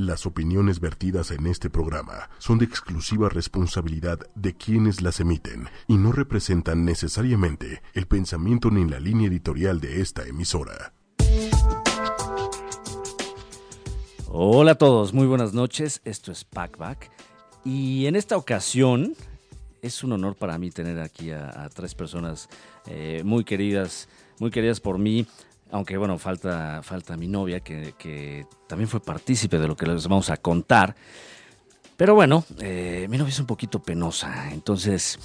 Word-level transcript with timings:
Las 0.00 0.24
opiniones 0.24 0.80
vertidas 0.80 1.30
en 1.30 1.46
este 1.46 1.68
programa 1.68 2.30
son 2.38 2.56
de 2.56 2.64
exclusiva 2.64 3.28
responsabilidad 3.28 4.18
de 4.34 4.56
quienes 4.56 5.02
las 5.02 5.20
emiten 5.20 5.68
y 5.88 5.98
no 5.98 6.10
representan 6.10 6.86
necesariamente 6.86 7.82
el 7.92 8.06
pensamiento 8.06 8.70
ni 8.70 8.88
la 8.88 8.98
línea 8.98 9.28
editorial 9.28 9.78
de 9.78 10.00
esta 10.00 10.26
emisora. 10.26 10.94
Hola 14.28 14.72
a 14.72 14.74
todos, 14.76 15.12
muy 15.12 15.26
buenas 15.26 15.52
noches. 15.52 16.00
Esto 16.06 16.32
es 16.32 16.44
Packback 16.44 17.10
y 17.62 18.06
en 18.06 18.16
esta 18.16 18.38
ocasión 18.38 19.12
es 19.82 20.02
un 20.02 20.12
honor 20.12 20.34
para 20.34 20.56
mí 20.56 20.70
tener 20.70 20.98
aquí 20.98 21.30
a, 21.30 21.68
tres 21.74 21.94
personas 21.94 22.48
eh, 22.86 23.20
muy 23.22 23.44
queridas, 23.44 24.08
muy 24.38 24.50
queridas 24.50 24.80
por 24.80 24.96
mí 24.96 25.26
aunque 25.70 25.96
bueno, 25.96 26.18
falta, 26.18 26.82
falta 26.82 27.16
mi 27.16 27.28
novia, 27.28 27.60
que, 27.60 28.46
también 28.66 28.88
fue 28.88 29.00
partícipe 29.00 29.58
de 29.58 29.68
lo 29.68 29.76
que 29.76 29.86
les 29.86 30.06
vamos 30.06 30.30
a 30.30 30.36
contar. 30.36 30.94
Pero 31.96 32.14
bueno, 32.14 32.44
eh, 32.60 33.06
mi 33.10 33.18
novia 33.18 33.30
es 33.30 33.40
un 33.40 33.46
poquito 33.46 33.82
penosa, 33.82 34.52
entonces, 34.52 35.18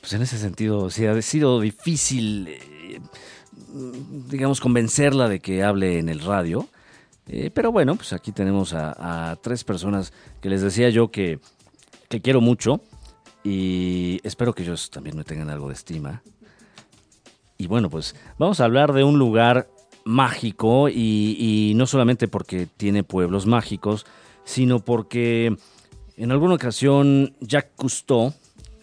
pues 0.00 0.12
en 0.12 0.22
ese 0.22 0.38
sentido, 0.38 0.90
sí 0.90 1.06
ha 1.06 1.20
sido 1.22 1.60
difícil, 1.60 2.48
eh, 2.48 3.00
digamos, 4.28 4.60
convencerla 4.60 5.28
de 5.28 5.40
que 5.40 5.62
hable 5.62 5.98
en 5.98 6.08
el 6.08 6.20
radio. 6.20 6.68
Eh, 7.28 7.50
pero 7.54 7.70
bueno, 7.70 7.94
pues 7.94 8.12
aquí 8.12 8.32
tenemos 8.32 8.72
a, 8.74 9.38
tres 9.40 9.62
personas 9.62 10.12
que 10.40 10.48
les 10.48 10.62
decía 10.62 10.90
yo 10.90 11.12
que, 11.12 11.38
que 12.08 12.20
quiero 12.20 12.40
mucho 12.40 12.80
y 13.44 14.20
espero 14.24 14.52
que 14.52 14.64
ellos 14.64 14.90
también 14.90 15.16
me 15.16 15.22
tengan 15.22 15.48
algo 15.48 15.68
de 15.68 15.74
estima. 15.74 16.22
Y 17.60 17.66
bueno, 17.66 17.90
pues 17.90 18.16
vamos 18.38 18.58
a 18.60 18.64
hablar 18.64 18.94
de 18.94 19.04
un 19.04 19.18
lugar 19.18 19.68
mágico 20.04 20.88
y, 20.88 21.74
no 21.76 21.86
solamente 21.86 22.26
porque 22.26 22.66
tiene 22.66 23.04
pueblos 23.04 23.44
mágicos, 23.44 24.06
sino 24.44 24.82
porque 24.82 25.54
en 26.16 26.32
alguna 26.32 26.54
ocasión 26.54 27.36
Jacques 27.42 27.74
Cousteau, 27.76 28.32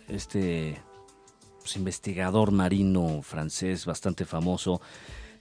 este 0.07 0.79
pues, 1.57 1.75
investigador 1.75 2.51
marino 2.51 3.23
francés 3.23 3.87
bastante 3.87 4.25
famoso, 4.25 4.79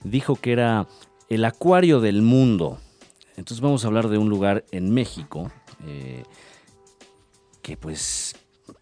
dijo 0.03 0.35
que 0.35 0.53
era 0.53 0.87
el 1.29 1.45
acuario 1.45 2.01
del 2.01 2.23
mundo. 2.23 2.79
Entonces 3.35 3.61
vamos 3.61 3.83
a 3.83 3.87
hablar 3.87 4.07
de 4.07 4.17
un 4.17 4.29
lugar 4.29 4.65
en 4.71 4.91
México 4.91 5.51
eh, 5.85 6.23
que 7.61 7.77
pues 7.77 8.35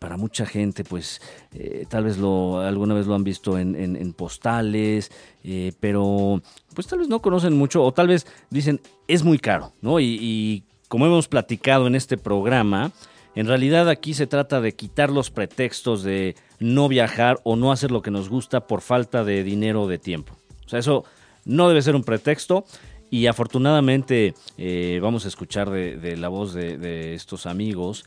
para 0.06 0.17
mucha 0.17 0.45
gente, 0.45 0.84
pues 0.84 1.20
eh, 1.52 1.88
tal 1.89 2.03
vez 2.03 2.20
lo 2.20 2.59
alguna 2.59 2.94
vez 2.94 3.08
lo 3.08 3.16
han 3.16 3.23
visto 3.23 3.58
en, 3.58 4.14
postales, 4.14 5.12
eh, 5.44 5.72
pero 5.80 6.44
pues 6.75 6.86
tal 6.86 7.00
vez 7.00 7.08
no 7.08 7.23
conocen 7.23 7.58
mucho 7.58 7.84
o 7.84 7.92
tal 7.92 8.09
vez 8.09 8.28
dicen 8.52 8.80
es 9.08 9.23
muy 9.23 9.39
caro, 9.39 9.73
¿no? 9.81 10.00
Y, 10.00 10.64
como 10.89 11.08
hemos 11.08 11.28
platicado 11.28 11.88
en 11.88 11.95
este 11.95 12.20
programa, 12.20 12.92
en 13.34 13.47
realidad 13.47 13.89
aquí 13.89 14.14
se 14.14 14.28
trata 14.28 14.62
de 14.62 14.75
quitar 14.75 15.09
los 15.09 15.31
pretextos 15.31 16.03
de 16.03 16.36
no 16.59 16.88
viajar 16.88 17.40
o 17.44 17.56
no 17.56 17.72
hacer 17.72 17.90
lo 17.90 18.03
que 18.03 18.12
nos 18.12 18.30
gusta 18.30 18.67
por 18.67 18.81
falta 18.81 19.23
de 19.23 19.44
dinero 19.44 19.81
o 19.81 19.88
de 19.88 19.97
tiempo. 19.97 20.38
O 20.67 20.69
sea, 20.69 20.78
eso 20.78 21.03
no 21.45 21.67
debe 21.67 21.81
ser 21.81 21.95
un 21.95 22.03
pretexto. 22.03 22.64
Y 23.09 23.25
afortunadamente 23.25 24.36
eh, 24.59 25.00
vamos 25.02 25.25
a 25.25 25.30
escuchar 25.30 25.72
de, 25.72 26.16
la 26.16 26.28
voz 26.28 26.53
de, 26.53 26.78
de 26.78 27.16
estos 27.16 27.47
amigos, 27.47 28.06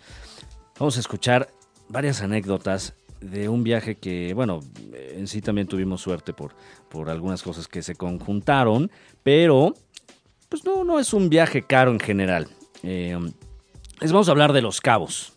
vamos 0.78 0.96
a 0.96 1.00
escuchar 1.00 1.48
varias 1.88 2.22
anécdotas 2.22 2.94
de 3.20 3.48
un 3.48 3.64
viaje 3.64 3.96
que, 3.96 4.32
bueno, 4.34 4.60
en 4.92 5.26
sí 5.26 5.40
también 5.40 5.66
tuvimos 5.66 6.00
suerte 6.00 6.32
por, 6.32 6.54
por 6.88 7.10
algunas 7.10 7.42
cosas 7.42 7.66
que 7.66 7.82
se 7.82 7.94
conjuntaron, 7.94 8.90
pero 9.22 9.74
pues 10.48 10.64
no, 10.64 10.84
no 10.84 10.98
es 10.98 11.12
un 11.12 11.28
viaje 11.28 11.62
caro 11.62 11.90
en 11.90 12.00
general. 12.00 12.48
Eh, 12.82 13.18
les 14.00 14.12
vamos 14.12 14.28
a 14.28 14.30
hablar 14.30 14.52
de 14.52 14.62
los 14.62 14.80
cabos. 14.80 15.32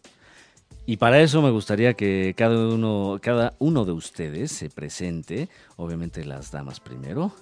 Y 0.85 0.97
para 0.97 1.21
eso 1.21 1.41
me 1.41 1.51
gustaría 1.51 1.93
que 1.93 2.33
cada 2.35 2.57
uno, 2.57 3.19
cada 3.21 3.53
uno 3.59 3.85
de 3.85 3.91
ustedes 3.91 4.51
se 4.51 4.69
presente, 4.69 5.47
obviamente 5.77 6.25
las 6.25 6.51
damas 6.51 6.79
primero. 6.79 7.33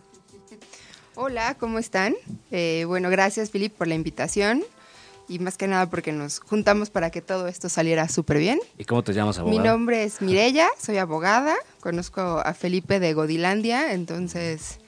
Hola, 1.16 1.56
¿cómo 1.57 1.79
están? 1.79 2.16
Eh, 2.51 2.85
bueno, 2.88 3.09
gracias 3.09 3.50
Filip 3.50 3.73
por 3.73 3.88
la 3.88 3.95
invitación 3.95 4.63
y 5.29 5.40
más 5.40 5.57
que 5.57 5.67
nada 5.67 5.90
porque 5.90 6.12
nos 6.12 6.40
juntamos 6.40 6.90
para 6.90 7.12
que 7.12 7.22
todo 7.22 7.47
esto 7.47 7.69
saliera 7.69 8.09
súper 8.09 8.40
bien. 8.40 8.59
¿Y 8.78 8.84
cómo 8.84 9.03
te 9.03 9.13
llamas, 9.13 9.38
abogada? 9.38 9.62
Mi 9.62 9.66
nombre 9.66 10.03
es 10.03 10.22
Mirella, 10.22 10.67
soy 10.79 10.97
abogada, 10.97 11.56
conozco 11.79 12.22
a 12.22 12.53
Felipe 12.53 13.00
de 13.00 13.13
Godilandia, 13.13 13.94
entonces 13.94 14.79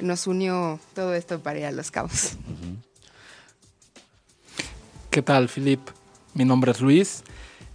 nos 0.00 0.26
unió 0.26 0.78
todo 0.94 1.14
esto 1.14 1.40
para 1.40 1.58
ir 1.58 1.64
a 1.66 1.72
Los 1.72 1.90
Cabos. 1.90 2.36
¿Qué 5.10 5.22
tal, 5.22 5.48
Filip? 5.48 5.80
Mi 6.34 6.44
nombre 6.44 6.70
es 6.70 6.80
Luis. 6.80 7.24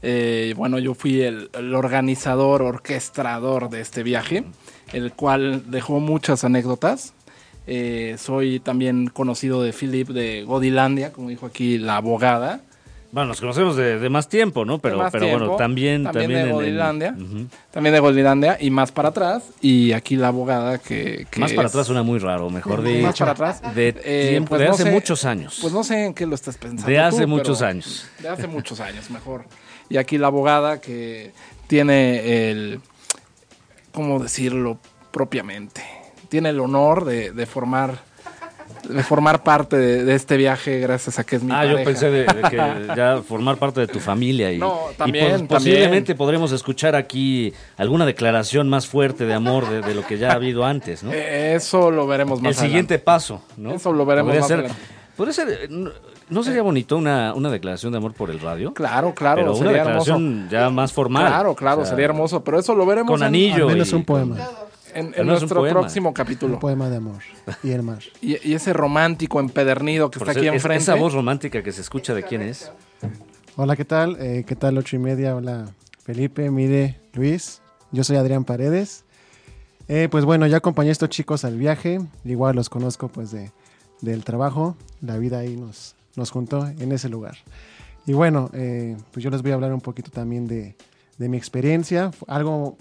Eh, 0.01 0.53
bueno, 0.55 0.79
yo 0.79 0.93
fui 0.93 1.21
el, 1.21 1.49
organizador, 1.73 2.61
orquestador 2.61 3.69
de 3.69 3.81
este 3.81 4.03
viaje, 4.03 4.45
el 4.91 5.13
cual 5.13 5.71
dejó 5.71 5.99
muchas 5.99 6.43
anécdotas. 6.43 7.13
Eh, 7.65 8.15
soy 8.17 8.59
también 8.59 9.07
conocido 9.07 9.63
de 9.63 9.71
Philip 9.71 10.09
de 10.09 10.43
Godilandia, 10.43 11.13
como 11.13 11.29
dijo 11.29 11.45
aquí 11.45 11.77
la 11.77 11.97
abogada. 11.97 12.61
Bueno, 13.13 13.27
nos 13.27 13.39
conocemos 13.39 13.75
de, 13.75 14.09
más 14.09 14.27
tiempo, 14.27 14.65
¿no? 14.65 14.79
Pero, 14.79 15.07
pero 15.11 15.27
bueno, 15.27 15.55
también, 15.55 16.03
también, 16.03 16.31
de 16.31 16.51
Godilandia. 16.51 17.15
También 17.69 17.93
de 17.93 17.99
Godilandia 17.99 18.57
y 18.59 18.71
más 18.71 18.91
para 18.91 19.09
atrás. 19.09 19.43
Y 19.61 19.91
aquí 19.91 20.15
la 20.15 20.29
abogada 20.29 20.79
que. 20.79 21.27
más 21.37 21.53
para 21.53 21.67
atrás 21.67 21.85
suena 21.85 22.01
muy 22.01 22.17
raro, 22.17 22.49
mejor 22.49 22.81
de. 22.81 23.03
Más 23.03 23.19
para 23.19 23.33
atrás. 23.33 23.61
De, 23.75 23.95
eh, 24.03 24.43
pues 24.49 24.59
de 24.59 24.67
hace 24.67 24.89
muchos 24.89 25.25
años. 25.25 25.59
Pues 25.61 25.71
no 25.71 25.83
sé 25.83 26.05
en 26.05 26.15
qué 26.15 26.25
lo 26.25 26.33
estás 26.33 26.57
pensando. 26.57 26.89
De 26.89 26.99
hace 26.99 27.27
muchos 27.27 27.61
años. 27.61 28.07
De 28.17 28.29
hace 28.29 28.47
muchos 28.47 28.79
años, 28.79 29.11
mejor. 29.11 29.45
Y 29.89 29.97
aquí 29.97 30.17
la 30.17 30.27
abogada 30.27 30.81
que 30.81 31.33
tiene 31.67 32.49
el. 32.49 32.79
¿Cómo 33.91 34.17
decirlo 34.23 34.79
propiamente? 35.11 36.02
Tiene 36.33 36.49
el 36.49 36.59
honor 36.61 37.05
de, 37.05 37.45
formar 37.45 37.99
de 38.89 39.03
formar 39.03 39.43
parte 39.43 39.77
de, 39.77 40.15
este 40.15 40.35
viaje 40.35 40.79
gracias 40.79 41.19
a 41.19 41.23
que 41.23 41.35
es 41.35 41.43
mi 41.43 41.51
Ah, 41.53 41.63
yo 41.63 41.83
pensé 41.83 42.09
de, 42.09 42.25
que 42.49 42.55
ya 42.97 43.21
formar 43.21 43.57
parte 43.57 43.81
de 43.81 43.85
tu 43.85 43.99
familia 43.99 44.51
y, 44.51 44.57
no, 44.57 44.79
también, 44.97 45.45
posiblemente 45.45 46.15
podremos 46.15 46.51
escuchar 46.51 46.95
aquí 46.95 47.53
alguna 47.77 48.07
declaración 48.07 48.67
más 48.67 48.87
fuerte 48.87 49.27
de 49.27 49.35
amor 49.35 49.69
de, 49.69 49.93
lo 49.93 50.03
que 50.07 50.17
ya 50.17 50.31
ha 50.31 50.33
habido 50.33 50.65
antes, 50.65 51.03
¿no? 51.03 51.13
Eh, 51.13 51.53
eso 51.53 51.91
lo 51.91 52.07
veremos 52.07 52.41
más 52.41 52.57
El 52.57 52.67
siguiente 52.67 52.97
paso, 52.97 53.43
¿no? 53.55 53.75
Eso 53.75 53.93
lo 53.93 54.03
veremos 54.03 54.35
más 54.35 54.47
ser, 54.47 54.71
Podría 55.15 55.33
ser, 55.35 55.69
¿no 55.69 56.43
sería 56.43 56.63
bonito 56.63 56.97
una, 56.97 57.35
una 57.35 57.51
declaración 57.51 57.91
de 57.91 57.99
amor 57.99 58.13
por 58.13 58.31
el 58.31 58.39
radio? 58.39 58.73
Claro, 58.73 59.13
claro. 59.13 59.35
Pero 59.39 59.55
una 59.55 59.71
declaración 59.71 60.47
ya 60.49 60.71
más 60.71 60.91
formal. 60.91 61.27
Claro, 61.27 61.53
claro, 61.53 61.85
sería 61.85 62.05
hermoso, 62.05 62.43
pero 62.43 62.57
eso 62.57 62.73
lo 62.73 62.87
veremos. 62.87 63.11
Con 63.11 63.21
anillo. 63.21 63.67
Al 63.67 63.73
menos 63.73 63.93
un 63.93 64.03
poema 64.03 64.35
en, 64.93 65.25
nuestro 65.25 65.63
próximo 65.63 66.13
capítulo. 66.13 66.55
Un 66.55 66.59
poema 66.59 66.89
de 66.89 66.97
amor 66.97 67.21
y 67.63 67.71
el 67.71 67.83
mar. 67.83 67.99
Y, 68.21 68.53
ese 68.53 68.73
romántico 68.73 69.39
empedernido 69.39 70.09
que 70.09 70.19
está 70.19 70.31
aquí 70.31 70.47
enfrente. 70.47 70.83
Esa 70.83 70.95
voz 70.95 71.13
romántica 71.13 71.63
que 71.63 71.71
se 71.71 71.81
escucha 71.81 72.13
de 72.13 72.23
quién 72.23 72.41
es. 72.41 72.71
Hola, 73.55 73.75
¿qué 73.75 73.85
tal? 73.85 74.17
Eh, 74.19 74.43
¿Qué 74.47 74.55
tal? 74.55 74.77
Ocho 74.77 74.95
y 74.95 74.99
media. 74.99 75.35
Hola, 75.35 75.69
Felipe, 76.03 76.49
Mire, 76.49 76.99
Luis. 77.13 77.61
Yo 77.91 78.03
soy 78.03 78.17
Adrián 78.17 78.43
Paredes. 78.43 79.05
Eh, 79.87 80.07
pues 80.09 80.25
bueno, 80.25 80.47
ya 80.47 80.57
acompañé 80.57 80.89
a 80.89 80.93
estos 80.93 81.09
chicos 81.09 81.45
al 81.45 81.57
viaje. 81.57 81.99
Igual 82.25 82.55
los 82.55 82.69
conozco 82.69 83.09
pues 83.09 83.31
de, 83.31 83.51
del 84.01 84.23
trabajo. 84.23 84.75
La 85.01 85.17
vida 85.17 85.39
ahí 85.39 85.55
nos, 85.55 85.95
nos 86.15 86.31
juntó 86.31 86.67
en 86.67 86.91
ese 86.91 87.09
lugar. 87.09 87.37
Y 88.05 88.13
bueno, 88.13 88.49
eh, 88.53 88.97
pues 89.11 89.23
yo 89.23 89.29
les 89.29 89.41
voy 89.41 89.51
a 89.51 89.55
hablar 89.55 89.73
un 89.73 89.81
poquito 89.81 90.11
también 90.11 90.47
de, 90.47 90.75
de 91.17 91.29
mi 91.29 91.37
experiencia. 91.37 92.11
Algo 92.27 92.77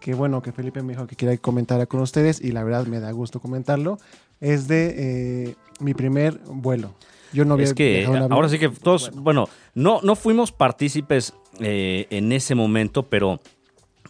que 0.00 0.14
bueno 0.14 0.42
que 0.42 0.52
Felipe 0.52 0.82
me 0.82 0.94
dijo 0.94 1.06
que 1.06 1.16
quería 1.16 1.36
comentar 1.38 1.86
con 1.86 2.00
ustedes 2.00 2.40
y 2.40 2.52
la 2.52 2.64
verdad 2.64 2.86
me 2.86 3.00
da 3.00 3.10
gusto 3.12 3.40
comentarlo, 3.40 3.98
es 4.40 4.66
de 4.66 4.94
eh, 4.96 5.54
mi 5.78 5.94
primer 5.94 6.38
vuelo. 6.46 6.94
Yo 7.32 7.44
no 7.44 7.54
había 7.54 7.66
es 7.66 7.74
que 7.74 8.06
ahora 8.06 8.48
sí 8.48 8.58
que 8.58 8.68
todos, 8.68 9.12
bueno, 9.14 9.48
no, 9.74 10.00
no 10.02 10.16
fuimos 10.16 10.50
partícipes 10.50 11.32
eh, 11.60 12.06
en 12.10 12.32
ese 12.32 12.54
momento, 12.54 13.04
pero, 13.04 13.40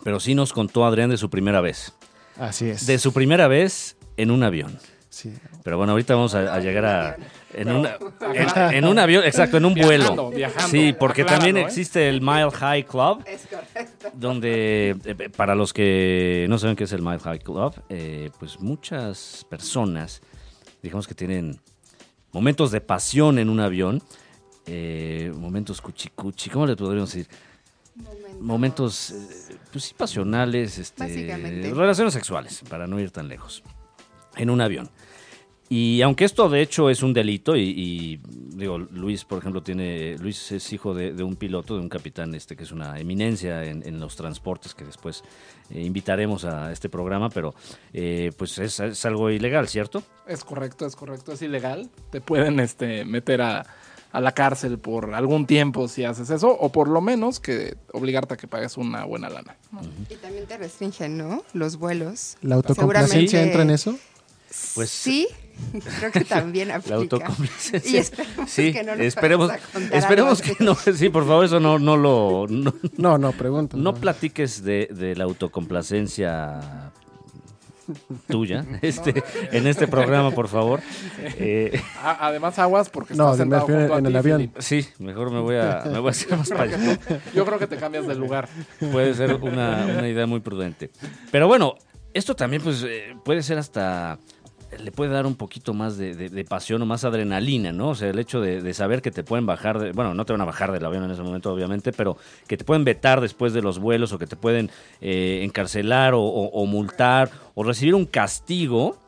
pero 0.03 0.21
sí 0.21 0.35
nos 0.35 0.53
contó 0.53 0.87
Adrián 0.87 1.11
de 1.11 1.19
su 1.19 1.29
primera 1.29 1.61
vez. 1.61 1.93
Así 2.39 2.71
es. 2.71 2.87
De 2.87 2.99
su 2.99 3.13
primera 3.13 3.49
vez 3.49 3.97
en 4.17 4.31
un 4.31 4.43
avión. 4.43 4.79
Sí. 5.11 5.35
Pero 5.65 5.77
bueno, 5.77 5.93
ahorita 5.93 6.15
vamos 6.15 6.35
a, 6.35 6.59
llegar 6.61 6.85
a. 6.85 7.17
En, 7.53 7.69
en, 7.69 8.85
un 8.85 8.99
avión, 8.99 9.25
exacto, 9.25 9.57
en 9.57 9.65
un 9.65 9.75
vuelo. 9.75 10.31
sí, 10.71 10.95
porque 10.99 11.25
también 11.25 11.57
¿eh? 11.57 11.63
existe 11.63 12.09
el 12.09 12.21
Mile 12.21 12.51
High 12.53 12.85
Club. 12.85 13.25
Donde, 14.15 14.97
eh, 15.05 15.29
para 15.37 15.55
los 15.55 15.73
que 15.73 16.47
no 16.49 16.59
saben 16.59 16.77
qué 16.77 16.85
es 16.85 16.93
el 16.93 17.03
Mile 17.03 17.19
High 17.19 17.41
Club, 17.41 17.75
eh, 17.89 18.31
pues 18.39 18.59
muchas 18.61 19.47
personas, 19.49 20.23
digamos 20.83 21.07
que 21.07 21.15
tienen 21.15 21.61
momentos 22.33 22.71
de 22.71 22.81
pasión 22.81 23.39
en 23.39 23.49
un 23.49 23.61
avión, 23.61 24.03
momentos 25.35 25.81
cuchicuchi, 25.81 26.49
¿cómo 26.49 26.67
le 26.67 26.77
podríamos 26.77 27.13
decir? 27.13 27.29
Momentos, 28.41 29.13
pues 29.73 29.85
sí, 29.85 29.95
pasionales, 29.95 30.79
este, 30.79 31.73
relaciones 31.75 32.15
sexuales, 32.15 32.63
para 32.69 32.87
no 32.87 33.01
ir 33.01 33.11
tan 33.11 33.29
lejos, 33.29 33.65
en 34.37 34.49
un 34.49 34.61
avión. 34.61 34.89
Y 35.73 36.03
aunque 36.03 36.25
esto 36.25 36.49
de 36.49 36.63
hecho 36.63 36.91
es 36.91 37.01
un 37.01 37.13
delito, 37.13 37.55
y, 37.55 37.61
y, 37.63 38.21
digo, 38.57 38.77
Luis, 38.77 39.25
por 39.25 39.39
ejemplo, 39.39 39.63
tiene, 39.63 40.19
Luis 40.19 40.51
es 40.51 40.73
hijo 40.73 40.93
de, 40.95 41.13
de 41.13 41.23
un 41.23 41.37
piloto, 41.37 41.77
de 41.77 41.81
un 41.81 41.89
capitán 41.89 42.35
este 42.35 42.57
que 42.57 42.65
es 42.65 42.73
una 42.73 42.99
eminencia 42.99 43.65
en, 43.65 43.87
en 43.87 44.01
los 44.01 44.17
transportes, 44.17 44.75
que 44.75 44.85
después 44.85 45.23
eh, 45.73 45.81
invitaremos 45.81 46.45
a 46.45 46.73
este 46.73 46.89
programa, 46.89 47.31
pero 47.31 47.55
eh, 47.93 48.33
pues 48.37 48.59
es, 48.59 48.81
es 48.81 49.05
algo 49.05 49.31
ilegal, 49.31 49.69
¿cierto? 49.69 50.03
Es 50.27 50.43
correcto, 50.43 50.87
es 50.87 50.97
correcto, 50.97 51.31
es 51.31 51.41
ilegal. 51.43 51.89
Te 52.11 52.21
pueden 52.21 52.59
este, 52.59 53.05
meter 53.05 53.41
a, 53.41 53.65
a 54.11 54.21
la 54.21 54.33
cárcel 54.33 54.77
por 54.81 55.15
algún 55.15 55.47
tiempo 55.47 55.87
si 55.87 56.03
haces 56.03 56.31
eso, 56.31 56.51
o 56.51 56.73
por 56.73 56.89
lo 56.89 57.01
menos 57.01 57.39
que 57.39 57.77
obligarte 57.93 58.35
a 58.35 58.37
que 58.37 58.49
pagues 58.49 58.77
una 58.77 59.05
buena 59.05 59.31
lana. 59.31 59.57
Y 60.09 60.17
también 60.17 60.47
te 60.47 60.59
restringen, 60.59 61.17
¿no? 61.17 61.45
Los 61.53 61.77
vuelos. 61.77 62.37
¿La 62.43 62.57
autocomplacencia 62.57 63.41
entra 63.41 63.63
en 63.63 63.71
eso? 63.71 63.97
Pues- 64.75 64.91
sí, 64.91 65.29
creo 65.99 66.13
que 66.13 66.25
también 66.25 66.71
aplica. 66.71 66.97
La 66.97 67.03
autocomplacencia. 67.03 67.91
Y 67.91 67.97
esperemos 67.97 68.51
sí, 68.51 68.73
que 68.73 68.83
no 68.85 68.97
nos 68.97 69.05
esperemos, 69.07 69.53
esperemos 69.93 70.43
que 70.43 70.57
no. 70.65 70.75
Sí, 70.75 71.09
por 71.09 71.27
favor, 71.27 71.45
eso 71.45 71.61
no, 71.61 71.79
no 71.79 71.97
lo. 71.97 72.47
No, 72.49 72.75
No, 72.97 73.19
no, 73.19 73.33
pregunto. 73.33 73.77
no 73.77 73.95
platiques 73.95 74.63
de, 74.63 74.89
de 74.91 75.15
la 75.17 75.25
autocomplacencia 75.25 76.93
tuya 78.29 78.65
este, 78.83 79.23
en 79.53 79.67
este 79.67 79.89
programa, 79.89 80.31
por 80.31 80.49
favor. 80.49 80.81
Eh, 81.39 81.81
además, 82.03 82.59
aguas 82.59 82.89
porque 82.89 83.15
No, 83.15 83.25
estás 83.33 83.39
sentado 83.39 83.67
junto 83.67 83.95
a 83.95 83.99
en 83.99 84.07
el 84.07 84.17
avión. 84.17 84.39
Felipe. 84.39 84.63
sí, 84.63 84.87
mejor 84.99 85.31
me 85.31 85.41
voy 85.41 85.57
a, 85.57 85.83
me 85.87 85.99
voy 85.99 86.09
a 86.09 86.11
hacer 86.11 86.37
más 86.37 86.49
para 86.49 86.63
allá. 86.65 86.99
Yo 87.35 87.45
creo 87.45 87.59
que 87.59 87.67
te 87.67 87.77
cambias 87.77 88.07
de 88.07 88.15
lugar. 88.15 88.49
Puede 88.93 89.15
ser 89.15 89.35
una, 89.35 89.87
una 89.99 90.09
idea 90.09 90.27
muy 90.27 90.41
prudente. 90.41 90.91
Pero 91.31 91.49
bueno, 91.49 91.75
esto 92.15 92.35
también 92.35 92.63
pues 92.63 92.83
eh, 92.87 93.17
puede 93.25 93.43
ser 93.43 93.59
hasta 93.59 94.19
le 94.79 94.93
puede 94.93 95.11
dar 95.11 95.27
un 95.27 95.35
poquito 95.35 95.75
más 95.75 95.97
de, 95.97 96.45
pasión 96.49 96.83
o 96.83 96.87
más 96.87 97.05
adrenalina, 97.05 97.73
¿no? 97.73 97.91
O 97.91 97.95
sea, 97.95 98.09
el 98.09 98.19
hecho 98.19 98.41
de, 98.41 98.73
saber 98.75 99.03
que 99.03 99.11
te 99.11 99.25
pueden 99.25 99.47
bajar, 99.47 99.79
de- 99.79 99.93
bueno, 99.93 100.15
no 100.15 100.25
te 100.25 100.33
van 100.33 100.41
a 100.43 100.45
bajar 100.45 100.73
del 100.73 100.85
avión 100.85 101.05
en 101.05 101.11
ese 101.11 101.23
momento, 101.23 101.53
obviamente, 101.53 101.93
pero 101.93 102.17
que 102.47 102.57
te 102.57 102.65
pueden 102.65 102.85
vetar 102.85 103.21
después 103.21 103.53
de 103.53 103.63
los 103.63 103.79
vuelos 103.79 104.13
o 104.13 104.19
que 104.19 104.27
te 104.27 104.37
pueden 104.37 104.71
eh, 105.01 105.41
encarcelar 105.43 106.13
o 106.15 106.67
multar 106.67 107.31
o 107.55 107.65
recibir 107.65 107.95
un 107.95 108.07
castigo, 108.07 108.99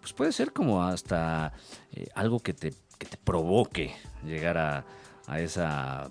pues 0.00 0.12
puede 0.12 0.32
ser 0.32 0.52
como 0.52 0.84
hasta 0.84 1.52
eh, 1.92 2.08
algo 2.14 2.40
que 2.40 2.54
te, 2.54 2.72
que 2.98 3.06
te 3.06 3.16
provoque 3.16 3.94
llegar 4.24 4.58
a, 4.58 4.84
a 5.26 5.40
esa 5.40 6.10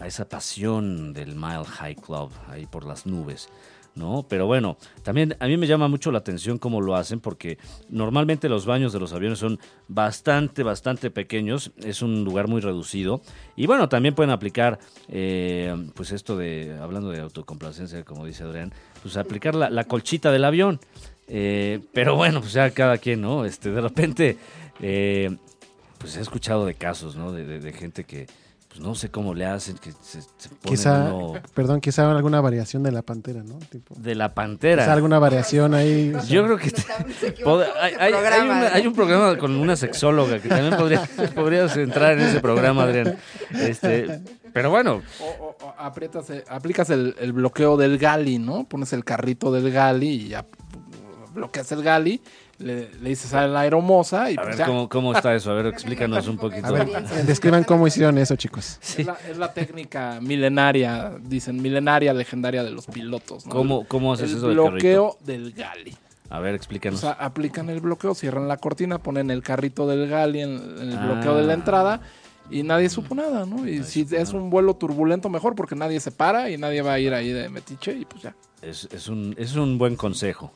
a 0.00 0.06
esa 0.06 0.28
pasión 0.28 1.12
del 1.12 1.36
Mile 1.36 1.64
High 1.64 1.94
Club 1.94 2.30
ahí 2.48 2.66
por 2.66 2.84
las 2.84 3.06
nubes. 3.06 3.48
¿No? 3.94 4.24
Pero 4.26 4.46
bueno, 4.46 4.78
también 5.02 5.36
a 5.38 5.46
mí 5.46 5.58
me 5.58 5.66
llama 5.66 5.86
mucho 5.86 6.10
la 6.10 6.18
atención 6.18 6.56
cómo 6.56 6.80
lo 6.80 6.96
hacen 6.96 7.20
porque 7.20 7.58
normalmente 7.90 8.48
los 8.48 8.64
baños 8.64 8.94
de 8.94 8.98
los 9.00 9.12
aviones 9.12 9.38
son 9.38 9.58
bastante, 9.86 10.62
bastante 10.62 11.10
pequeños, 11.10 11.72
es 11.76 12.00
un 12.00 12.24
lugar 12.24 12.48
muy 12.48 12.62
reducido 12.62 13.20
y 13.54 13.66
bueno, 13.66 13.90
también 13.90 14.14
pueden 14.14 14.30
aplicar, 14.30 14.78
eh, 15.08 15.76
pues 15.94 16.10
esto 16.10 16.38
de, 16.38 16.74
hablando 16.80 17.10
de 17.10 17.20
autocomplacencia, 17.20 18.02
como 18.02 18.24
dice 18.24 18.44
Adrián, 18.44 18.72
pues 19.02 19.18
aplicar 19.18 19.54
la, 19.54 19.84
colchita 19.84 20.32
del 20.32 20.46
avión. 20.46 20.80
Eh, 21.28 21.80
pero 21.92 22.16
bueno, 22.16 22.40
pues 22.40 22.54
ya 22.54 22.70
cada 22.70 22.96
quien, 22.96 23.20
¿no? 23.20 23.44
Este, 23.44 23.70
de 23.70 23.80
repente, 23.82 24.38
eh, 24.80 25.36
pues 25.98 26.16
he 26.16 26.20
escuchado 26.22 26.64
de 26.64 26.74
casos, 26.74 27.14
¿no? 27.14 27.30
De, 27.30 27.44
de- 27.44 27.60
de 27.60 27.72
gente 27.74 28.04
que, 28.04 28.26
pues 28.72 28.80
no 28.80 28.94
sé 28.94 29.10
cómo 29.10 29.34
le 29.34 29.44
hacen, 29.44 29.76
que 29.76 29.92
se, 29.92 30.22
se 30.22 30.48
ponen 30.48 30.60
Quizá, 30.62 31.12
uno 31.12 31.34
perdón, 31.52 31.80
quizá 31.82 32.10
alguna 32.10 32.40
variación 32.40 32.82
de 32.82 32.90
la 32.90 33.02
pantera, 33.02 33.42
¿no? 33.42 33.58
Tipo, 33.70 33.94
de 33.98 34.14
la 34.14 34.28
quizá 34.28 34.34
pantera. 34.34 34.90
alguna 34.92 35.18
variación 35.18 35.74
ahí. 35.74 36.10
Yo 36.26 36.42
creo 36.44 36.56
que 36.56 36.70
te- 36.70 36.82
pod- 37.44 37.66
hay, 37.78 37.92
hay- 37.92 37.96
hay 38.00 38.12
programa, 38.12 38.44
una- 38.44 38.56
Adrián. 38.60 38.72
hay 38.74 38.86
un 38.86 38.94
programa 38.94 39.36
con 39.38 39.54
una 39.56 39.76
sexóloga 39.76 40.38
que 40.40 40.48
también 40.48 40.74
podría, 40.76 41.02
podrías 41.34 41.76
entrar 41.76 42.12
en 42.18 42.20
ese 42.20 42.40
programa, 42.40 42.84
Adrián. 42.84 43.16
Este, 43.50 44.20
pero 44.54 44.70
bueno, 44.70 45.02
O, 45.20 45.24
o- 45.24 45.56
o 45.66 45.74
aprietas, 45.78 46.30
eh, 46.30 46.42
aplicas 46.48 46.88
el, 46.88 47.14
el 47.20 47.32
bloqueo 47.34 47.76
del 47.76 47.98
gali, 47.98 48.38
¿no? 48.38 48.64
Pones 48.64 48.94
el 48.94 49.04
carrito 49.04 49.52
del 49.52 49.70
gali 49.70 50.08
y 50.08 50.28
ya 50.28 50.46
bloqueas 51.34 51.70
el 51.72 51.82
gali, 51.82 52.22
le, 52.62 52.90
le 53.02 53.08
dices 53.10 53.32
a 53.34 53.46
la 53.46 53.60
aeromoza 53.60 54.30
y 54.30 54.34
a 54.34 54.36
pues 54.36 54.48
ver 54.48 54.58
ya. 54.58 54.66
¿cómo, 54.66 54.88
cómo 54.88 55.12
está 55.14 55.34
eso. 55.34 55.50
A 55.50 55.54
ver, 55.54 55.66
explícanos 55.66 56.26
un 56.28 56.36
poquito. 56.38 56.66
A 56.66 56.70
ver, 56.72 56.88
describan 57.26 57.64
cómo 57.64 57.86
hicieron 57.86 58.16
eso, 58.18 58.36
chicos. 58.36 58.78
Es, 58.96 59.04
la, 59.06 59.16
es 59.28 59.36
la 59.38 59.52
técnica 59.52 60.18
milenaria, 60.20 61.12
dicen, 61.22 61.60
milenaria, 61.60 62.12
legendaria 62.14 62.62
de 62.64 62.70
los 62.70 62.86
pilotos, 62.86 63.46
¿no? 63.46 63.52
¿Cómo, 63.52 63.84
cómo 63.86 64.12
haces 64.12 64.30
el 64.32 64.36
eso 64.38 64.48
del 64.48 64.56
carrito? 64.56 64.70
bloqueo 64.72 65.16
del 65.24 65.52
gali. 65.52 65.96
A 66.30 66.40
ver, 66.40 66.52
O 66.52 66.56
explícanos. 66.56 67.00
sea, 67.00 67.12
aplican 67.12 67.68
el 67.68 67.80
bloqueo, 67.80 68.14
cierran 68.14 68.48
la 68.48 68.56
cortina, 68.56 68.98
ponen 68.98 69.30
el 69.30 69.42
carrito 69.42 69.86
del 69.86 70.08
gali 70.08 70.40
en, 70.40 70.52
en 70.80 70.90
el 70.92 70.98
Ah. 70.98 71.06
bloqueo 71.06 71.36
de 71.36 71.42
la 71.44 71.52
entrada 71.52 72.00
y 72.50 72.62
nadie 72.62 72.88
supo 72.88 73.14
nada, 73.14 73.44
¿no? 73.44 73.68
Y 73.68 73.82
si 73.84 74.06
es 74.10 74.32
un 74.32 74.48
vuelo 74.50 74.74
turbulento, 74.74 75.28
mejor 75.28 75.54
porque 75.54 75.74
nadie 75.74 76.00
se 76.00 76.10
para 76.10 76.48
y 76.50 76.56
nadie 76.56 76.80
va 76.82 76.94
a 76.94 76.98
ir 76.98 77.12
ahí 77.12 77.30
de 77.32 77.48
metiche 77.50 77.92
y 77.92 78.04
pues 78.06 78.22
ya. 78.22 78.34
Es, 78.62 78.88
es 78.92 79.08
un, 79.08 79.34
es 79.38 79.56
un 79.56 79.76
buen 79.76 79.94
consejo. 79.96 80.52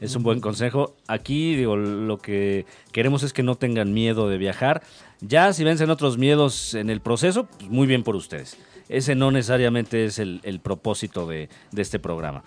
Es 0.00 0.14
un 0.14 0.22
buen 0.22 0.40
consejo. 0.40 0.94
Aquí, 1.08 1.56
digo, 1.56 1.76
lo 1.76 2.18
que 2.18 2.66
queremos 2.92 3.22
es 3.22 3.32
que 3.32 3.42
no 3.42 3.56
tengan 3.56 3.92
miedo 3.92 4.28
de 4.28 4.38
viajar. 4.38 4.82
Ya 5.20 5.52
si 5.52 5.64
vencen 5.64 5.90
otros 5.90 6.18
miedos 6.18 6.74
en 6.74 6.88
el 6.90 7.00
proceso, 7.00 7.46
pues 7.46 7.70
muy 7.70 7.86
bien 7.86 8.04
por 8.04 8.14
ustedes. 8.14 8.56
Ese 8.88 9.14
no 9.14 9.30
necesariamente 9.30 10.04
es 10.04 10.18
el, 10.18 10.60
propósito 10.62 11.26
de, 11.26 11.48
este 11.76 11.98
programa. 11.98 12.42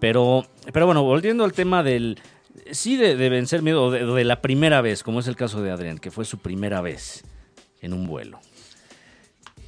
Pero, 0.00 0.46
pero 0.72 0.86
bueno, 0.86 1.02
volviendo 1.02 1.44
al 1.44 1.52
tema 1.52 1.82
del... 1.82 2.18
Sí, 2.70 2.96
de, 2.96 3.16
de 3.16 3.28
vencer 3.28 3.62
miedo, 3.62 3.90
de, 3.90 4.06
de 4.06 4.24
la 4.24 4.40
primera 4.40 4.80
vez, 4.80 5.02
como 5.02 5.20
es 5.20 5.26
el 5.26 5.36
caso 5.36 5.60
de 5.60 5.70
Adrián, 5.70 5.98
que 5.98 6.10
fue 6.10 6.24
su 6.24 6.38
primera 6.38 6.80
vez 6.80 7.24
en 7.82 7.92
un 7.92 8.06
vuelo. 8.06 8.40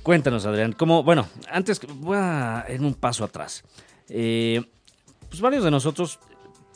Cuéntanos, 0.03 0.47
Adrián, 0.47 0.73
cómo, 0.73 1.03
bueno, 1.03 1.29
antes 1.51 1.81
voy 1.97 2.17
a 2.17 2.65
ir 2.73 2.81
un 2.81 2.95
paso 2.95 3.25
atrás. 3.25 3.65
Eh, 4.09 4.63
pues 5.29 5.41
varios 5.41 5.65
de 5.65 5.71
nosotros 5.71 6.21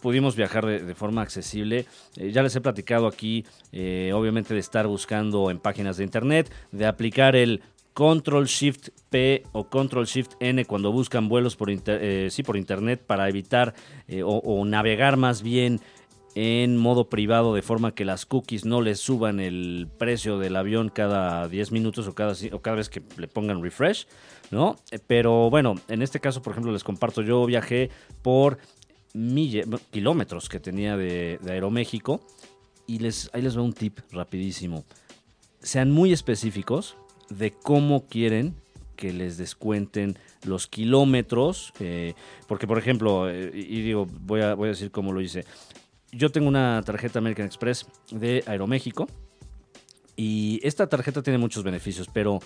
pudimos 0.00 0.36
viajar 0.36 0.66
de, 0.66 0.94
forma 0.94 1.22
accesible. 1.22 1.86
Eh, 2.16 2.32
ya 2.32 2.42
les 2.42 2.54
he 2.56 2.60
platicado 2.60 3.06
aquí, 3.06 3.44
eh, 3.72 4.12
obviamente, 4.14 4.54
de 4.54 4.60
estar 4.60 4.86
buscando 4.86 5.50
en 5.50 5.58
páginas 5.58 5.96
de 5.96 6.04
internet, 6.04 6.52
de 6.72 6.86
aplicar 6.86 7.36
el 7.36 7.62
Control 7.94 8.46
Shift 8.46 8.88
P 9.10 9.42
o 9.52 9.68
Control 9.68 10.06
Shift 10.06 10.32
N 10.40 10.64
cuando 10.64 10.92
buscan 10.92 11.28
vuelos 11.28 11.56
por, 11.56 11.70
inter- 11.70 11.98
eh, 12.02 12.28
sí, 12.30 12.42
por 12.42 12.56
internet 12.56 13.02
para 13.04 13.28
evitar 13.28 13.74
o, 14.24 14.36
o 14.38 14.64
navegar 14.64 15.16
más 15.16 15.42
bien 15.42 15.80
en 16.34 16.76
modo 16.76 17.08
privado 17.08 17.54
de 17.54 17.62
forma 17.62 17.94
que 17.94 18.04
las 18.04 18.26
cookies 18.26 18.64
no 18.64 18.80
les 18.80 19.00
suban 19.00 19.40
el 19.40 19.88
precio 19.98 20.38
del 20.38 20.56
avión 20.56 20.88
cada 20.88 21.48
10 21.48 21.72
minutos 21.72 22.06
o 22.06 22.14
cada, 22.14 22.34
o 22.52 22.60
cada 22.60 22.76
vez 22.76 22.88
que 22.88 23.02
le 23.16 23.26
pongan 23.26 23.62
refresh, 23.62 24.06
¿no? 24.50 24.76
Pero 25.06 25.50
bueno, 25.50 25.74
en 25.88 26.02
este 26.02 26.20
caso, 26.20 26.40
por 26.42 26.52
ejemplo, 26.52 26.72
les 26.72 26.84
comparto, 26.84 27.22
yo 27.22 27.44
viajé 27.46 27.90
por 28.22 28.58
mille- 29.14 29.64
kilómetros 29.90 30.48
que 30.48 30.60
tenía 30.60 30.96
de, 30.96 31.38
Aeroméxico 31.48 32.20
y 32.86 32.98
les, 32.98 33.30
ahí 33.32 33.42
les 33.42 33.56
va 33.56 33.62
un 33.62 33.72
tip 33.72 33.98
rapidísimo. 34.12 34.84
Sean 35.60 35.90
muy 35.90 36.12
específicos 36.12 36.96
de 37.28 37.52
cómo 37.52 38.06
quieren 38.06 38.54
que 38.96 39.12
les 39.12 39.36
descuenten 39.38 40.18
los 40.44 40.66
kilómetros, 40.66 41.72
eh, 41.80 42.14
porque 42.46 42.66
por 42.66 42.78
ejemplo, 42.78 43.30
eh, 43.30 43.50
y 43.54 43.78
y 43.78 43.82
digo, 43.82 44.06
voy 44.06 44.42
a, 44.42 44.54
voy 44.54 44.68
a 44.68 44.70
decir 44.72 44.90
cómo 44.90 45.12
lo 45.12 45.20
hice. 45.20 45.44
Yo 46.12 46.30
tengo 46.30 46.48
una 46.48 46.82
tarjeta 46.84 47.18
American 47.20 47.46
Express 47.46 47.86
de 48.10 48.42
Aeroméxico 48.46 49.06
y 50.16 50.60
esta 50.62 50.88
tarjeta 50.88 51.22
tiene 51.22 51.38
muchos 51.38 51.62
beneficios, 51.62 52.08
pero 52.12 52.40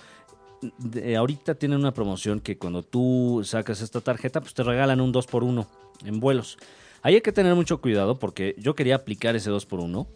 de- 0.78 1.16
ahorita 1.16 1.54
tienen 1.54 1.78
una 1.78 1.92
promoción 1.94 2.40
que 2.40 2.56
cuando 2.58 2.82
tú 2.82 3.42
sacas 3.44 3.80
esta 3.80 4.00
tarjeta, 4.00 4.40
pues 4.40 4.54
te 4.54 4.62
regalan 4.62 5.00
un 5.00 5.12
2x1 5.12 5.66
en 6.04 6.20
vuelos. 6.20 6.58
Ahí 7.02 7.14
hay 7.16 7.20
que 7.20 7.32
tener 7.32 7.54
mucho 7.54 7.80
cuidado 7.80 8.18
porque 8.18 8.54
yo 8.58 8.74
quería 8.74 8.96
aplicar 8.96 9.36
ese 9.36 9.50
2x1, 9.50 10.06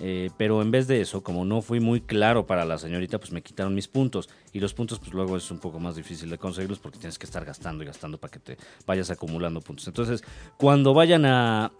eh, 0.00 0.30
pero 0.36 0.62
en 0.62 0.70
vez 0.70 0.86
de 0.86 1.00
eso, 1.00 1.22
como 1.22 1.44
no 1.44 1.60
fui 1.60 1.80
muy 1.80 2.00
claro 2.00 2.46
para 2.46 2.64
la 2.64 2.78
señorita, 2.78 3.18
pues 3.18 3.32
me 3.32 3.42
quitaron 3.42 3.74
mis 3.74 3.88
puntos. 3.88 4.28
Y 4.52 4.60
los 4.60 4.72
puntos, 4.74 4.98
pues 4.98 5.12
luego 5.12 5.36
es 5.36 5.50
un 5.50 5.58
poco 5.58 5.80
más 5.80 5.96
difícil 5.96 6.30
de 6.30 6.38
conseguirlos 6.38 6.78
porque 6.78 6.98
tienes 6.98 7.18
que 7.18 7.26
estar 7.26 7.44
gastando 7.44 7.82
y 7.82 7.86
gastando 7.86 8.18
para 8.18 8.30
que 8.30 8.38
te 8.38 8.56
vayas 8.86 9.10
acumulando 9.10 9.60
puntos. 9.60 9.86
Entonces, 9.88 10.22
cuando 10.56 10.94
vayan 10.94 11.24
a, 11.26 11.72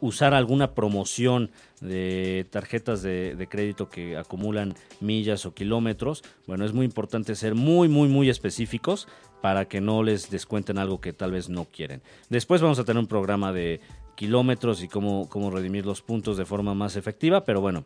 usar 0.00 0.34
alguna 0.34 0.74
promoción 0.74 1.50
de 1.80 2.46
tarjetas 2.50 3.02
de 3.02 3.46
crédito 3.50 3.88
que 3.88 4.16
acumulan 4.16 4.74
millas 5.00 5.46
o 5.46 5.54
kilómetros, 5.54 6.22
bueno, 6.46 6.64
es 6.64 6.72
muy 6.72 6.84
importante 6.84 7.34
ser 7.34 7.54
muy, 7.54 7.88
muy, 7.88 8.08
muy 8.08 8.28
específicos 8.28 9.08
para 9.42 9.66
que 9.66 9.80
no 9.80 10.02
les 10.02 10.30
descuenten 10.30 10.78
algo 10.78 11.00
que 11.00 11.12
tal 11.12 11.32
vez 11.32 11.48
no 11.48 11.64
quieren. 11.66 12.00
Después 12.30 12.62
vamos 12.62 12.78
a 12.78 12.84
tener 12.84 13.00
un 13.00 13.08
programa 13.08 13.52
de 13.52 13.80
kilómetros 14.14 14.82
y 14.82 14.88
cómo, 14.88 15.28
cómo 15.28 15.50
redimir 15.50 15.86
los 15.86 16.02
puntos 16.02 16.36
de 16.36 16.44
forma 16.44 16.74
más 16.74 16.96
efectiva, 16.96 17.44
pero 17.44 17.60
bueno, 17.60 17.84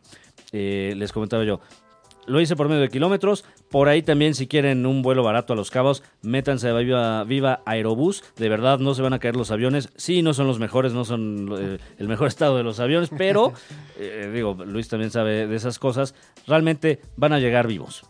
eh, 0.51 0.93
les 0.97 1.11
comentaba 1.11 1.43
yo, 1.43 1.59
lo 2.27 2.41
hice 2.41 2.55
por 2.55 2.67
medio 2.67 2.81
de 2.81 2.89
kilómetros. 2.89 3.45
Por 3.71 3.87
ahí 3.87 4.03
también, 4.03 4.35
si 4.35 4.47
quieren 4.47 4.85
un 4.85 5.01
vuelo 5.01 5.23
barato 5.23 5.53
a 5.53 5.55
Los 5.55 5.71
Cabos, 5.71 6.03
métanse 6.21 6.69
a 6.69 6.73
Viva, 6.73 7.23
Viva 7.23 7.61
Aerobús. 7.65 8.23
De 8.35 8.49
verdad, 8.49 8.79
no 8.79 8.93
se 8.93 9.01
van 9.01 9.13
a 9.13 9.19
caer 9.19 9.35
los 9.35 9.49
aviones. 9.49 9.89
Sí, 9.95 10.21
no 10.21 10.33
son 10.33 10.45
los 10.45 10.59
mejores, 10.59 10.93
no 10.93 11.05
son 11.05 11.49
eh, 11.57 11.77
el 11.97 12.07
mejor 12.07 12.27
estado 12.27 12.57
de 12.57 12.63
los 12.63 12.79
aviones, 12.79 13.09
pero, 13.17 13.53
eh, 13.97 14.29
digo, 14.33 14.55
Luis 14.65 14.89
también 14.89 15.09
sabe 15.09 15.47
de 15.47 15.55
esas 15.55 15.79
cosas. 15.79 16.13
Realmente 16.45 17.01
van 17.15 17.33
a 17.33 17.39
llegar 17.39 17.65
vivos. 17.65 18.03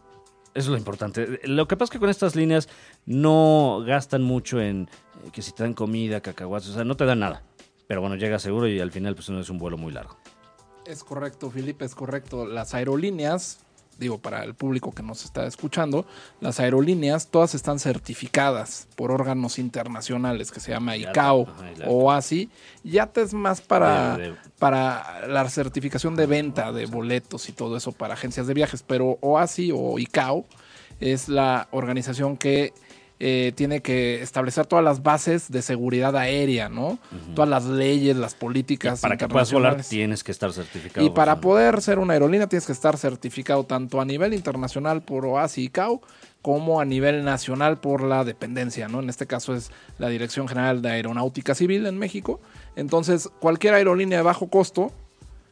Eso 0.56 0.66
es 0.66 0.68
lo 0.70 0.78
importante. 0.78 1.40
Lo 1.44 1.68
que 1.68 1.78
pasa 1.78 1.92
es 1.92 1.92
que 1.92 2.00
con 2.00 2.10
estas 2.10 2.36
líneas 2.36 2.68
no 3.06 3.84
gastan 3.86 4.24
mucho 4.24 4.60
en 4.60 4.90
eh, 5.26 5.30
que 5.32 5.44
si 5.44 5.52
te 5.52 5.62
dan 5.62 5.76
comida, 5.76 6.22
cacahuates, 6.22 6.70
o 6.70 6.74
sea, 6.74 6.84
no 6.84 6.98
te 6.98 7.06
dan 7.06 7.20
nada. 7.20 7.44
Pero 7.88 8.02
bueno, 8.02 8.16
llega 8.16 8.38
seguro 8.40 8.68
y 8.68 8.80
al 8.80 8.92
final 8.92 9.16
pues 9.16 9.30
no 9.30 9.40
es 9.40 9.50
un 9.50 9.58
vuelo 9.58 9.78
muy 9.78 9.92
largo. 9.94 10.18
Es 10.86 11.04
correcto, 11.04 11.50
Felipe, 11.52 11.86
es 11.86 11.96
correcto. 11.96 12.46
Las 12.46 12.74
aerolíneas, 12.74 13.60
digo, 13.98 14.20
para 14.20 14.44
el 14.44 14.56
público 14.56 14.92
que 14.94 15.04
nos 15.04 15.26
está 15.26 15.46
escuchando, 15.48 16.06
las 16.40 16.60
aerolíneas 16.60 17.28
todas 17.28 17.56
están 17.56 17.80
certificadas 17.80 18.88
por 18.96 19.12
órganos 19.12 19.58
internacionales 19.60 20.52
que 20.52 20.60
se 20.60 20.72
llama 20.72 20.96
ICAO 20.98 21.48
Ajá, 21.50 21.66
o 21.88 22.12
ASI. 22.12 22.50
IATA 22.84 23.22
es 23.22 23.34
más 23.34 23.62
para, 23.62 24.18
De- 24.18 24.30
de- 24.32 24.36
para 24.60 25.28
la 25.28 25.50
certificación 25.50 26.16
de 26.16 26.26
venta 26.26 26.72
de 26.72 26.86
boletos 26.86 27.50
y 27.50 27.52
todo 27.54 27.76
eso 27.78 27.92
para 27.92 28.14
agencias 28.14 28.48
de 28.48 28.54
viajes, 28.54 28.84
pero 28.84 29.18
OASI 29.22 29.72
o 29.74 29.98
ICAO 30.00 30.46
es 31.00 31.28
la 31.30 31.68
organización 31.72 32.38
que 32.38 32.74
eh, 33.20 33.52
tiene 33.56 33.82
que 33.82 34.22
establecer 34.22 34.68
todas 34.68 34.86
las 34.86 35.02
bases 35.02 35.50
de 35.50 35.64
seguridad 35.64 36.16
aérea, 36.16 36.70
¿no? 36.70 37.00
Todas 37.34 37.50
las 37.50 37.66
leyes, 37.66 38.16
las 38.16 38.36
políticas. 38.36 39.02
Para 39.02 39.18
que 39.18 39.28
puedas 39.28 39.52
volar 39.52 39.82
tienes 39.84 40.24
que 40.24 40.32
estar 40.32 40.54
certificado. 40.54 41.06
Y 41.06 41.10
para 41.10 41.42
poder 41.42 41.82
ser 41.82 41.98
una 41.98 42.14
aerolínea 42.14 42.48
tienes 42.48 42.68
que 42.68 42.74
estar 42.74 42.96
certificado 42.98 43.64
tanto 43.64 44.00
a 44.00 44.06
nivel 44.06 44.34
internacional 44.34 45.02
por 45.02 45.26
OASI 45.26 45.62
y 45.62 45.66
ICAO 45.66 46.02
como 46.44 46.80
a 46.80 46.86
nivel 46.86 47.26
nacional 47.26 47.80
por 47.80 48.04
la 48.04 48.24
dependencia, 48.24 48.88
¿no? 48.88 49.00
En 49.00 49.10
este 49.10 49.26
caso 49.26 49.56
es 49.56 49.72
la 49.98 50.10
Dirección 50.10 50.48
General 50.48 50.82
de 50.82 50.90
Aeronáutica 50.90 51.56
Civil 51.56 51.88
en 51.88 51.98
México. 51.98 52.40
Entonces, 52.76 53.30
cualquier 53.40 53.74
aerolínea 53.74 54.20
de 54.20 54.24
bajo 54.24 54.48
costo 54.48 54.92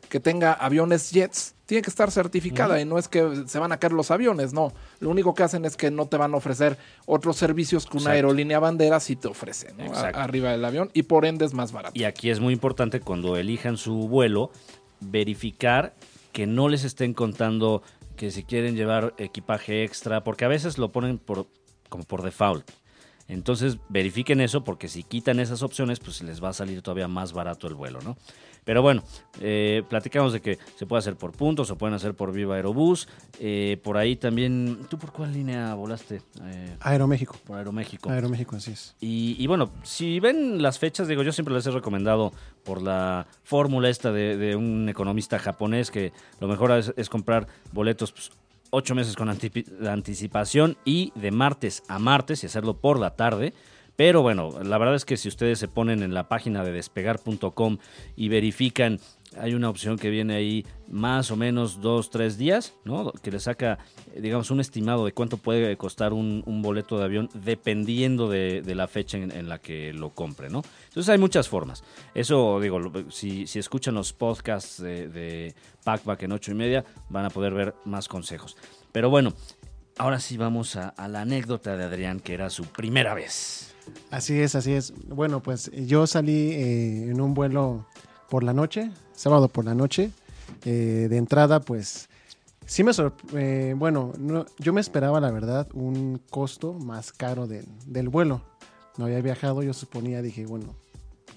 que 0.08 0.20
tenga 0.20 0.54
aviones 0.54 1.10
jets 1.12 1.55
tiene 1.66 1.82
que 1.82 1.90
estar 1.90 2.12
certificada 2.12 2.80
y 2.80 2.86
no 2.86 2.98
es 2.98 3.08
que 3.08 3.44
se 3.48 3.60
van 3.60 3.72
a 3.72 3.78
caer 3.78 3.94
los 3.94 4.12
aviones, 4.12 4.54
no. 4.54 4.72
Lo 5.00 5.10
único 5.10 5.34
que 5.34 5.44
hacen 5.44 5.66
es 5.66 5.78
que 5.78 5.92
no 5.92 6.08
te 6.08 6.18
van 6.18 6.34
a 6.34 6.38
ofrecer 6.38 6.78
otros 7.06 7.38
servicios 7.38 7.86
que 7.86 7.98
una 7.98 8.12
Exacto. 8.12 8.16
aerolínea 8.16 8.60
bandera 8.60 9.00
sí 9.00 9.16
te 9.16 9.28
ofrece, 9.28 9.74
¿no? 9.74 9.94
Arriba 9.94 10.52
del 10.52 10.64
avión 10.64 10.92
y 10.94 11.04
por 11.04 11.26
ende 11.26 11.46
es 11.46 11.54
más 11.54 11.72
barato. 11.72 11.98
Y 11.98 12.04
aquí 12.04 12.30
es 12.30 12.40
muy 12.40 12.54
importante 12.54 13.00
cuando 13.00 13.38
elijan 13.38 13.78
su 13.78 14.08
vuelo, 14.08 14.52
verificar 15.00 15.96
que 16.32 16.46
no 16.46 16.70
les 16.70 16.84
estén 16.84 17.14
contando 17.14 17.82
que 18.16 18.32
si 18.32 18.44
quieren 18.44 18.76
llevar 18.76 19.14
equipaje 19.18 19.84
extra, 19.84 20.24
porque 20.24 20.46
a 20.46 20.48
veces 20.48 20.78
lo 20.78 20.92
ponen 20.92 21.18
por, 21.18 21.48
como 21.90 22.04
por 22.04 22.22
default. 22.22 22.70
Entonces 23.28 23.78
verifiquen 23.90 24.40
eso 24.40 24.64
porque 24.64 24.88
si 24.88 25.04
quitan 25.04 25.40
esas 25.40 25.64
opciones, 25.64 26.00
pues 26.00 26.22
les 26.22 26.44
va 26.44 26.50
a 26.50 26.54
salir 26.54 26.82
todavía 26.82 27.08
más 27.08 27.34
barato 27.34 27.68
el 27.68 27.74
vuelo, 27.74 28.00
¿no? 28.02 28.18
Pero 28.66 28.82
bueno, 28.82 29.04
eh, 29.40 29.84
platicamos 29.88 30.34
de 30.34 30.42
que 30.42 30.58
se 30.76 30.86
puede 30.86 31.00
hacer 31.00 31.16
por 31.16 31.32
puntos 31.32 31.70
o 31.70 31.78
pueden 31.78 31.94
hacer 31.94 32.16
por 32.16 32.34
Viva 32.34 32.56
Aerobús. 32.56 33.08
Eh, 33.40 33.80
por 33.84 33.96
ahí 33.96 34.16
también, 34.16 34.80
¿tú 34.90 34.98
por 34.98 35.12
cuál 35.12 35.32
línea 35.32 35.74
volaste? 35.76 36.22
Eh, 36.44 36.76
Aeroméxico. 36.82 37.38
por 37.46 37.58
Aeroméxico. 37.58 38.10
Aeroméxico, 38.10 38.56
así 38.56 38.72
es. 38.72 38.96
Y, 39.00 39.36
y 39.40 39.48
bueno, 39.48 39.70
si 39.84 40.20
ven 40.20 40.62
las 40.62 40.80
fechas, 40.80 41.08
digo, 41.08 41.22
yo 41.22 41.32
siempre 41.32 41.54
les 41.54 41.66
he 41.68 41.72
recomendado 41.72 42.34
por 42.64 42.82
la 42.82 43.28
fórmula 43.44 43.88
esta 43.90 44.12
de, 44.12 44.36
de 44.36 44.56
un 44.56 44.90
economista 44.90 45.38
japonés 45.38 45.92
que 45.92 46.12
lo 46.40 46.48
mejor 46.48 46.72
es, 46.72 46.92
es 46.98 47.08
comprar 47.08 47.48
boletos 47.72 48.12
pues, 48.12 48.32
ocho 48.72 48.96
meses 48.96 49.16
con 49.16 49.30
anticipación 49.30 50.76
y 50.84 51.14
de 51.16 51.32
martes 51.32 51.84
a 51.88 52.00
martes 52.00 52.44
y 52.44 52.48
hacerlo 52.48 52.78
por 52.78 53.00
la 53.00 53.16
tarde. 53.16 53.54
Pero 53.96 54.22
bueno, 54.22 54.52
la 54.64 54.78
verdad 54.78 54.96
es 54.96 55.06
que 55.06 55.18
si 55.18 55.30
ustedes 55.30 55.58
se 55.60 55.68
ponen 55.68 56.04
en 56.04 56.14
la 56.14 56.28
página 56.28 56.64
de 56.64 56.72
despegar.com 56.72 57.78
y 58.16 58.28
verifican, 58.28 59.00
hay 59.38 59.54
una 59.54 59.70
opción 59.70 59.98
que 59.98 60.10
viene 60.10 60.36
ahí 60.36 60.66
más 60.88 61.32
o 61.32 61.36
menos 61.36 61.82
dos, 61.82 62.10
tres 62.10 62.38
días, 62.38 62.74
¿no? 62.84 63.12
Que 63.12 63.32
le 63.32 63.40
saca, 63.40 63.80
digamos, 64.16 64.52
un 64.52 64.60
estimado 64.60 65.06
de 65.06 65.14
cuánto 65.14 65.38
puede 65.38 65.78
costar 65.78 66.14
un, 66.14 66.44
boleto 66.62 66.98
de 66.98 67.06
avión 67.06 67.30
dependiendo 67.34 68.30
de, 68.30 68.64
la 68.76 68.88
fecha 68.88 69.18
en, 69.18 69.50
la 69.50 69.60
que 69.60 69.94
lo 69.94 70.10
compre, 70.10 70.50
¿no? 70.50 70.62
Entonces 70.88 71.10
hay 71.10 71.18
muchas 71.18 71.48
formas. 71.48 71.84
Eso, 72.14 72.60
digo, 72.60 72.80
si, 73.10 73.44
escuchan 73.44 73.96
los 73.96 74.14
podcasts 74.14 74.82
de, 74.82 75.08
de 75.08 75.56
Packback 75.84 76.24
en 76.24 76.34
ocho 76.34 76.52
y 76.52 76.56
media, 76.56 76.84
van 77.10 77.26
a 77.26 77.30
poder 77.30 77.54
ver 77.54 77.76
más 77.86 78.08
consejos. 78.08 78.58
Pero 78.92 79.10
bueno, 79.10 79.34
ahora 79.98 80.20
sí 80.20 80.38
vamos 80.38 80.76
a 80.76 81.08
la 81.08 81.22
anécdota 81.22 81.78
de 81.78 81.84
Adrián, 81.84 82.20
que 82.20 82.34
era 82.34 82.50
su 82.50 82.66
primera 82.66 83.14
vez. 83.14 83.75
Así 84.12 84.40
es, 84.40 84.56
así 84.56 84.74
es. 84.74 84.94
Bueno, 85.08 85.42
pues 85.42 85.72
yo 85.72 86.08
salí 86.08 86.52
eh, 86.54 87.10
en 87.10 87.20
un 87.22 87.34
vuelo 87.34 87.86
por 88.30 88.44
la 88.44 88.54
noche, 88.54 88.92
sábado 89.14 89.50
por 89.50 89.66
la 89.66 89.76
noche. 89.76 90.12
Eh, 90.64 91.08
de 91.10 91.18
entrada, 91.18 91.60
pues 91.62 92.08
sí 92.66 92.84
me 92.84 92.94
sorprendió. 92.94 93.76
bueno, 93.78 94.14
no- 94.18 94.46
yo 94.60 94.74
me 94.74 94.82
esperaba, 94.82 95.20
la 95.20 95.32
verdad, 95.32 95.68
un 95.74 96.22
costo 96.30 96.74
más 96.74 97.12
caro 97.12 97.48
del, 97.48 98.10
vuelo. 98.10 98.42
No 98.98 99.06
había 99.06 99.22
viajado, 99.22 99.62
yo 99.64 99.74
suponía, 99.74 100.22
dije, 100.22 100.46
bueno, 100.46 100.76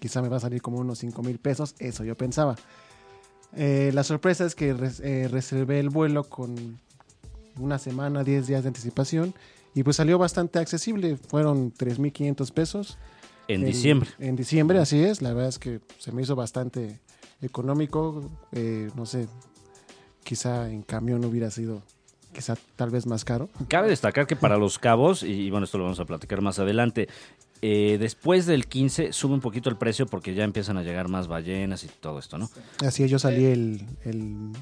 quizá 0.01 0.23
me 0.23 0.29
va 0.29 0.37
a 0.37 0.41
salir 0.41 0.63
como 0.63 0.79
unos 0.79 0.99
5 0.99 1.23
mil 1.23 1.39
pesos, 1.39 1.75
eso 1.79 2.05
yo 2.05 2.15
pensaba. 2.17 2.55
Eh, 3.57 3.91
la 3.95 4.05
sorpresa 4.05 4.45
es 4.45 4.55
que 4.55 4.75
res- 4.75 5.01
eh, 5.01 5.27
reservé 5.29 5.81
el 5.81 5.89
vuelo 5.89 6.25
con 6.25 6.79
una 7.59 7.79
semana, 7.79 8.23
10 8.23 8.47
días 8.47 8.63
de 8.63 8.69
anticipación 8.69 9.35
y 9.75 9.83
pues 9.83 9.97
salió 9.97 10.19
bastante 10.19 10.59
accesible, 10.59 11.17
fueron 11.17 11.73
3.500 11.73 12.53
pesos. 12.53 12.99
En 13.47 13.65
diciembre. 13.65 14.11
En 14.19 14.37
diciembre, 14.37 14.79
así 14.79 15.03
es, 15.03 15.23
la 15.23 15.33
verdad 15.33 15.49
es 15.49 15.59
que 15.59 15.81
se 15.99 16.13
me 16.13 16.23
hizo 16.23 16.37
bastante 16.37 17.01
económico, 17.41 18.31
eh, 18.53 18.91
no 18.95 19.07
sé, 19.07 19.29
quizá 20.25 20.71
en 20.71 20.83
camión 20.83 21.25
hubiera 21.25 21.51
sido 21.51 21.83
quizá 22.33 22.57
tal 22.77 22.91
vez 22.91 23.07
más 23.07 23.25
caro. 23.25 23.49
Cabe 23.69 23.89
destacar 23.89 24.27
que 24.27 24.37
para 24.37 24.59
los 24.59 24.79
cabos, 24.79 25.23
y, 25.23 25.33
y 25.33 25.51
bueno, 25.51 25.65
esto 25.65 25.79
lo 25.79 25.85
vamos 25.85 25.99
a 25.99 26.05
platicar 26.05 26.43
más 26.43 26.59
adelante, 26.59 27.09
eh, 27.61 27.97
después 27.99 28.47
del 28.47 28.67
15 28.67 29.13
sube 29.13 29.35
un 29.35 29.41
poquito 29.41 29.69
el 29.69 29.77
precio 29.77 30.07
porque 30.07 30.35
ya 30.35 30.45
empiezan 30.45 30.77
a 30.77 30.83
llegar 30.83 31.09
más 31.09 31.27
ballenas 31.27 31.83
y 31.83 31.89
todo 31.89 32.19
esto, 32.19 32.39
¿no? 32.39 32.49
Así 32.87 33.03
es, 33.03 33.11
yo 33.11 33.19
salí 33.19 33.47
el, 33.47 33.85
el 34.05 34.53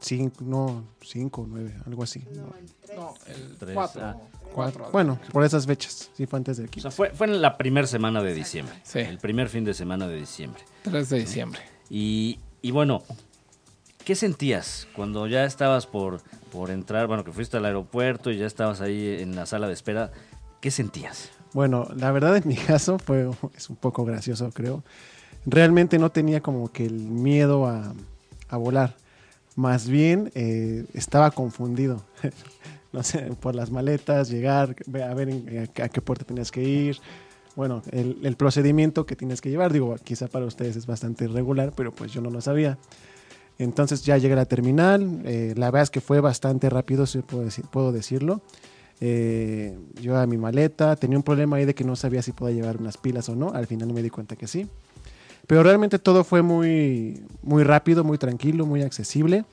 5, 0.00 0.44
no, 0.44 0.84
5, 1.02 1.46
9, 1.48 1.74
algo 1.86 2.02
así. 2.02 2.24
no, 2.34 2.52
No, 2.96 3.14
el 3.26 3.56
Tres, 3.58 3.74
4. 3.74 4.02
ah. 4.04 4.16
cuatro. 4.54 4.88
Bueno, 4.92 5.18
por 5.32 5.44
esas 5.44 5.66
fechas, 5.66 6.10
sí 6.14 6.26
fue 6.26 6.38
antes 6.38 6.56
del 6.56 6.66
O 6.66 6.70
15. 6.70 6.82
sea, 6.82 6.90
fue, 6.90 7.10
fue 7.10 7.26
en 7.26 7.42
la 7.42 7.56
primera 7.58 7.86
semana 7.86 8.22
de 8.22 8.34
diciembre. 8.34 8.74
Sí. 8.84 9.00
El 9.00 9.18
primer 9.18 9.48
fin 9.48 9.64
de 9.64 9.74
semana 9.74 10.06
de 10.08 10.16
diciembre. 10.16 10.62
3 10.82 11.08
de 11.10 11.18
diciembre. 11.20 11.60
Y, 11.90 12.38
y 12.62 12.70
bueno, 12.70 13.02
¿qué 14.04 14.14
sentías 14.14 14.86
cuando 14.94 15.26
ya 15.26 15.44
estabas 15.44 15.86
por, 15.86 16.20
por 16.52 16.70
entrar? 16.70 17.06
Bueno, 17.06 17.24
que 17.24 17.32
fuiste 17.32 17.56
al 17.56 17.64
aeropuerto 17.66 18.30
y 18.30 18.38
ya 18.38 18.46
estabas 18.46 18.80
ahí 18.80 19.18
en 19.20 19.34
la 19.36 19.46
sala 19.46 19.66
de 19.66 19.72
espera. 19.74 20.10
¿Qué 20.60 20.70
sentías? 20.70 21.30
Bueno, 21.54 21.88
la 21.96 22.10
verdad 22.12 22.36
en 22.36 22.46
mi 22.48 22.56
caso 22.56 22.98
fue 22.98 23.28
es 23.56 23.70
un 23.70 23.76
poco 23.76 24.04
gracioso, 24.04 24.50
creo. 24.52 24.82
Realmente 25.46 25.98
no 25.98 26.10
tenía 26.10 26.40
como 26.40 26.70
que 26.72 26.84
el 26.84 26.94
miedo 26.94 27.66
a, 27.66 27.94
a 28.48 28.56
volar. 28.56 28.96
Más 29.58 29.88
bien 29.88 30.30
eh, 30.36 30.84
estaba 30.94 31.32
confundido. 31.32 32.04
no 32.92 33.02
sé, 33.02 33.32
por 33.40 33.56
las 33.56 33.72
maletas, 33.72 34.30
llegar, 34.30 34.76
a 35.04 35.14
ver 35.14 35.30
en- 35.30 35.68
a, 35.82 35.88
qué 35.88 36.00
puerta 36.00 36.24
tenías 36.24 36.52
que 36.52 36.62
ir. 36.62 37.00
Bueno, 37.56 37.82
el, 37.90 38.36
procedimiento 38.36 39.04
que 39.04 39.16
tienes 39.16 39.40
que 39.40 39.50
llevar, 39.50 39.72
digo, 39.72 39.96
quizá 40.04 40.28
para 40.28 40.44
ustedes 40.46 40.76
es 40.76 40.86
bastante 40.86 41.24
irregular, 41.24 41.72
pero 41.74 41.90
pues 41.90 42.12
yo 42.12 42.20
no 42.20 42.30
lo 42.30 42.40
sabía. 42.40 42.78
Entonces 43.58 44.04
ya 44.04 44.16
llegué 44.16 44.34
a 44.34 44.36
la 44.36 44.44
terminal, 44.44 45.22
eh, 45.24 45.54
la 45.56 45.72
verdad 45.72 45.82
es 45.82 45.90
que 45.90 46.00
fue 46.00 46.20
bastante 46.20 46.70
rápido, 46.70 47.04
si 47.06 47.18
puedo 47.18 47.90
decirlo. 47.90 48.42
Eh, 49.00 49.76
yo 50.00 50.16
a 50.16 50.26
mi 50.28 50.36
maleta, 50.36 50.94
tenía 50.94 51.18
un 51.18 51.24
problema 51.24 51.56
ahí 51.56 51.64
de 51.64 51.74
que 51.74 51.82
no 51.82 51.96
sabía 51.96 52.22
si 52.22 52.30
podía 52.30 52.54
llevar 52.54 52.76
unas 52.76 52.96
pilas 52.96 53.28
o 53.28 53.34
no, 53.34 53.52
al 53.52 53.66
final 53.66 53.92
me 53.92 54.02
di 54.02 54.10
cuenta 54.10 54.36
que 54.36 54.46
sí. 54.46 54.68
Pero 55.48 55.62
realmente 55.64 55.98
todo 55.98 56.22
fue 56.22 56.42
muy, 56.42 57.24
muy 57.42 57.64
rápido, 57.64 58.04
muy 58.04 58.18
tranquilo, 58.18 58.66
muy 58.66 58.82
accesible. 58.82 59.44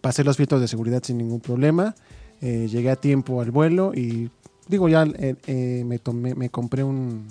Pasé 0.00 0.24
los 0.24 0.36
filtros 0.36 0.60
de 0.60 0.66
seguridad 0.68 1.02
sin 1.04 1.18
ningún 1.18 1.38
problema. 1.40 1.94
Eh, 2.40 2.66
llegué 2.68 2.90
a 2.90 2.96
tiempo 2.96 3.40
al 3.40 3.50
vuelo 3.50 3.92
y 3.94 4.30
digo 4.68 4.88
ya 4.88 5.04
eh, 5.04 5.36
eh, 5.46 5.84
me, 5.86 5.98
tomé, 5.98 6.34
me 6.34 6.48
compré 6.48 6.82
un, 6.82 7.26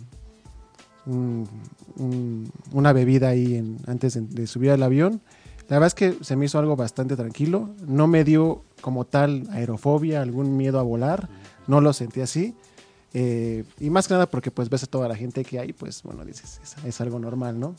un- 1.07 1.47
un- 1.97 2.51
una 2.71 2.93
bebida 2.93 3.29
ahí 3.29 3.55
en- 3.55 3.77
antes 3.87 4.13
de 4.33 4.47
subir 4.47 4.71
al 4.71 4.83
avión. 4.83 5.21
La 5.67 5.77
verdad 5.77 5.87
es 5.87 5.95
que 5.95 6.23
se 6.23 6.35
me 6.35 6.45
hizo 6.45 6.59
algo 6.59 6.75
bastante 6.75 7.15
tranquilo. 7.15 7.71
No 7.87 8.05
me 8.07 8.23
dio 8.23 8.63
como 8.81 9.05
tal 9.05 9.47
aerofobia, 9.51 10.21
algún 10.21 10.55
miedo 10.55 10.79
a 10.79 10.83
volar. 10.83 11.29
No 11.67 11.81
lo 11.81 11.93
sentí 11.93 12.21
así. 12.21 12.53
Eh, 13.17 13.63
y 13.79 13.89
más 13.89 14.09
que 14.09 14.13
nada 14.13 14.29
porque 14.29 14.51
pues 14.51 14.69
ves 14.69 14.83
a 14.83 14.87
toda 14.87 15.07
la 15.07 15.15
gente 15.15 15.45
que 15.45 15.57
hay, 15.57 15.71
pues 15.71 16.03
bueno, 16.03 16.25
dices, 16.25 16.59
es, 16.61 16.75
es 16.83 16.99
algo 16.99 17.17
normal, 17.17 17.57
¿no? 17.57 17.73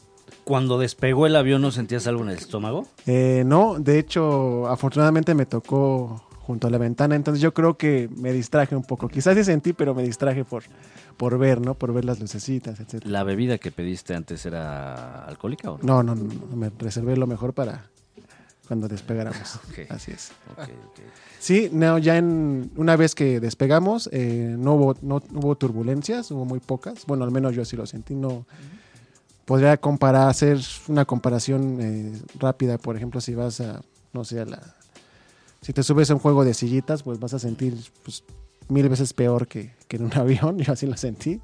Cuando 0.45 0.79
despegó 0.79 1.27
el 1.27 1.37
avión, 1.37 1.61
¿no 1.61 1.71
sentías 1.71 2.07
algo 2.07 2.23
en 2.23 2.31
el 2.31 2.39
estómago? 2.39 2.87
Eh, 3.07 3.45
no, 3.47 3.79
de 3.79 3.99
hecho, 3.99 4.67
afortunadamente 4.67 5.35
me 5.35 5.45
tocó 5.45 6.27
junto 6.41 6.69
a 6.69 6.71
la 6.71 6.79
ventana. 6.79 7.17
Entonces 7.17 7.43
yo 7.43 7.53
creo 7.53 7.77
que 7.77 8.09
me 8.17 8.33
distraje 8.33 8.75
un 8.75 8.85
poco. 8.85 9.09
Quizás 9.09 9.37
sí 9.37 9.45
sentí, 9.45 9.73
pero 9.73 9.95
me 9.95 10.03
distraje 10.03 10.45
por, 10.45 10.63
por 11.17 11.37
ver, 11.37 11.61
¿no? 11.61 11.75
Por 11.75 11.93
ver 11.93 12.05
las 12.05 12.19
lucecitas, 12.19 12.81
etc. 12.81 13.05
¿La 13.05 13.25
bebida 13.25 13.59
que 13.59 13.71
pediste 13.71 14.15
antes 14.15 14.47
era 14.47 15.25
alcohólica 15.25 15.73
o 15.73 15.79
no? 15.79 16.03
No, 16.03 16.03
no, 16.03 16.15
no, 16.15 16.57
me 16.57 16.71
reservé 16.79 17.17
lo 17.17 17.27
mejor 17.27 17.53
para 17.53 17.91
cuando 18.67 18.89
despegáramos. 18.89 19.61
Así 19.89 20.13
es. 20.13 20.33
Sí, 21.39 21.69
no, 21.73 21.99
ya 21.99 22.17
en 22.17 22.71
una 22.77 22.97
vez 22.97 23.15
que 23.15 23.41
despegamos, 23.41 24.09
eh, 24.13 24.55
no, 24.59 24.75
hubo, 24.75 24.97
no 25.03 25.23
hubo 25.33 25.55
turbulencias, 25.57 26.31
hubo 26.31 26.45
muy 26.45 26.61
pocas. 26.61 27.05
Bueno, 27.07 27.25
al 27.25 27.31
menos 27.31 27.55
yo 27.55 27.63
así 27.63 27.77
lo 27.77 27.87
sentí. 27.87 28.15
No 28.15 28.47
podría 29.45 29.77
comparar, 29.77 30.29
hacer 30.29 30.59
una 30.89 31.05
comparación 31.05 31.79
eh, 31.81 32.13
rápida, 32.39 32.79
por 32.79 32.97
ejemplo, 32.97 33.21
si 33.21 33.35
vas 33.35 33.61
a, 33.61 33.81
no 34.13 34.25
sé, 34.25 34.41
a 34.41 34.45
la, 34.45 34.61
si 35.63 35.73
te 35.73 35.83
subes 35.83 36.11
a 36.11 36.15
un 36.15 36.21
juego 36.21 36.45
de 36.45 36.55
sillitas, 36.55 37.03
pues 37.03 37.19
vas 37.19 37.35
a 37.35 37.39
sentir 37.39 37.77
pues, 38.03 38.25
mil 38.69 38.89
veces 38.89 39.13
peor 39.13 39.47
que, 39.47 39.73
que 39.89 39.97
en 39.97 40.05
un 40.05 40.13
avión. 40.17 40.59
Yo 40.59 40.73
así 40.73 40.87
lo 40.87 40.97
sentí. 40.97 41.41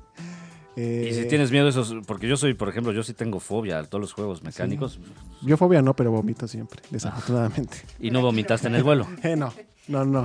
Eh, 0.77 1.09
Y 1.11 1.15
si 1.15 1.27
tienes 1.29 1.51
miedo 1.51 1.65
de 1.67 1.71
esos, 1.71 1.95
porque 2.07 2.27
yo 2.27 2.37
soy, 2.37 2.55
por 2.55 2.69
ejemplo, 2.69 2.93
yo 2.93 3.03
sí 3.03 3.13
tengo 3.13 3.41
fobia 3.41 3.79
a 3.81 3.85
todos 3.85 4.01
los 4.01 4.13
juegos 4.15 4.43
mecánicos 4.43 4.99
Yo 5.43 5.57
fobia 5.59 5.83
no, 5.83 5.95
pero 5.95 6.11
vomito 6.11 6.49
siempre, 6.49 6.83
desafortunadamente. 6.91 7.77
y 8.01 8.11
no 8.11 8.23
vomitaste 8.23 8.69
en 8.69 8.75
el 8.77 8.83
vuelo. 8.83 9.07
Eh, 9.23 9.37
no, 9.37 9.53
no, 9.89 10.05
no. 10.05 10.25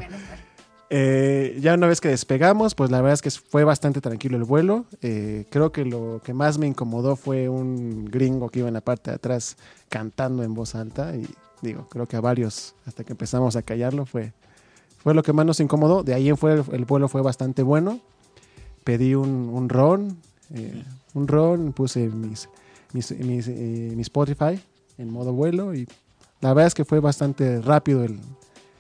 Eh, 0.89 1.58
ya 1.60 1.74
una 1.74 1.88
vez 1.88 2.00
que 2.00 2.08
despegamos, 2.08 2.74
pues 2.75 2.92
la 2.92 3.01
verdad 3.01 3.16
es 3.16 3.22
que 3.22 3.30
fue 3.32 3.66
bastante 3.66 4.00
tranquilo 4.00 4.38
el 4.38 4.46
vuelo. 4.46 4.86
Eh, 5.01 5.46
creo 5.50 5.74
que 5.74 5.84
lo 5.84 6.22
que 6.24 6.34
más 6.34 6.58
me 6.58 6.66
incomodó 6.68 7.18
fue 7.18 7.50
un 7.50 8.06
gringo 8.06 8.50
que 8.50 8.60
iba 8.60 8.70
en 8.70 8.74
la 8.74 8.82
parte 8.82 9.12
de 9.12 9.16
atrás 9.16 9.58
cantando 9.89 10.44
en 10.44 10.54
voz 10.54 10.75
alta 10.75 11.13
y 11.16 11.27
digo, 11.62 11.89
creo 11.89 12.06
que 12.08 12.16
a 12.16 12.22
varios, 12.22 12.74
hasta 12.86 13.04
que 13.04 13.12
empezamos 13.12 13.58
a 13.58 13.63
callarlo, 13.63 14.06
fue, 14.06 14.32
fue 14.98 15.13
lo 15.13 15.24
que 15.24 15.34
más 15.34 15.46
nos 15.46 15.60
incomodó. 15.60 16.04
De 16.04 16.13
ahí 16.13 16.30
en 16.30 16.38
fuera 16.38 16.62
el, 16.62 16.63
el 16.74 16.86
vuelo 16.86 17.10
fue 17.10 17.22
bastante 17.22 17.63
bueno. 17.63 18.00
Pedí 18.86 19.13
un, 19.16 19.50
un 19.51 19.68
ron, 19.68 20.18
eh, 20.54 20.84
un 21.13 21.27
ron, 21.27 21.74
puse 21.74 22.08
mis, 22.08 22.50
mis, 22.94 23.12
mis, 23.12 23.48
eh, 23.48 23.92
mi 23.96 24.01
Spotify 24.01 24.60
en 24.98 25.10
modo 25.12 25.34
vuelo 25.34 25.74
y 25.75 25.88
la 26.42 26.50
verdad 26.54 26.68
es 26.68 26.74
que 26.74 26.86
fue 26.86 27.00
bastante 27.00 27.62
rápido 27.62 28.04
el, 28.04 28.20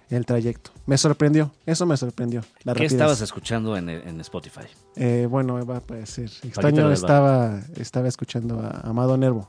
el 0.09 0.25
trayecto. 0.25 0.71
Me 0.85 0.97
sorprendió, 0.97 1.51
eso 1.65 1.85
me 1.85 1.97
sorprendió. 1.97 2.41
La 2.63 2.73
¿Qué 2.73 2.79
rapidez. 2.79 2.91
estabas 2.93 3.21
escuchando 3.21 3.75
en, 3.75 3.89
en 3.89 4.21
Spotify? 4.21 4.67
Eh, 4.95 5.27
bueno, 5.29 5.63
va 5.65 5.77
a 5.77 5.81
parecer 5.81 6.29
extraño. 6.43 6.91
Estaba, 6.91 7.59
estaba 7.75 8.07
escuchando 8.07 8.59
a 8.61 8.81
Amado 8.87 9.17
Nervo. 9.17 9.47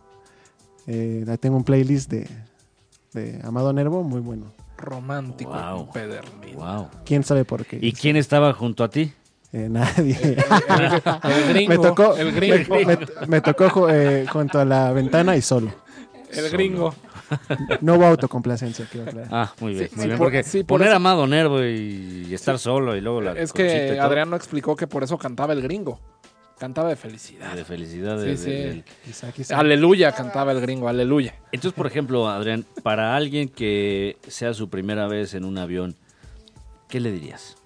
Eh, 0.87 1.25
ahí 1.29 1.39
tengo 1.39 1.57
un 1.57 1.65
playlist 1.65 2.11
de, 2.11 2.27
de 3.13 3.41
Amado 3.45 3.73
Nervo 3.73 4.03
muy 4.03 4.21
bueno. 4.21 4.47
Romántico, 4.79 5.51
Wow. 5.51 5.89
Wow. 6.55 6.89
¿Quién 7.05 7.25
sabe 7.25 7.45
por 7.45 7.67
qué? 7.67 7.79
¿Y 7.83 7.93
quién 7.93 8.17
estaba 8.17 8.53
junto 8.53 8.85
a 8.85 8.89
ti? 8.89 9.13
Eh, 9.52 9.67
nadie. 9.71 10.37
El 11.25 11.49
gringo, 11.49 11.69
me 11.71 11.78
tocó, 11.78 12.17
el 12.17 12.33
gringo, 12.33 12.75
me, 12.76 12.85
me- 12.85 12.99
me 13.26 13.40
tocó 13.40 13.88
eh, 13.88 14.26
junto 14.31 14.61
a 14.61 14.64
la 14.64 14.93
ventana 14.93 15.37
y 15.37 15.43
solo. 15.43 15.73
el 16.33 16.50
gringo. 16.50 16.95
No 17.81 17.95
hubo 17.95 18.07
autocomplacencia, 18.07 18.87
quiero 18.90 19.09
aclarar. 19.09 19.28
Ah, 19.33 19.52
muy 19.61 19.75
bien, 19.75 19.88
Sí, 19.88 19.97
muy 19.97 20.02
sí, 20.02 20.07
bien. 20.09 20.19
por- 20.19 20.26
Porque 20.26 20.43
sí, 20.43 20.59
por 20.64 20.67
poner 20.78 20.88
eso- 20.88 20.95
a 20.95 20.97
Amado 20.97 21.26
Nervo 21.26 21.62
y, 21.62 22.26
y 22.28 22.35
estar 22.35 22.59
solo 22.59 22.97
y 22.97 23.00
luego 23.00 23.21
la 23.23 23.33
Es 23.33 23.52
que 23.52 23.99
Adrián 24.00 24.31
no 24.31 24.37
explicó 24.37 24.76
que 24.76 24.87
por 24.87 25.02
eso 25.02 25.17
cantaba 25.19 25.52
el 25.55 25.62
gringo. 25.62 25.99
Cantaba 26.59 26.88
de 26.88 26.97
felicidad. 26.97 27.55
de 27.55 27.64
felicidad. 27.64 28.19
Sí, 28.19 28.26
de- 28.26 28.37
de- 28.37 28.67
del- 28.69 28.85
Quizá, 29.05 29.31
quizá. 29.33 29.59
Aleluya 29.59 30.12
cantaba 30.12 30.52
el 30.52 30.61
gringo, 30.61 30.88
aleluya. 30.88 31.35
Entonces, 31.52 31.73
por 31.76 31.87
ejemplo, 31.87 32.28
Adrián, 32.28 32.64
para 32.83 33.14
alguien 33.17 33.49
que 33.49 34.17
sea 34.26 34.52
su 34.55 34.69
primera 34.69 35.07
vez 35.07 35.35
en 35.35 35.45
un 35.45 35.57
avión, 35.57 35.95
¿qué 36.88 36.99
le 37.00 37.12
dirías? 37.12 37.57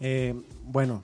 Eh, 0.00 0.34
bueno, 0.64 1.02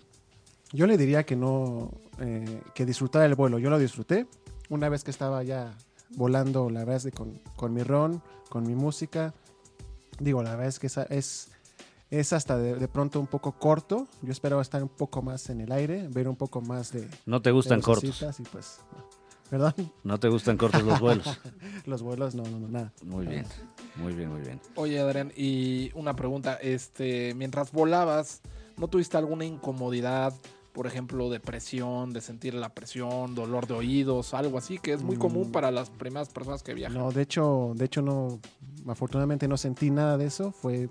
yo 0.73 0.87
le 0.87 0.97
diría 0.97 1.25
que 1.25 1.37
no, 1.37 1.91
eh, 2.21 2.61
que 2.75 2.85
disfrutara 2.87 3.27
el 3.27 3.35
vuelo. 3.35 3.59
Yo 3.59 3.71
lo 3.71 3.79
disfruté. 3.79 4.27
Una 4.69 4.89
vez 4.89 5.05
que 5.05 5.11
estaba 5.11 5.43
ya 5.43 5.75
volando, 6.17 6.71
la 6.71 6.81
verdad 6.81 6.97
es 6.97 7.05
que 7.05 7.13
con, 7.13 7.41
con 7.57 7.73
mi 7.75 7.83
ron, 7.83 8.23
con 8.49 8.67
mi 8.67 8.75
música. 8.75 9.35
Digo, 10.19 10.43
la 10.43 10.51
verdad 10.51 10.67
es 10.69 10.79
que 10.79 10.87
esa- 10.87 11.05
es, 11.05 11.49
es 12.11 12.33
hasta 12.33 12.57
de, 12.59 12.75
de 12.77 12.89
pronto 12.89 13.19
un 13.21 13.27
poco 13.27 13.53
corto. 13.53 14.07
Yo 14.23 14.33
esperaba 14.33 14.63
estar 14.63 14.83
un 14.83 14.89
poco 14.89 15.23
más 15.23 15.49
en 15.51 15.61
el 15.61 15.73
aire, 15.73 16.07
ver 16.09 16.29
un 16.29 16.37
poco 16.37 16.61
más 16.61 16.93
de... 16.93 17.09
No 17.27 17.41
te 17.43 17.51
gustan 17.51 17.81
cortos. 17.81 18.38
Y 18.38 18.43
pues. 18.45 18.81
Perdón, 19.51 19.75
No 20.03 20.19
te 20.19 20.29
gustan 20.29 20.57
cortos 20.57 20.83
los 20.83 20.99
vuelos. 21.01 21.38
los 21.85 22.03
vuelos, 22.03 22.35
no, 22.35 22.43
no, 22.45 22.59
no, 22.59 22.69
nada. 22.69 22.93
Muy 23.05 23.27
bien, 23.27 23.45
muy 23.97 24.14
bien, 24.14 24.31
muy 24.31 24.40
bien. 24.40 24.59
Oye, 24.77 24.99
Adrián, 24.99 25.31
y 25.37 25.90
una 25.95 26.16
pregunta, 26.16 26.55
este, 26.55 27.35
mientras 27.35 27.71
volabas, 27.71 28.40
¿no 28.77 28.89
tuviste 28.89 29.17
alguna 29.17 29.45
incomodidad, 29.45 30.33
por 30.73 30.87
ejemplo, 30.87 31.29
de 31.31 31.39
presión, 31.41 32.13
de 32.13 32.21
sentir 32.21 32.55
la 32.55 32.71
presión, 32.75 33.35
dolor 33.35 33.67
de 33.67 33.75
oídos, 33.75 34.33
algo 34.35 34.57
así, 34.59 34.79
que 34.79 34.93
es 34.95 35.03
muy 35.03 35.17
Mm. 35.17 35.21
común 35.21 35.53
para 35.53 35.71
las 35.71 35.91
primeras 35.91 36.29
personas 36.31 36.63
que 36.63 36.75
viajan? 36.75 36.97
No, 36.99 37.11
de 37.13 37.23
hecho, 37.23 37.73
de 37.75 37.85
hecho 37.85 38.01
no, 38.03 38.41
afortunadamente 38.89 39.47
no 39.49 39.57
sentí 39.57 39.91
nada 39.91 40.17
de 40.17 40.27
eso. 40.27 40.53
Fue 40.53 40.89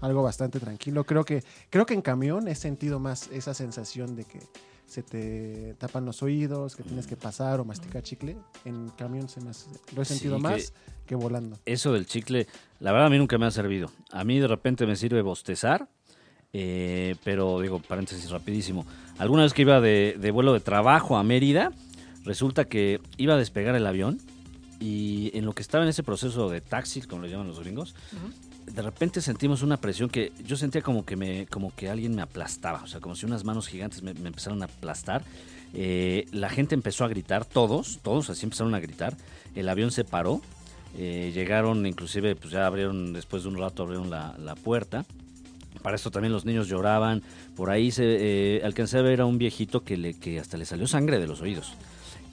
algo 0.00 0.22
bastante 0.22 0.60
tranquilo. 0.60 1.04
Creo 1.04 1.24
que, 1.24 1.42
creo 1.70 1.86
que 1.86 1.94
en 1.94 2.02
camión 2.02 2.46
he 2.48 2.54
sentido 2.54 2.98
más 3.00 3.28
esa 3.32 3.54
sensación 3.54 4.16
de 4.16 4.24
que 4.24 4.40
se 4.86 5.02
te 5.02 5.74
tapan 5.78 6.04
los 6.04 6.22
oídos, 6.22 6.76
que 6.76 6.82
tienes 6.82 7.06
que 7.06 7.16
pasar 7.16 7.58
o 7.60 7.64
masticar 7.64 8.02
chicle. 8.02 8.36
En 8.66 8.90
camión 8.90 9.30
se 9.30 9.40
me 9.40 9.50
hace- 9.50 9.70
lo 9.96 10.02
he 10.02 10.04
sentido 10.04 10.36
Sí, 10.36 10.42
más 10.42 10.72
que 11.06 11.14
volando. 11.14 11.58
Eso 11.64 11.94
del 11.94 12.04
chicle, 12.06 12.46
la 12.80 12.92
verdad 12.92 13.06
a 13.06 13.10
mí 13.10 13.16
nunca 13.16 13.38
me 13.38 13.46
ha 13.46 13.50
servido. 13.50 13.90
A 14.12 14.24
mí 14.24 14.38
de 14.38 14.46
repente 14.46 14.86
me 14.86 14.94
sirve 14.96 15.22
bostezar, 15.22 15.88
eh, 16.54 17.16
pero 17.24 17.60
digo, 17.60 17.80
paréntesis 17.80 18.30
rapidísimo. 18.30 18.86
Alguna 19.18 19.42
vez 19.42 19.52
que 19.52 19.62
iba 19.62 19.80
de, 19.80 20.16
de 20.18 20.30
vuelo 20.30 20.54
de 20.54 20.60
trabajo 20.60 21.16
a 21.18 21.22
Mérida, 21.22 21.72
resulta 22.24 22.64
que 22.64 23.00
iba 23.18 23.34
a 23.34 23.36
despegar 23.36 23.74
el 23.74 23.86
avión 23.86 24.18
y 24.80 25.30
en 25.36 25.44
lo 25.44 25.52
que 25.52 25.62
estaba 25.62 25.84
en 25.84 25.90
ese 25.90 26.02
proceso 26.02 26.48
de 26.48 26.60
taxi, 26.60 27.02
como 27.02 27.22
le 27.22 27.30
llaman 27.30 27.48
los 27.48 27.60
gringos, 27.60 27.94
de 28.66 28.82
repente 28.82 29.20
sentimos 29.20 29.62
una 29.62 29.76
presión 29.76 30.08
que 30.08 30.32
yo 30.44 30.56
sentía 30.56 30.80
como 30.80 31.04
que 31.04 31.16
me 31.16 31.46
como 31.46 31.74
que 31.74 31.90
alguien 31.90 32.14
me 32.14 32.22
aplastaba, 32.22 32.82
o 32.82 32.86
sea, 32.86 33.00
como 33.00 33.14
si 33.14 33.26
unas 33.26 33.44
manos 33.44 33.68
gigantes 33.68 34.02
me, 34.02 34.14
me 34.14 34.28
empezaron 34.28 34.62
a 34.62 34.66
aplastar. 34.66 35.22
Eh, 35.74 36.26
la 36.30 36.48
gente 36.50 36.74
empezó 36.74 37.04
a 37.04 37.08
gritar, 37.08 37.44
todos, 37.44 37.98
todos 38.02 38.30
así 38.30 38.46
empezaron 38.46 38.74
a 38.74 38.80
gritar. 38.80 39.16
El 39.54 39.68
avión 39.68 39.90
se 39.90 40.04
paró, 40.04 40.40
eh, 40.96 41.32
llegaron, 41.34 41.84
inclusive, 41.86 42.36
pues 42.36 42.52
ya 42.52 42.66
abrieron, 42.66 43.12
después 43.12 43.42
de 43.42 43.48
un 43.48 43.58
rato 43.58 43.82
abrieron 43.82 44.08
la, 44.08 44.36
la 44.38 44.54
puerta. 44.54 45.04
Para 45.82 45.96
esto 45.96 46.10
también 46.10 46.32
los 46.32 46.44
niños 46.44 46.68
lloraban. 46.68 47.22
Por 47.56 47.70
ahí 47.70 47.90
se 47.90 48.04
eh, 48.04 48.62
alcancé 48.64 48.98
a 48.98 49.02
ver 49.02 49.20
a 49.20 49.26
un 49.26 49.38
viejito 49.38 49.84
que, 49.84 49.96
le, 49.96 50.14
hasta 50.40 50.56
le 50.56 50.64
salió 50.64 50.86
sangre 50.86 51.18
de 51.18 51.26
los 51.26 51.40
oídos. 51.40 51.74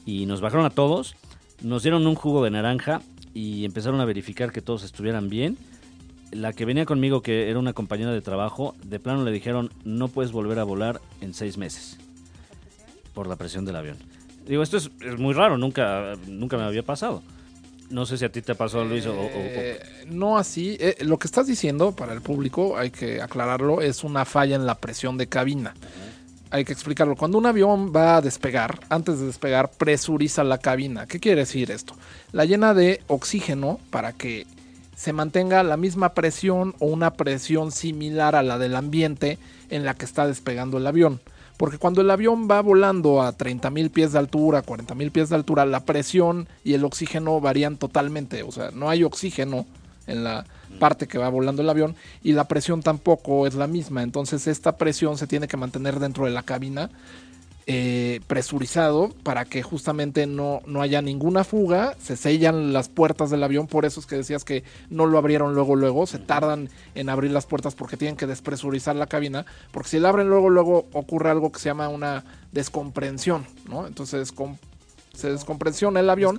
Y 0.05 0.25
nos 0.25 0.41
bajaron 0.41 0.65
a 0.65 0.69
todos, 0.69 1.15
nos 1.61 1.83
dieron 1.83 2.07
un 2.07 2.15
jugo 2.15 2.43
de 2.43 2.51
naranja 2.51 3.01
y 3.33 3.65
empezaron 3.65 4.01
a 4.01 4.05
verificar 4.05 4.51
que 4.51 4.61
todos 4.61 4.83
estuvieran 4.83 5.29
bien. 5.29 5.57
La 6.31 6.53
que 6.53 6.65
venía 6.65 6.85
conmigo, 6.85 7.21
que 7.21 7.49
era 7.49 7.59
una 7.59 7.73
compañera 7.73 8.11
de 8.11 8.21
trabajo, 8.21 8.75
de 8.83 8.99
plano 8.99 9.23
le 9.25 9.31
dijeron, 9.31 9.69
no 9.83 10.07
puedes 10.07 10.31
volver 10.31 10.59
a 10.59 10.63
volar 10.63 11.01
en 11.19 11.33
seis 11.33 11.57
meses 11.57 11.97
por 13.13 13.27
la 13.27 13.35
presión 13.35 13.65
del 13.65 13.75
avión. 13.75 13.97
Digo, 14.47 14.63
esto 14.63 14.77
es, 14.77 14.89
es 15.01 15.19
muy 15.19 15.33
raro, 15.33 15.57
nunca, 15.57 16.13
nunca 16.27 16.57
me 16.57 16.63
había 16.63 16.83
pasado. 16.83 17.21
No 17.91 18.05
sé 18.05 18.17
si 18.17 18.25
a 18.25 18.31
ti 18.31 18.41
te 18.41 18.55
pasó, 18.55 18.83
Luis, 18.85 19.05
o- 19.05 19.13
Eh, 19.19 19.79
no 20.07 20.37
así. 20.37 20.77
Eh, 20.79 20.95
lo 21.01 21.19
que 21.19 21.27
estás 21.27 21.47
diciendo 21.47 21.91
para 21.91 22.13
el 22.13 22.21
público, 22.21 22.77
hay 22.77 22.89
que 22.91 23.21
aclararlo, 23.21 23.81
es 23.81 24.03
una 24.03 24.25
falla 24.25 24.55
en 24.55 24.65
la 24.65 24.75
presión 24.75 25.17
de 25.17 25.27
cabina. 25.27 25.73
Hay 26.49 26.65
que 26.65 26.73
explicarlo. 26.73 27.15
Cuando 27.15 27.37
un 27.37 27.45
avión 27.45 27.93
va 27.95 28.17
a 28.17 28.21
despegar, 28.21 28.79
antes 28.89 29.19
de 29.19 29.25
despegar, 29.27 29.71
presuriza 29.71 30.43
la 30.43 30.57
cabina. 30.57 31.05
¿Qué 31.05 31.19
quiere 31.19 31.41
decir 31.41 31.71
esto? 31.71 31.93
La 32.33 32.43
llena 32.45 32.73
de 32.73 33.01
oxígeno 33.07 33.79
para 33.89 34.11
que 34.13 34.45
se 34.95 35.13
mantenga 35.13 35.63
la 35.63 35.77
misma 35.77 36.13
presión 36.13 36.75
o 36.79 36.85
una 36.87 37.13
presión 37.13 37.71
similar 37.71 38.35
a 38.35 38.43
la 38.43 38.57
del 38.57 38.75
ambiente 38.75 39.37
en 39.69 39.85
la 39.85 39.93
que 39.95 40.05
está 40.05 40.27
despegando 40.27 40.77
el 40.77 40.87
avión. 40.87 41.21
Porque 41.61 41.77
cuando 41.77 42.01
el 42.01 42.09
avión 42.09 42.47
va 42.49 42.59
volando 42.59 43.21
a 43.21 43.37
30.000 43.37 43.91
pies 43.91 44.13
de 44.13 44.17
altura, 44.17 44.63
40.000 44.63 45.11
pies 45.11 45.29
de 45.29 45.35
altura, 45.35 45.63
la 45.63 45.81
presión 45.81 46.47
y 46.63 46.73
el 46.73 46.83
oxígeno 46.83 47.39
varían 47.39 47.77
totalmente. 47.77 48.41
O 48.41 48.51
sea, 48.51 48.71
no 48.71 48.89
hay 48.89 49.03
oxígeno 49.03 49.67
en 50.07 50.23
la 50.23 50.43
parte 50.79 51.07
que 51.07 51.19
va 51.19 51.29
volando 51.29 51.61
el 51.61 51.69
avión 51.69 51.95
y 52.23 52.31
la 52.31 52.45
presión 52.45 52.81
tampoco 52.81 53.45
es 53.45 53.53
la 53.53 53.67
misma. 53.67 54.01
Entonces 54.01 54.47
esta 54.47 54.75
presión 54.75 55.19
se 55.19 55.27
tiene 55.27 55.47
que 55.47 55.55
mantener 55.55 55.99
dentro 55.99 56.25
de 56.25 56.31
la 56.31 56.41
cabina 56.41 56.89
eh, 57.67 58.21
presurizado 58.27 59.09
para 59.23 59.45
que 59.45 59.61
justamente 59.63 60.25
no, 60.27 60.61
no 60.65 60.81
haya 60.81 61.01
ninguna 61.01 61.43
fuga, 61.43 61.95
se 61.99 62.17
sellan 62.17 62.73
las 62.73 62.89
puertas 62.89 63.29
del 63.29 63.43
avión, 63.43 63.67
por 63.67 63.85
eso 63.85 63.99
es 63.99 64.05
que 64.05 64.15
decías 64.15 64.43
que 64.43 64.63
no 64.89 65.05
lo 65.05 65.17
abrieron 65.17 65.53
luego, 65.53 65.75
luego, 65.75 66.07
se 66.07 66.19
tardan 66.19 66.69
en 66.95 67.09
abrir 67.09 67.31
las 67.31 67.45
puertas 67.45 67.75
porque 67.75 67.97
tienen 67.97 68.17
que 68.17 68.27
despresurizar 68.27 68.95
la 68.95 69.07
cabina, 69.07 69.45
porque 69.71 69.89
si 69.89 69.99
la 69.99 70.09
abren 70.09 70.29
luego, 70.29 70.49
luego 70.49 70.87
ocurre 70.93 71.29
algo 71.29 71.51
que 71.51 71.59
se 71.59 71.69
llama 71.69 71.89
una 71.89 72.23
descomprensión, 72.51 73.45
¿no? 73.69 73.87
Entonces 73.87 74.31
com- 74.31 74.57
se 75.13 75.29
descompresiona 75.31 75.99
el 75.99 76.09
avión 76.09 76.37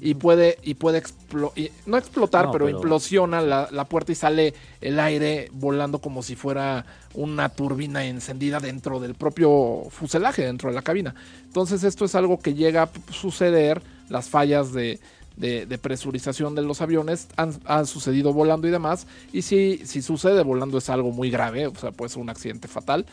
y 0.00 0.14
puede, 0.14 0.58
y 0.62 0.74
puede 0.74 1.02
explo- 1.02 1.52
y- 1.56 1.70
no 1.86 1.96
explotar, 1.98 2.46
No, 2.46 2.52
pero, 2.52 2.64
pero- 2.66 2.78
implosiona 2.78 3.40
la, 3.42 3.68
la 3.70 3.84
puerta 3.84 4.12
y 4.12 4.14
sale 4.14 4.54
el 4.80 4.98
aire 4.98 5.50
volando 5.52 5.98
como 5.98 6.22
si 6.22 6.34
fuera 6.34 6.86
una 7.14 7.48
turbina 7.50 8.04
encendida 8.06 8.60
dentro 8.60 8.98
del 8.98 9.14
propio 9.14 9.84
fuselaje, 9.90 10.42
dentro 10.44 10.70
de 10.70 10.74
la 10.74 10.82
cabina. 10.82 11.14
Entonces 11.44 11.84
esto 11.84 12.04
es 12.06 12.14
algo 12.14 12.38
que 12.38 12.54
llega 12.54 12.84
a 12.84 12.90
suceder, 13.12 13.82
las 14.08 14.28
fallas 14.28 14.72
de, 14.72 15.00
de- 15.36 15.66
de 15.66 15.78
presurización 15.78 16.54
de 16.54 16.62
los 16.62 16.80
aviones 16.80 17.28
han, 17.36 17.52
han 17.66 17.86
sucedido 17.86 18.32
volando 18.32 18.66
y 18.66 18.70
demás, 18.70 19.06
y 19.32 19.42
si, 19.42 19.82
si 19.84 20.00
sucede 20.00 20.42
volando 20.42 20.78
es 20.78 20.88
algo 20.88 21.10
muy 21.12 21.30
grave, 21.30 21.66
o 21.66 21.74
sea, 21.74 21.92
puede 21.92 22.08
ser 22.08 22.22
un 22.22 22.30
accidente 22.30 22.68
fatal, 22.68 23.04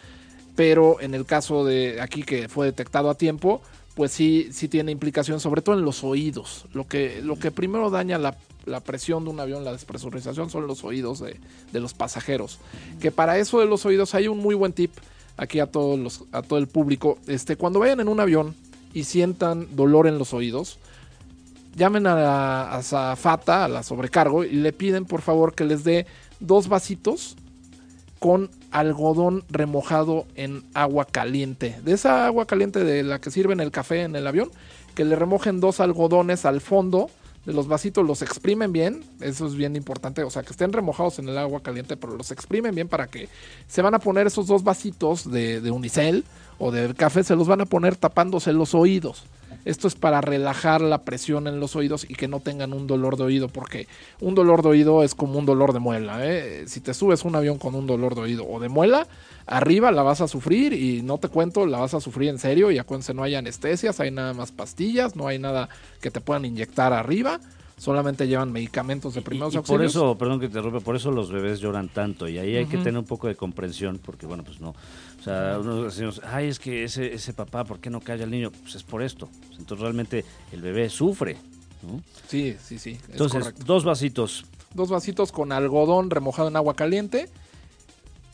pero 0.56 1.00
en 1.02 1.14
el 1.16 1.26
caso 1.26 1.66
de 1.66 2.00
aquí 2.02 2.24
que 2.24 2.48
fue 2.50 2.66
detectado 2.68 3.10
a 3.10 3.16
tiempo, 3.16 3.62
pues 4.02 4.14
sí, 4.14 4.50
sí 4.52 4.68
tiene 4.68 4.92
implicación, 4.92 5.40
sobre 5.40 5.62
todo 5.62 5.78
en 5.78 5.86
los 5.86 6.04
oídos. 6.04 6.66
Lo 6.74 6.88
que, 6.88 7.22
lo 7.22 7.38
que 7.38 7.52
primero 7.52 7.92
daña 7.92 8.18
la, 8.18 8.36
la 8.66 8.80
presión 8.80 9.26
de 9.26 9.30
un 9.30 9.40
avión, 9.40 9.64
la 9.64 9.74
despresurización, 9.74 10.50
son 10.50 10.66
los 10.66 10.84
oídos 10.84 11.20
de, 11.20 11.40
de 11.72 11.80
los 11.80 11.94
pasajeros. 11.94 12.58
Que 13.00 13.12
para 13.12 13.38
eso 13.38 13.60
de 13.60 13.68
los 13.68 13.86
oídos 13.86 14.16
hay 14.16 14.28
un 14.28 14.40
muy 14.40 14.56
buen 14.56 14.74
tip 14.74 14.90
aquí 15.38 15.60
a 15.60 15.68
todos 15.68 16.00
los, 16.00 16.24
a 16.32 16.42
todo 16.42 16.58
el 16.58 16.66
público. 16.66 17.20
Este, 17.28 17.58
cuando 17.58 17.78
vayan 17.78 18.00
en 18.00 18.08
un 18.08 18.20
avión 18.20 18.56
y 18.92 19.04
sientan 19.04 19.68
dolor 19.76 20.08
en 20.08 20.18
los 20.18 20.34
oídos, 20.34 20.80
llamen 21.76 22.08
a 22.08 22.16
la 22.16 22.74
a 22.74 22.82
Zafata, 22.82 23.66
a 23.66 23.68
la 23.68 23.84
sobrecargo, 23.84 24.46
y 24.46 24.54
le 24.54 24.74
piden 24.74 25.06
por 25.06 25.22
favor 25.22 25.54
que 25.54 25.64
les 25.64 25.84
dé 25.84 26.08
dos 26.40 26.70
vasitos 26.70 27.36
con 28.22 28.52
algodón 28.70 29.44
remojado 29.50 30.28
en 30.36 30.64
agua 30.76 31.06
caliente. 31.06 31.80
De 31.84 31.94
esa 31.94 32.28
agua 32.28 32.46
caliente 32.46 32.84
de 32.84 33.02
la 33.02 33.20
que 33.20 33.32
sirven 33.32 33.60
el 33.60 33.72
café 33.72 34.04
en 34.04 34.16
el 34.16 34.28
avión, 34.28 34.52
que 34.94 35.06
le 35.06 35.16
remojen 35.16 35.60
dos 35.60 35.80
algodones 35.80 36.46
al 36.46 36.62
fondo 36.62 37.10
de 37.48 37.54
los 37.54 37.68
vasitos, 37.68 38.06
los 38.06 38.22
exprimen 38.22 38.72
bien, 38.72 39.04
eso 39.22 39.48
es 39.48 39.56
bien 39.56 39.76
importante, 39.76 40.22
o 40.22 40.30
sea, 40.30 40.44
que 40.44 40.52
estén 40.52 40.72
remojados 40.72 41.18
en 41.18 41.30
el 41.30 41.38
agua 41.40 41.64
caliente, 41.64 41.98
pero 41.98 42.16
los 42.16 42.30
exprimen 42.30 42.76
bien 42.76 42.88
para 42.88 43.08
que 43.08 43.28
se 43.68 43.82
van 43.82 43.96
a 43.96 44.00
poner 44.00 44.28
esos 44.28 44.46
dos 44.46 44.64
vasitos 44.64 45.32
de, 45.32 45.60
de 45.60 45.72
unicel 45.72 46.24
o 46.60 46.70
de 46.70 46.94
café, 46.94 47.24
se 47.24 47.36
los 47.36 47.48
van 47.48 47.62
a 47.62 47.66
poner 47.66 47.96
tapándose 47.96 48.54
los 48.54 48.76
oídos. 48.76 49.24
Esto 49.66 49.88
es 49.88 49.96
para 49.96 50.22
relajar 50.22 50.82
la 50.82 51.04
presión 51.04 51.48
en 51.48 51.60
los 51.60 51.76
oídos 51.76 52.06
y 52.10 52.16
que 52.16 52.28
no 52.28 52.40
tengan 52.40 52.74
un 52.74 52.88
dolor 52.88 53.18
de 53.18 53.24
oído, 53.24 53.48
porque 53.48 53.88
un 54.20 54.36
dolor 54.36 54.64
de 54.64 54.70
oído 54.70 55.04
es 55.04 55.16
como 55.16 55.38
un 55.38 55.46
dolor 55.46 55.74
de 55.74 55.80
muela. 55.80 56.26
¿eh? 56.26 56.64
Si 56.68 56.80
te 56.80 56.94
subes 56.94 57.24
un 57.24 57.36
avión 57.36 57.58
con 57.58 57.76
un 57.76 57.88
dolor 57.88 58.16
de 58.16 58.22
oído 58.22 58.48
o 58.48 58.60
de 58.60 58.70
muela, 58.70 59.08
arriba 59.46 59.92
la 59.92 60.04
vas 60.04 60.22
a 60.22 60.28
sufrir 60.28 60.74
y 60.74 61.02
no 61.02 61.18
te 61.18 61.28
cuento, 61.28 61.66
la 61.66 61.80
vas 61.80 61.94
a 61.94 62.02
sufrir 62.02 62.30
en 62.30 62.40
serio. 62.40 62.72
Y 62.72 62.80
acuérdense, 62.80 63.14
no 63.14 63.24
hay 63.24 63.36
anestesias, 63.36 64.00
hay 64.00 64.12
nada 64.12 64.34
más 64.34 64.52
pastillas, 64.52 65.16
no 65.16 65.28
hay 65.28 65.40
nada 65.40 65.70
que 66.02 66.12
te 66.12 66.22
puedan 66.22 66.46
inyectar 66.46 66.94
arriba. 66.94 67.40
Solamente 67.82 68.28
llevan 68.28 68.52
medicamentos 68.52 69.16
de 69.16 69.22
Y, 69.22 69.24
primeros 69.24 69.54
y 69.56 69.58
por 69.58 69.62
auxilios. 69.82 69.92
eso, 69.96 70.16
perdón 70.16 70.40
que 70.40 70.46
te 70.48 70.60
interrumpa, 70.60 70.82
por 70.82 70.96
eso 70.96 71.10
los 71.10 71.32
bebés 71.32 71.60
lloran 71.60 71.90
tanto 71.90 72.30
y 72.30 72.38
ahí 72.38 72.56
hay 72.56 72.68
que 72.68 72.78
tener 72.78 73.00
un 73.00 73.06
poco 73.06 73.28
de 73.28 73.36
comprensión 73.36 73.98
porque, 73.98 74.28
bueno, 74.28 74.44
pues 74.44 74.62
no. 74.62 74.70
O 74.70 75.24
sea, 75.24 75.58
uno 75.60 75.86
decimos, 75.86 76.22
ay, 76.24 76.48
es 76.50 76.60
que 76.60 76.84
ese, 76.84 77.12
ese 77.12 77.34
papá, 77.34 77.64
¿por 77.64 77.80
qué 77.80 77.90
no 77.90 78.00
calla 78.00 78.24
al 78.24 78.30
niño? 78.30 78.52
Pues 78.52 78.76
es 78.76 78.84
por 78.84 79.02
esto. 79.02 79.30
Entonces 79.58 79.80
realmente 79.80 80.24
el 80.52 80.62
bebé 80.62 80.90
sufre. 80.90 81.38
¿no? 81.82 82.04
Sí, 82.28 82.56
sí, 82.64 82.78
sí. 82.78 82.92
es 83.02 83.10
Entonces, 83.10 83.52
dos 83.66 83.84
vasitos. 83.84 84.46
dos 84.76 84.90
vasitos 84.92 85.32
con 85.32 85.52
algodón 85.52 86.12
remojado 86.12 86.50
en 86.50 86.58
agua 86.58 86.76
caliente, 86.76 87.30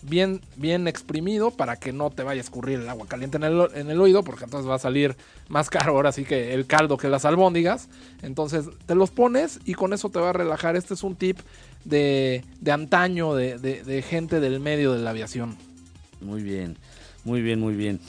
bien, 0.09 0.41
bien 0.55 0.87
exprimido 0.87 1.51
para 1.51 1.75
que 1.75 1.91
no 1.93 2.09
te 2.09 2.23
vaya 2.23 2.39
a 2.39 2.43
escurrir 2.43 2.79
el 2.79 2.89
agua 2.89 3.07
caliente 3.07 3.37
en 3.37 3.43
el, 3.43 3.67
en 3.73 3.89
el 3.89 3.99
oído, 3.99 4.23
porque 4.23 4.45
entonces 4.45 4.69
va 4.69 4.75
a 4.75 4.79
salir 4.79 5.15
más 5.49 5.69
caro 5.69 5.93
ahora 5.93 6.11
sí 6.11 6.23
que 6.25 6.53
el 6.53 6.65
caldo 6.65 6.97
que 6.97 7.09
las 7.09 7.25
albóndigas. 7.25 7.89
Entonces 8.21 8.65
te 8.85 8.95
los 8.95 9.11
pones 9.11 9.59
y 9.65 9.73
con 9.73 9.93
eso 9.93 10.09
te 10.09 10.19
va 10.19 10.29
a 10.29 10.33
relajar. 10.33 10.75
Este 10.75 10.93
es 10.93 11.03
un 11.03 11.15
tip 11.15 11.37
de, 11.85 12.43
de 12.59 12.71
antaño, 12.71 13.35
de, 13.35 13.57
de- 13.59 13.83
de 13.83 14.01
gente 14.01 14.39
del 14.39 14.59
medio 14.59 14.93
de 14.93 14.99
la 14.99 15.11
aviación. 15.11 15.55
Muy 16.21 16.41
bien, 16.41 16.77
muy 17.23 17.41
bien, 17.41 17.59
muy 17.59 17.75
bien. 17.75 17.99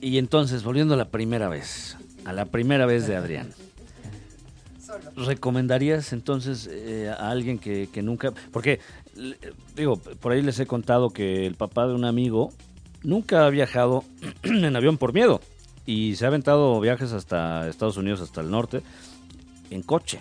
Y 0.00 0.18
entonces, 0.18 0.62
volviendo 0.64 0.94
a 0.94 0.96
la 0.96 1.06
primera 1.08 1.48
vez, 1.48 1.96
a 2.24 2.32
la 2.32 2.44
primera 2.44 2.84
vez 2.86 3.06
de 3.06 3.16
Adrián. 3.16 3.50
¿Recomendarías 5.16 6.12
entonces 6.12 6.68
eh, 6.70 7.08
a 7.08 7.30
alguien 7.30 7.58
que, 7.58 7.88
que 7.92 8.02
nunca... 8.02 8.32
Porque, 8.52 8.80
digo, 9.76 9.96
por 9.96 10.32
ahí 10.32 10.42
les 10.42 10.58
he 10.60 10.66
contado 10.66 11.10
que 11.10 11.46
el 11.46 11.54
papá 11.54 11.86
de 11.86 11.94
un 11.94 12.04
amigo 12.04 12.52
nunca 13.02 13.46
ha 13.46 13.50
viajado 13.50 14.04
en 14.42 14.74
avión 14.76 14.98
por 14.98 15.12
miedo 15.12 15.40
y 15.86 16.16
se 16.16 16.24
ha 16.24 16.28
aventado 16.28 16.80
viajes 16.80 17.12
hasta 17.12 17.68
Estados 17.68 17.96
Unidos, 17.96 18.20
hasta 18.20 18.40
el 18.40 18.50
norte, 18.50 18.82
en 19.70 19.82
coche. 19.82 20.20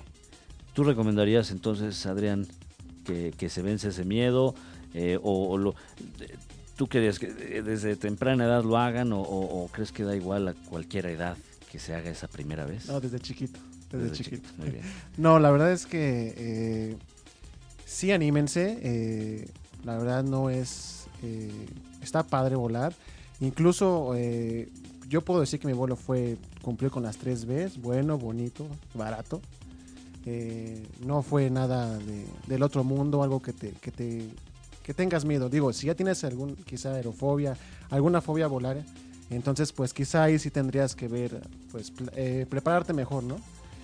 ¿Tú 0.74 0.84
recomendarías 0.84 1.52
entonces, 1.52 2.06
Adrián, 2.06 2.48
que, 3.06 3.34
que 3.38 3.50
se 3.50 3.62
vence 3.62 3.90
ese 3.90 4.04
miedo? 4.06 4.56
Eh, 4.94 5.18
o, 5.24 5.50
o 5.50 5.58
lo, 5.58 5.76
de- 6.20 6.36
¿Tú 6.76 6.88
querías 6.88 7.20
que 7.20 7.28
eh, 7.28 7.62
desde 7.64 7.96
temprana 7.96 8.46
edad 8.46 8.64
lo 8.64 8.78
hagan 8.78 9.14
o, 9.14 9.22
o- 9.22 9.64
o 9.64 9.68
crees 9.70 9.92
que 9.92 10.04
da 10.04 10.16
igual 10.16 10.48
a 10.48 10.54
cualquier 10.54 11.06
edad 11.06 11.38
que 11.72 11.78
se 11.80 11.94
haga 11.96 12.10
esa 12.10 12.28
primera 12.28 12.66
vez? 12.66 12.88
No, 12.88 13.00
desde 13.00 13.20
chiquito. 13.20 13.60
Desde, 13.92 14.10
Desde 14.10 14.24
chiquito. 14.24 14.42
chiquito, 14.48 14.62
Muy 14.62 14.72
bien. 14.72 14.84
No, 15.18 15.40
la 15.40 15.52
verdad 15.52 15.72
es 15.72 15.86
que 15.86 16.34
eh, 16.36 16.98
sí 17.94 18.12
anímense. 18.12 18.80
eh, 18.82 19.48
la 19.84 19.98
verdad 19.98 20.24
no 20.24 20.50
es... 20.50 21.06
eh, 21.22 21.52
está 22.02 22.24
padre 22.24 22.56
volar. 22.56 22.94
Incluso 23.40 24.14
eh, 24.16 24.70
yo 25.10 25.22
puedo 25.22 25.42
decir 25.42 25.60
que 25.60 25.68
mi 25.68 25.74
vuelo 25.74 25.96
fue 25.96 26.38
cumplir 26.62 26.92
con 26.92 27.04
las 27.04 27.18
tres 27.18 27.46
Bs. 27.46 27.82
Bueno, 27.82 28.18
bonito, 28.18 28.66
barato. 28.94 29.42
No 31.06 31.22
fue 31.22 31.50
nada 31.50 31.98
de- 31.98 32.26
del 32.48 32.64
otro 32.64 32.84
mundo, 32.86 33.24
algo 33.24 33.42
que 33.42 33.52
te, 33.54 33.72
que 33.72 33.92
te 33.92 34.30
que 34.84 34.94
tengas 34.94 35.24
miedo. 35.24 35.50
Digo, 35.50 35.72
si 35.72 35.88
ya 35.88 35.96
tienes 35.96 36.24
algún 36.26 36.56
quizá 36.56 36.94
aerofobia, 36.94 37.56
alguna 37.90 38.20
fobia 38.22 38.48
volar, 38.48 38.84
entonces 39.30 39.72
pues 39.72 39.94
quizá 39.94 40.24
ahí 40.24 40.38
sí 40.40 40.50
tendrías 40.50 40.94
que 40.96 41.08
ver, 41.08 41.42
pues 41.72 41.92
prepararte 42.50 42.92
mejor, 42.92 43.24
¿no? 43.24 43.38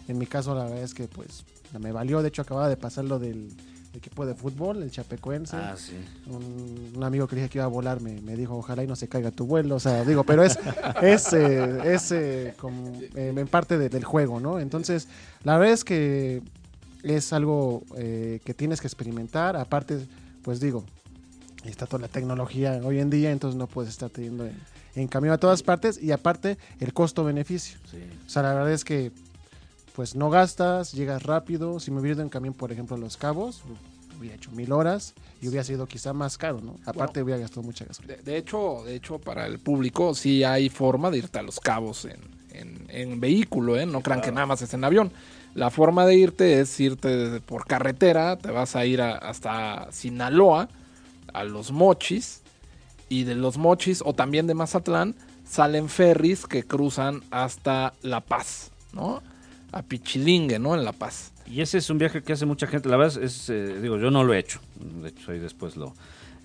En 0.09 0.17
mi 0.17 0.25
caso 0.25 0.53
la 0.55 0.63
verdad 0.65 0.83
es 0.83 0.93
que 0.93 1.07
pues 1.07 1.45
me 1.79 1.91
valió, 1.93 2.21
de 2.21 2.27
hecho 2.29 2.41
acababa 2.41 2.67
de 2.67 2.75
pasar 2.75 3.05
lo 3.05 3.17
del 3.17 3.49
equipo 3.93 4.25
de 4.25 4.35
fútbol, 4.35 4.83
el 4.83 4.91
Chapecoense. 4.91 5.55
Ah, 5.57 5.75
sí. 5.77 5.93
Un, 6.27 6.93
un 6.95 7.03
amigo 7.03 7.27
que 7.27 7.35
dije 7.35 7.49
que 7.49 7.57
iba 7.57 7.65
a 7.65 7.69
volar 7.69 8.01
me, 8.01 8.21
me 8.21 8.35
dijo, 8.35 8.55
ojalá 8.57 8.83
y 8.83 8.87
no 8.87 8.95
se 8.95 9.07
caiga 9.07 9.31
tu 9.31 9.45
vuelo. 9.45 9.75
O 9.75 9.79
sea, 9.79 10.03
digo, 10.05 10.23
pero 10.23 10.43
es, 10.43 10.57
es, 11.01 11.33
eh, 11.33 11.93
es 11.93 12.11
eh, 12.11 12.53
como, 12.57 12.93
eh, 13.15 13.33
en 13.35 13.47
parte 13.47 13.77
de- 13.77 13.89
del 13.89 14.03
juego, 14.03 14.39
¿no? 14.39 14.59
Entonces, 14.59 15.07
la 15.43 15.57
verdad 15.57 15.73
es 15.73 15.83
que 15.83 16.41
es 17.03 17.33
algo 17.33 17.83
eh, 17.97 18.39
que 18.45 18.53
tienes 18.53 18.79
que 18.81 18.87
experimentar. 18.87 19.55
Aparte, 19.57 20.05
pues 20.43 20.59
digo, 20.59 20.83
está 21.65 21.85
toda 21.87 22.01
la 22.01 22.07
tecnología 22.09 22.79
hoy 22.83 22.99
en 22.99 23.09
día, 23.09 23.31
entonces 23.31 23.57
no 23.57 23.67
puedes 23.67 23.89
estar 23.91 24.09
teniendo 24.09 24.45
en, 24.45 24.53
en 24.95 25.07
camino 25.07 25.33
a 25.33 25.37
todas 25.37 25.63
partes. 25.63 26.01
Y 26.01 26.11
aparte, 26.11 26.57
el 26.79 26.93
costo-beneficio. 26.93 27.79
sí. 27.89 27.97
O 28.25 28.29
sea, 28.29 28.43
la 28.43 28.53
verdad 28.53 28.71
es 28.71 28.83
que 28.85 29.11
pues 29.95 30.15
no 30.15 30.29
gastas, 30.29 30.91
llegas 30.93 31.23
rápido. 31.23 31.79
Si 31.79 31.91
me 31.91 31.99
hubiera 31.99 32.15
ido 32.15 32.23
en 32.23 32.29
camión, 32.29 32.53
por 32.53 32.71
ejemplo, 32.71 32.95
a 32.95 32.99
Los 32.99 33.17
Cabos, 33.17 33.61
hubiera 34.17 34.35
hecho 34.35 34.51
mil 34.51 34.71
horas 34.71 35.13
y 35.41 35.47
hubiera 35.47 35.63
sido 35.63 35.85
quizá 35.87 36.13
más 36.13 36.37
caro, 36.37 36.59
¿no? 36.61 36.75
Aparte 36.85 37.21
hubiera 37.23 37.39
gastado 37.39 37.63
mucha 37.63 37.85
gasolina. 37.85 38.15
De, 38.17 38.21
de 38.23 38.37
hecho, 38.37 38.83
de 38.85 38.95
hecho, 38.95 39.19
para 39.19 39.45
el 39.45 39.59
público 39.59 40.13
sí 40.13 40.43
hay 40.43 40.69
forma 40.69 41.09
de 41.11 41.19
irte 41.19 41.39
a 41.39 41.41
los 41.43 41.59
cabos 41.59 42.05
en, 42.05 42.19
en- 42.51 42.85
en 42.89 43.19
vehículo, 43.19 43.77
¿eh? 43.77 43.85
No 43.85 44.01
crean 44.01 44.21
que 44.21 44.31
nada 44.31 44.45
más 44.45 44.61
es 44.61 44.73
en 44.73 44.83
avión. 44.83 45.11
La 45.55 45.69
forma 45.71 46.05
de 46.05 46.15
irte 46.15 46.59
es 46.59 46.79
irte 46.79 47.39
por 47.41 47.65
carretera, 47.65 48.37
te 48.37 48.51
vas 48.51 48.75
a 48.75 48.85
ir 48.85 49.01
a- 49.01 49.17
hasta 49.17 49.87
Sinaloa, 49.91 50.69
a 51.33 51.43
los 51.43 51.71
Mochis, 51.71 52.41
y 53.07 53.23
de 53.23 53.35
los 53.35 53.57
Mochis 53.57 54.01
o 54.05 54.13
también 54.13 54.45
de 54.47 54.53
Mazatlán 54.53 55.15
salen 55.47 55.89
ferries 55.89 56.45
que 56.45 56.63
cruzan 56.63 57.23
hasta 57.31 57.93
La 58.03 58.21
Paz, 58.21 58.71
¿no? 58.93 59.23
A 59.71 59.81
Pichilingue, 59.83 60.59
¿no? 60.59 60.75
En 60.75 60.83
La 60.83 60.93
Paz. 60.93 61.31
Y 61.45 61.61
ese 61.61 61.77
es 61.79 61.89
un 61.89 61.97
viaje 61.97 62.21
que 62.21 62.33
hace 62.33 62.45
mucha 62.45 62.67
gente. 62.67 62.89
La 62.89 62.97
verdad 62.97 63.21
es, 63.23 63.49
eh, 63.49 63.79
digo, 63.81 63.97
yo 63.97 64.11
no 64.11 64.23
lo 64.23 64.33
he 64.33 64.39
hecho. 64.39 64.59
De 65.01 65.09
hecho, 65.09 65.31
ahí 65.31 65.39
después 65.39 65.75
lo 65.77 65.93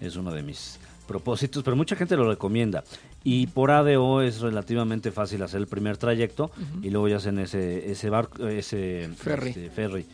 es 0.00 0.16
uno 0.16 0.32
de 0.32 0.42
mis 0.42 0.78
propósitos, 1.06 1.62
pero 1.62 1.76
mucha 1.76 1.96
gente 1.96 2.16
lo 2.16 2.28
recomienda. 2.28 2.82
Y 3.22 3.46
por 3.48 3.70
ADO 3.70 4.22
es 4.22 4.40
relativamente 4.40 5.10
fácil 5.12 5.42
hacer 5.42 5.60
el 5.60 5.66
primer 5.66 5.96
trayecto 5.98 6.50
y 6.82 6.90
luego 6.90 7.08
ya 7.08 7.16
hacen 7.16 7.38
ese 7.38 7.90
ese 7.90 8.10
barco, 8.10 8.46
ese 8.48 9.08
Ferry. 9.16 9.48
este, 9.50 9.70
ferry. 9.70 10.06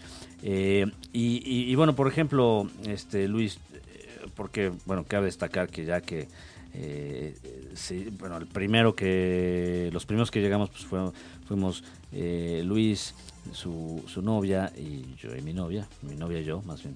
Eh, 0.43 0.87
y, 1.13 1.43
y- 1.45 1.71
y 1.71 1.75
bueno, 1.75 1.95
por 1.95 2.07
ejemplo, 2.09 2.69
este 2.87 3.27
Luis, 3.29 3.59
eh, 3.75 4.27
porque 4.37 4.73
bueno, 4.87 5.05
cabe 5.07 5.27
destacar 5.27 5.69
que 5.69 5.85
ya 5.85 6.01
que 6.01 6.29
eh, 6.75 7.35
sí, 7.75 8.09
bueno, 8.19 8.37
el 8.37 8.47
primero 8.47 8.95
que 8.95 9.91
los 9.93 10.07
primeros 10.07 10.31
que 10.31 10.41
llegamos 10.41 10.71
pues 10.71 10.85
fueron, 10.85 11.13
fuimos 11.47 11.83
eh, 12.13 12.63
Luis, 12.65 13.15
su, 13.53 14.03
su 14.07 14.23
novia 14.23 14.73
y 14.77 15.15
yo 15.17 15.35
y 15.37 15.43
mi 15.43 15.53
novia, 15.53 15.89
mi 16.03 16.15
novia 16.15 16.41
y 16.41 16.45
yo, 16.45 16.63
más 16.63 16.83
bien. 16.83 16.95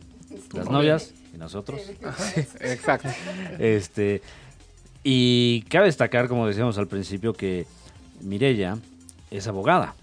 Las 0.52 0.66
novia. 0.66 0.72
novias 0.72 1.14
y 1.34 1.38
nosotros. 1.38 1.80
Exacto. 2.60 3.08
Este, 3.58 4.22
y 5.02 5.62
cabe 5.68 5.87
destacar, 5.87 6.28
como 6.28 6.46
decíamos 6.46 6.78
al 6.78 6.88
principio, 6.88 7.32
que 7.34 7.66
Mirella 8.20 8.78
es 9.30 9.46
abogada. 9.46 9.94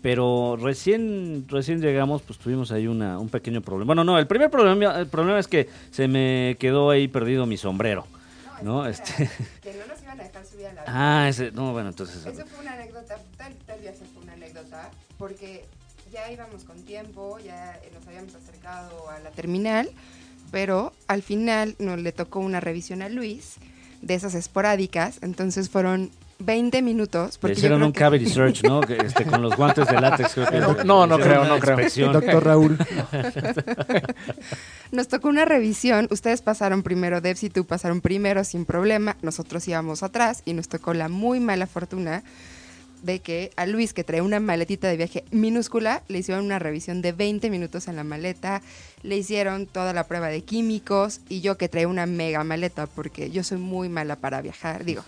pero 0.00 0.56
recién, 0.60 1.46
recién 1.48 1.80
llegamos, 1.80 2.22
pues 2.22 2.38
tuvimos 2.38 2.70
ahí 2.72 2.86
una, 2.86 3.18
un 3.18 3.28
pequeño 3.28 3.62
problema. 3.62 3.86
Bueno, 3.86 4.04
no, 4.04 4.18
el 4.18 4.26
primer 4.26 4.50
problema, 4.50 4.98
el 5.00 5.06
problema 5.06 5.38
es 5.38 5.48
que 5.48 5.68
se 5.90 6.08
me 6.08 6.56
quedó 6.58 6.90
ahí 6.90 7.08
perdido 7.08 7.46
mi 7.46 7.56
sombrero. 7.56 8.06
¿No? 8.62 8.86
Este... 8.86 9.28
Que 9.62 9.74
no 9.74 9.86
nos 9.86 10.02
iban 10.02 10.20
a 10.20 10.24
dejar 10.24 10.46
subir 10.46 10.66
a 10.66 10.72
la 10.72 10.84
Ah, 10.86 11.28
ese, 11.28 11.50
no, 11.52 11.72
bueno, 11.72 11.90
entonces... 11.90 12.24
Eso 12.24 12.46
fue 12.46 12.60
una 12.60 12.72
anécdota, 12.74 13.16
tal, 13.36 13.54
tal 13.66 13.80
viaje 13.80 14.00
fue 14.12 14.22
una 14.22 14.32
anécdota, 14.34 14.90
porque 15.18 15.66
ya 16.12 16.30
íbamos 16.30 16.64
con 16.64 16.82
tiempo, 16.84 17.38
ya 17.38 17.78
nos 17.92 18.06
habíamos 18.06 18.34
acercado 18.34 19.08
a 19.10 19.18
la 19.18 19.30
terminal, 19.30 19.90
pero 20.50 20.92
al 21.08 21.22
final 21.22 21.74
nos 21.78 21.98
le 21.98 22.12
tocó 22.12 22.40
una 22.40 22.60
revisión 22.60 23.02
a 23.02 23.08
Luis 23.08 23.56
de 24.02 24.14
esas 24.14 24.34
esporádicas, 24.34 25.18
entonces 25.22 25.70
fueron 25.70 26.10
20 26.38 26.82
minutos. 26.82 27.38
Porque 27.38 27.52
hicieron 27.56 27.82
un 27.82 27.92
que- 27.92 27.98
cavity 28.00 28.26
search, 28.26 28.62
¿no? 28.64 28.80
Que, 28.86 28.96
este, 28.96 29.24
con 29.24 29.42
los 29.42 29.56
guantes 29.56 29.86
de 29.86 30.00
látex. 30.00 30.34
Creo 30.34 30.76
que 30.76 30.84
No, 30.84 31.06
le 31.06 31.16
no, 31.16 31.18
creo, 31.18 31.44
no 31.44 31.58
creo. 31.58 31.74
inspección. 31.74 32.12
Doctor 32.12 32.44
Raúl. 32.44 32.78
Nos 34.92 35.08
tocó 35.08 35.28
una 35.28 35.44
revisión, 35.44 36.06
ustedes 36.10 36.42
pasaron 36.42 36.82
primero, 36.82 37.20
Debs 37.20 37.42
y 37.44 37.50
tú 37.50 37.64
pasaron 37.64 38.00
primero 38.00 38.44
sin 38.44 38.64
problema, 38.64 39.16
nosotros 39.22 39.66
íbamos 39.66 40.02
atrás 40.02 40.42
y 40.44 40.52
nos 40.52 40.68
tocó 40.68 40.94
la 40.94 41.08
muy 41.08 41.40
mala 41.40 41.66
fortuna 41.66 42.22
de 43.02 43.18
que 43.18 43.50
a 43.56 43.66
Luis, 43.66 43.92
que 43.92 44.04
trae 44.04 44.22
una 44.22 44.40
maletita 44.40 44.88
de 44.88 44.96
viaje 44.96 45.24
minúscula, 45.30 46.02
le 46.08 46.18
hicieron 46.18 46.44
una 46.44 46.58
revisión 46.58 47.02
de 47.02 47.12
20 47.12 47.50
minutos 47.50 47.88
en 47.88 47.96
la 47.96 48.04
maleta, 48.04 48.62
le 49.02 49.16
hicieron 49.18 49.66
toda 49.66 49.92
la 49.92 50.04
prueba 50.04 50.28
de 50.28 50.42
químicos 50.42 51.20
y 51.28 51.40
yo 51.40 51.58
que 51.58 51.68
traía 51.68 51.88
una 51.88 52.06
mega 52.06 52.42
maleta 52.44 52.86
porque 52.86 53.30
yo 53.30 53.42
soy 53.44 53.58
muy 53.58 53.88
mala 53.90 54.16
para 54.16 54.40
viajar, 54.40 54.84
digo, 54.84 55.04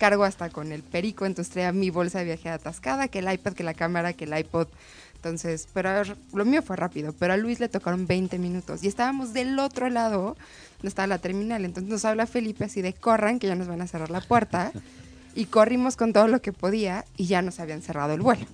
cargo 0.00 0.24
hasta 0.24 0.48
con 0.48 0.72
el 0.72 0.82
perico, 0.82 1.26
entonces 1.26 1.52
traía 1.52 1.72
mi 1.72 1.90
bolsa 1.90 2.20
de 2.20 2.24
viaje 2.24 2.48
atascada, 2.48 3.08
que 3.08 3.18
el 3.18 3.30
iPad, 3.30 3.52
que 3.52 3.62
la 3.62 3.74
cámara, 3.74 4.14
que 4.14 4.24
el 4.24 4.36
iPod. 4.36 4.66
Entonces, 5.14 5.68
pero 5.74 5.90
lo 6.32 6.44
mío 6.46 6.62
fue 6.62 6.76
rápido, 6.76 7.12
pero 7.12 7.34
a 7.34 7.36
Luis 7.36 7.60
le 7.60 7.68
tocaron 7.68 8.06
20 8.06 8.38
minutos 8.38 8.82
y 8.82 8.88
estábamos 8.88 9.34
del 9.34 9.58
otro 9.58 9.90
lado 9.90 10.38
donde 10.78 10.88
estaba 10.88 11.06
la 11.06 11.18
terminal. 11.18 11.66
Entonces 11.66 11.90
nos 11.90 12.06
habla 12.06 12.26
Felipe 12.26 12.64
así 12.64 12.80
de 12.80 12.94
corran 12.94 13.38
que 13.38 13.46
ya 13.46 13.54
nos 13.54 13.68
van 13.68 13.82
a 13.82 13.86
cerrar 13.86 14.10
la 14.10 14.22
puerta 14.22 14.72
y 15.34 15.44
corrimos 15.44 15.96
con 15.96 16.14
todo 16.14 16.26
lo 16.26 16.40
que 16.40 16.54
podía 16.54 17.04
y 17.18 17.26
ya 17.26 17.42
nos 17.42 17.60
habían 17.60 17.82
cerrado 17.82 18.14
el 18.14 18.22
vuelo. 18.22 18.46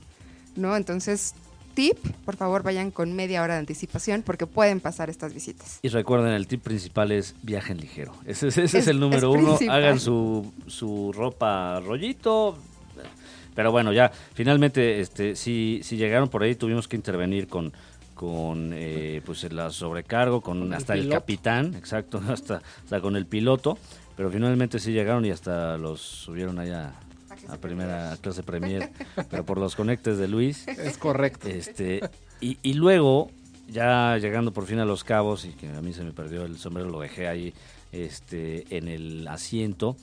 ¿No? 0.57 0.75
Entonces, 0.75 1.35
tip, 1.77 1.97
por 2.25 2.35
favor 2.35 2.65
vayan 2.65 2.91
con 2.91 3.12
media 3.15 3.43
hora 3.45 3.55
de 3.55 3.61
anticipación 3.61 4.23
porque 4.23 4.47
pueden 4.49 4.81
pasar 4.81 5.11
estas 5.11 5.33
visitas. 5.33 5.79
Y 5.83 5.89
recuerden, 5.89 6.33
el 6.33 6.49
tip 6.49 6.62
principal 6.62 7.12
es 7.12 7.37
viajen 7.43 7.79
ligero. 7.79 8.12
Ese, 8.25 8.49
es- 8.49 8.59
ese 8.59 8.65
es, 8.65 8.75
Es- 8.75 8.89
el 8.89 8.99
número 8.99 9.33
es 9.33 9.39
uno. 9.39 9.47
principal. 9.51 9.77
Hagan 9.77 10.01
su, 10.01 10.53
su 10.67 11.12
ropa 11.12 11.79
rollito. 11.81 12.59
Pero 13.55 13.71
bueno, 13.73 13.93
ya 13.93 14.11
finalmente, 14.35 15.01
este, 15.01 15.37
si, 15.37 15.81
si 15.83 15.97
llegaron 15.97 16.29
por 16.29 16.43
ahí, 16.43 16.55
tuvimos 16.57 16.89
que 16.89 16.97
intervenir 16.97 17.47
con 17.47 17.73
con 18.15 18.71
eh, 18.73 19.21
pues 19.27 19.45
la 19.53 19.69
sobrecargo, 19.71 20.41
con, 20.41 20.59
Con 20.61 20.69
el 20.69 20.75
hasta 20.75 20.95
el, 20.95 21.01
piloto. 21.03 21.21
capitán, 21.21 21.75
exacto, 21.75 22.19
hasta, 22.31 22.62
hasta 22.83 23.01
con 23.03 23.15
el 23.15 23.27
piloto, 23.27 23.77
pero 24.17 24.31
finalmente 24.31 24.79
sí 24.79 24.93
llegaron 24.93 25.27
y 25.27 25.31
hasta 25.31 25.77
los 25.77 26.01
subieron 26.01 26.59
allá 26.59 26.95
a 27.49 27.57
primera 27.57 28.17
clase 28.21 28.43
premier, 28.43 28.91
pero 29.31 29.45
por 29.45 29.59
los 29.59 29.77
conectes 29.77 30.19
de 30.19 30.29
Luis. 30.29 30.67
Es 30.69 30.99
correcto. 30.99 31.49
Este, 31.49 32.01
y, 32.41 32.59
y 32.63 32.75
luego, 32.75 33.31
ya 33.69 34.17
llegando 34.19 34.53
por 34.53 34.67
fin 34.67 34.79
a 34.79 34.85
Los 34.85 35.05
Cabos, 35.05 35.45
y 35.45 35.51
que 35.51 35.69
a 35.69 35.81
mí 35.83 35.93
se 35.93 36.05
me 36.05 36.13
perdió 36.13 36.45
el 36.45 36.59
sombrero, 36.59 36.89
lo 36.89 37.01
dejé 37.01 37.29
ahí 37.29 37.55
este, 37.93 38.65
en 38.77 38.89
el 38.89 39.27
asiento. 39.29 39.97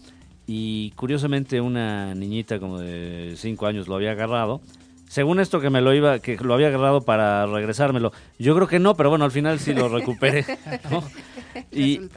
Y 0.46 0.92
curiosamente 0.92 1.62
una 1.62 2.14
niñita 2.16 2.60
como 2.60 2.80
de 2.80 3.36
5 3.38 3.66
años 3.66 3.88
lo 3.88 3.96
había 3.96 4.12
agarrado. 4.12 4.62
Según 5.08 5.40
esto 5.40 5.62
que 5.62 5.70
me 5.70 5.80
lo 5.80 5.94
iba, 5.94 6.20
que 6.20 6.38
lo 6.38 6.56
había 6.56 6.68
agarrado 6.68 7.02
para 7.02 7.46
regresármelo. 7.46 8.12
Yo 8.40 8.56
creo 8.56 8.68
que 8.68 8.80
no, 8.80 8.96
pero 8.96 9.10
bueno, 9.10 9.26
al 9.26 9.32
final 9.32 9.60
sí 9.60 9.74
lo 9.74 9.88
recuperé. 9.88 10.44
¿no? 10.92 11.04
Y, 11.72 12.10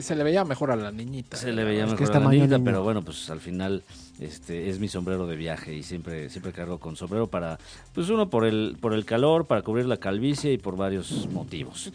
se 0.00 0.16
le 0.16 0.24
veía 0.24 0.44
mejor 0.44 0.70
a 0.70 0.76
la 0.76 0.90
niñita. 0.90 1.36
se 1.36 1.52
le 1.52 1.64
veía 1.64 1.84
Es 1.84 1.94
que 1.94 2.00
mejor 2.00 2.16
a 2.16 2.20
la 2.20 2.30
niñita, 2.30 2.58
pero 2.58 2.82
bueno, 2.82 3.02
pues 3.02 3.28
al 3.28 3.40
final 3.40 3.84
este 4.20 4.68
es 4.68 4.78
mi 4.78 4.88
sombrero 4.88 5.26
de 5.26 5.34
viaje 5.34 5.74
y 5.74 5.82
siempre 5.82 6.28
siempre 6.28 6.52
cargo 6.52 6.78
con 6.78 6.94
sombrero 6.94 7.26
para 7.26 7.58
pues 7.94 8.10
uno 8.10 8.28
por 8.28 8.44
el 8.44 8.76
por 8.80 8.92
el 8.92 9.04
calor, 9.04 9.46
para 9.46 9.62
cubrir 9.62 9.86
la 9.86 9.96
calvicie 9.96 10.52
y 10.52 10.58
por 10.58 10.76
varios 10.76 11.26
motivos. 11.32 11.92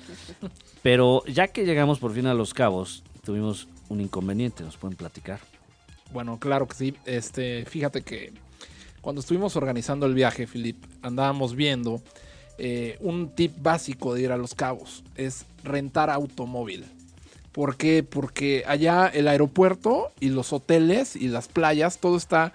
Pero 0.82 1.24
ya 1.26 1.48
que 1.48 1.66
llegamos 1.66 2.00
por 2.00 2.14
fin 2.14 2.28
a 2.28 2.34
Los 2.34 2.54
Cabos, 2.54 3.04
tuvimos 3.24 3.68
un 3.90 4.02
inconveniente, 4.02 4.64
nos 4.64 4.78
pueden 4.78 4.98
platicar. 4.98 5.40
Bueno, 6.12 6.40
claro 6.40 6.68
que 6.68 6.76
sí. 6.76 6.96
Este, 7.06 7.66
fíjate 7.66 8.02
que 8.02 8.34
cuando 9.02 9.22
estuvimos 9.22 9.56
organizando 9.56 10.06
el 10.06 10.14
viaje, 10.14 10.48
Filip, 10.48 10.84
andábamos 11.02 11.56
viendo 11.56 12.02
eh, 12.58 12.98
un 13.02 13.30
tip 13.30 13.54
básico 13.62 14.14
de 14.14 14.22
ir 14.22 14.32
a 14.32 14.38
Los 14.38 14.56
Cabos 14.56 15.04
es 15.16 15.46
rentar 15.64 16.10
automóvil. 16.10 16.86
¿Por 17.56 17.78
qué? 17.78 18.04
Porque 18.04 18.66
allá 18.68 19.08
el 19.08 19.30
aeropuerto 19.30 20.12
y 20.20 20.28
los 20.28 20.52
hoteles 20.52 21.16
y 21.16 21.30
las 21.30 21.48
playas, 21.48 22.00
todo 22.00 22.18
está 22.18 22.52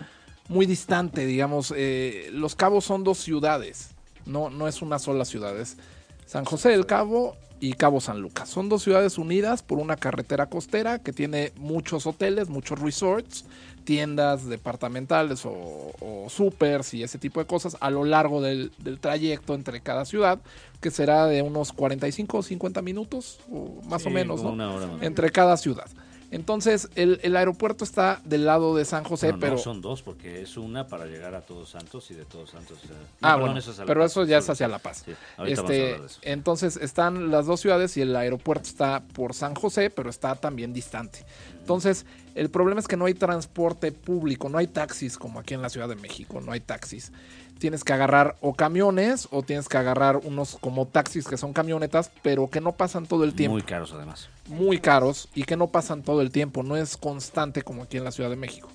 muy 0.49 0.67
distante, 0.67 1.25
digamos. 1.25 1.73
eh, 1.75 2.29
los 2.35 2.55
Cabos 2.55 2.85
son 2.85 3.03
dos 3.03 3.17
ciudades, 3.17 3.93
no, 4.27 4.51
no 4.51 4.69
es 4.69 4.83
una 4.83 4.99
sola 4.99 5.25
ciudad, 5.25 5.59
es 5.59 5.79
San 6.27 6.45
José 6.45 6.69
del 6.69 6.85
Cabo 6.85 7.35
y 7.61 7.75
Cabo 7.75 8.01
San 8.01 8.21
Lucas. 8.21 8.49
Son 8.49 8.69
dos 8.69 8.83
ciudades 8.83 9.19
unidas 9.19 9.63
por 9.63 9.79
una 9.79 9.97
carretera 9.97 10.47
costera 10.47 10.99
que 10.99 11.13
tiene 11.13 11.53
muchos 11.57 12.07
hoteles, 12.07 12.49
muchos 12.49 12.81
resorts, 12.81 13.45
tiendas 13.85 14.47
departamentales 14.47 15.45
o, 15.45 15.93
o 16.01 16.27
supers 16.29 16.95
y 16.95 17.03
ese 17.03 17.19
tipo 17.19 17.41
de 17.41 17.47
cosas 17.47 17.77
a 17.81 17.91
lo 17.91 18.05
largo 18.05 18.41
del, 18.41 18.73
del 18.79 18.99
trayecto 18.99 19.55
entre 19.55 19.81
cada 19.81 20.05
ciudad, 20.05 20.41
que 20.81 20.91
será 20.91 21.27
de 21.27 21.43
unos 21.43 21.73
45 21.73 22.39
o 22.39 22.43
50 22.43 22.83
minutos, 22.83 23.41
o 23.51 23.81
más 23.89 24.07
o 24.07 24.11
menos, 24.11 24.43
¿no? 24.43 24.53
una 24.53 24.73
hora 24.73 24.87
más. 24.87 25.03
Entre 25.03 25.31
cada 25.31 25.57
ciudad. 25.57 25.87
Entonces, 26.33 26.89
el, 26.95 27.19
el 27.23 27.37
aeropuerto 27.37 27.83
está 27.83 28.21
del 28.25 28.47
lado 28.47 28.77
de 28.77 28.85
San 28.85 29.03
José, 29.05 29.29
No, 29.29 29.33
no, 29.35 29.41
pero... 29.41 29.59
son 29.59 29.81
dos 29.81 30.03
porque 30.03 30.43
es 30.43 30.57
una 30.57 30.87
para 30.87 31.07
llegar 31.07 31.35
a 31.35 31.41
Todos 31.41 31.71
Santos 31.71 32.11
y 32.11 32.15
de 32.15 32.25
Todos 32.25 32.51
Santos. 32.51 32.79
o 32.85 32.87
sea, 32.87 32.97
no, 32.97 33.03
Ah, 33.21 33.33
perdón, 33.33 33.41
bueno, 33.41 33.59
eso 33.59 33.71
es 33.73 33.81
pero 33.87 34.01
Paz, 34.01 34.11
eso 34.13 34.25
ya 34.25 34.39
es 34.39 34.49
hacia 34.49 34.69
La 34.69 34.79
Paz. 34.79 35.03
Sí, 35.05 35.13
Este, 35.45 35.61
hablar 35.61 35.67
de 36.01 36.07
eso. 36.07 36.19
entonces 36.23 36.77
están 36.77 37.31
las 37.31 37.47
dos 37.47 37.61
ciudades 37.61 37.97
y 37.97 38.03
el 38.03 38.15
aeropuerto 38.15 38.69
está 38.69 39.03
por 39.13 39.35
San 39.35 39.55
José, 39.55 39.91
pero 39.91 40.09
está 40.09 40.35
también 40.37 40.73
distante. 40.73 41.25
Entonces, 41.59 42.07
el 42.35 42.51
problema 42.51 42.81
es 42.81 42.89
que 42.89 42.97
no 42.97 43.05
hay 43.07 43.15
transporte 43.15 43.93
público, 43.93 44.49
no 44.49 44.59
hay 44.59 44.67
taxis 44.67 45.17
como 45.19 45.41
aquí 45.41 45.55
en 45.55 45.63
la 45.63 45.69
Ciudad 45.71 45.89
de 45.89 45.97
México, 45.97 46.41
no 46.41 46.53
hay 46.53 46.61
taxis. 46.61 47.13
Tienes 47.59 47.85
que 47.85 47.93
agarrar 47.93 48.37
o 48.41 48.55
camiones 48.55 49.29
o 49.31 49.43
tienes 49.43 49.69
que 49.69 49.77
agarrar 49.77 50.17
unos 50.17 50.57
como 50.61 50.87
taxis 50.87 51.27
que 51.29 51.37
son 51.37 51.53
camionetas, 51.53 52.11
pero 52.23 52.49
que 52.49 52.61
no 52.61 52.73
pasan 52.73 53.07
todo 53.07 53.25
el 53.25 53.35
tiempo 53.35 53.53
Muy 53.55 53.63
caros 53.63 53.93
además. 53.93 54.29
muy 54.49 54.79
caros 54.79 55.29
y 55.35 55.45
que 55.45 55.57
no 55.57 55.67
pasan 55.67 56.03
todo 56.03 56.23
el 56.23 56.31
tiempo, 56.31 56.63
no 56.63 56.77
es 56.77 56.97
constante 56.97 57.63
como 57.63 57.83
aquí 57.83 57.99
en 57.99 58.05
la 58.05 58.13
Ciudad 58.13 58.31
de 58.31 58.37
México. 58.37 58.69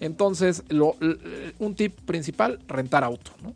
Entonces, 0.00 0.64
lo- 0.68 0.96
un 1.60 1.74
tip 1.76 2.00
principal, 2.00 2.58
rentar 2.66 3.04
auto. 3.04 3.30
¿no? 3.42 3.54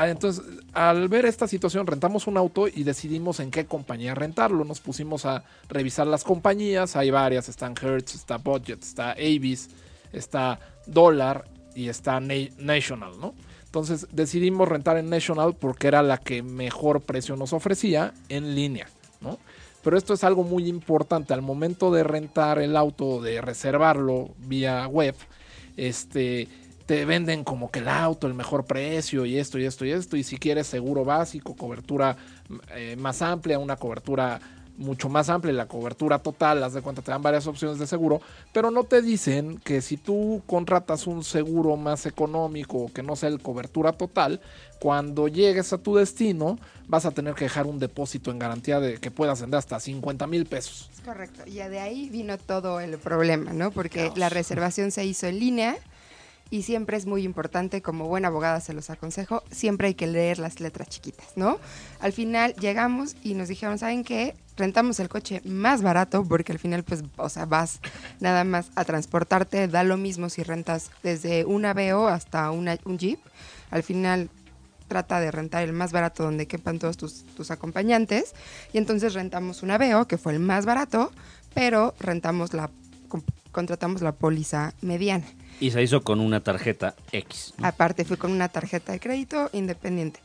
Ah, 0.00 0.08
Entonces, 0.08 0.44
al 0.74 1.08
ver 1.08 1.26
esta 1.26 1.48
situación, 1.48 1.84
rentamos 1.84 2.28
un 2.28 2.36
auto 2.36 2.68
y 2.68 2.84
decidimos 2.84 3.40
en 3.40 3.50
qué 3.50 3.66
compañía 3.66 4.14
rentarlo. 4.14 4.64
Nos 4.64 4.78
pusimos 4.78 5.26
a 5.26 5.42
revisar 5.68 6.06
las 6.06 6.22
compañías, 6.22 6.94
hay 6.94 7.10
varias, 7.10 7.48
están 7.48 7.74
Hertz, 7.80 8.14
está 8.14 8.36
Budget, 8.38 8.80
está 8.80 9.10
Avis, 9.10 9.70
está 10.12 10.60
Dollar 10.86 11.46
y 11.74 11.88
está 11.88 12.20
Na- 12.20 12.34
National, 12.58 13.18
¿no? 13.20 13.34
Entonces 13.64 14.06
decidimos 14.12 14.68
rentar 14.68 14.98
en 14.98 15.10
National 15.10 15.56
porque 15.56 15.88
era 15.88 16.00
la 16.04 16.18
que 16.18 16.44
mejor 16.44 17.00
precio 17.00 17.34
nos 17.34 17.52
ofrecía 17.52 18.14
en 18.28 18.54
línea, 18.54 18.86
¿no? 19.20 19.36
Pero 19.82 19.98
esto 19.98 20.14
es 20.14 20.22
algo 20.22 20.44
muy 20.44 20.68
importante 20.68 21.34
al 21.34 21.42
momento 21.42 21.90
de 21.90 22.04
rentar 22.04 22.60
el 22.60 22.76
auto, 22.76 23.20
de 23.20 23.40
reservarlo 23.40 24.30
vía 24.38 24.86
web, 24.86 25.16
este, 25.76 26.46
te 26.88 27.04
venden 27.04 27.44
como 27.44 27.70
que 27.70 27.80
el 27.80 27.88
auto, 27.88 28.26
el 28.26 28.32
mejor 28.32 28.64
precio 28.64 29.26
y 29.26 29.36
esto 29.36 29.58
y 29.58 29.66
esto 29.66 29.84
y 29.84 29.90
esto. 29.90 30.16
Y 30.16 30.24
si 30.24 30.38
quieres 30.38 30.66
seguro 30.68 31.04
básico, 31.04 31.54
cobertura 31.54 32.16
eh, 32.74 32.96
más 32.96 33.20
amplia, 33.20 33.58
una 33.58 33.76
cobertura 33.76 34.40
mucho 34.78 35.10
más 35.10 35.28
amplia, 35.28 35.52
la 35.52 35.66
cobertura 35.66 36.18
total, 36.20 36.64
haz 36.64 36.72
de 36.72 36.80
cuenta, 36.80 37.02
te 37.02 37.10
dan 37.10 37.20
varias 37.20 37.46
opciones 37.46 37.78
de 37.78 37.86
seguro, 37.86 38.22
pero 38.54 38.70
no 38.70 38.84
te 38.84 39.02
dicen 39.02 39.58
que 39.58 39.82
si 39.82 39.98
tú 39.98 40.40
contratas 40.46 41.06
un 41.06 41.24
seguro 41.24 41.76
más 41.76 42.06
económico 42.06 42.78
o 42.78 42.92
que 42.92 43.02
no 43.02 43.16
sea 43.16 43.28
el 43.28 43.42
cobertura 43.42 43.92
total, 43.92 44.40
cuando 44.80 45.28
llegues 45.28 45.74
a 45.74 45.78
tu 45.78 45.96
destino 45.96 46.58
vas 46.86 47.04
a 47.04 47.10
tener 47.10 47.34
que 47.34 47.44
dejar 47.44 47.66
un 47.66 47.78
depósito 47.78 48.30
en 48.30 48.38
garantía 48.38 48.80
de 48.80 48.96
que 48.96 49.10
pueda 49.10 49.32
ascender 49.32 49.58
hasta 49.58 49.78
50 49.78 50.26
mil 50.26 50.46
pesos. 50.46 50.88
Es 50.94 51.02
correcto. 51.02 51.42
Y 51.44 51.56
de 51.56 51.80
ahí 51.80 52.08
vino 52.08 52.38
todo 52.38 52.80
el 52.80 52.96
problema, 52.96 53.52
¿no? 53.52 53.72
Porque 53.72 54.10
la 54.16 54.30
reservación 54.30 54.90
se 54.90 55.04
hizo 55.04 55.26
en 55.26 55.38
línea 55.38 55.76
y 56.50 56.62
siempre 56.62 56.96
es 56.96 57.06
muy 57.06 57.24
importante, 57.24 57.82
como 57.82 58.06
buena 58.08 58.28
abogada 58.28 58.60
se 58.60 58.72
los 58.72 58.88
aconsejo, 58.90 59.42
siempre 59.50 59.88
hay 59.88 59.94
que 59.94 60.06
leer 60.06 60.38
las 60.38 60.60
letras 60.60 60.88
chiquitas, 60.88 61.26
¿no? 61.36 61.58
Al 62.00 62.12
final 62.12 62.54
llegamos 62.54 63.16
y 63.22 63.34
nos 63.34 63.48
dijeron, 63.48 63.78
¿saben 63.78 64.02
qué? 64.04 64.34
Rentamos 64.56 64.98
el 64.98 65.08
coche 65.08 65.40
más 65.44 65.82
barato 65.82 66.24
porque 66.24 66.52
al 66.52 66.58
final, 66.58 66.82
pues, 66.84 67.04
o 67.16 67.28
sea, 67.28 67.44
vas 67.44 67.80
nada 68.20 68.44
más 68.44 68.70
a 68.76 68.84
transportarte, 68.84 69.68
da 69.68 69.84
lo 69.84 69.96
mismo 69.96 70.30
si 70.30 70.42
rentas 70.42 70.90
desde 71.02 71.44
una 71.44 71.74
VO 71.74 72.08
hasta 72.08 72.50
una, 72.50 72.76
un 72.84 72.98
Jeep. 72.98 73.20
Al 73.70 73.82
final 73.82 74.30
trata 74.88 75.20
de 75.20 75.30
rentar 75.30 75.62
el 75.62 75.74
más 75.74 75.92
barato 75.92 76.22
donde 76.24 76.46
quepan 76.46 76.78
todos 76.78 76.96
tus, 76.96 77.24
tus 77.36 77.50
acompañantes. 77.50 78.34
Y 78.72 78.78
entonces 78.78 79.12
rentamos 79.14 79.62
un 79.62 79.70
Aveo, 79.70 80.06
que 80.08 80.16
fue 80.18 80.32
el 80.32 80.40
más 80.40 80.64
barato, 80.64 81.12
pero 81.54 81.94
rentamos 82.00 82.54
la, 82.54 82.70
con- 83.08 83.22
contratamos 83.52 84.00
la 84.00 84.12
póliza 84.12 84.72
mediana. 84.80 85.26
Y 85.60 85.70
se 85.70 85.82
hizo 85.82 86.02
con 86.02 86.20
una 86.20 86.40
tarjeta 86.40 86.94
X. 87.12 87.54
Aparte 87.62 88.04
fui 88.04 88.16
con 88.16 88.32
una 88.32 88.48
tarjeta 88.48 88.92
de 88.92 89.00
crédito 89.00 89.50
independiente. 89.52 90.20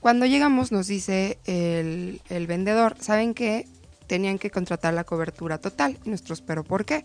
Cuando 0.00 0.26
llegamos 0.26 0.70
nos 0.72 0.86
dice 0.86 1.38
el, 1.46 2.20
el 2.28 2.46
vendedor, 2.46 2.96
¿saben 3.00 3.32
qué? 3.32 3.66
Tenían 4.06 4.38
que 4.38 4.50
contratar 4.50 4.92
la 4.92 5.04
cobertura 5.04 5.58
total. 5.58 5.98
Y 6.04 6.10
nosotros, 6.10 6.42
¿pero 6.42 6.62
por 6.62 6.84
qué? 6.84 7.04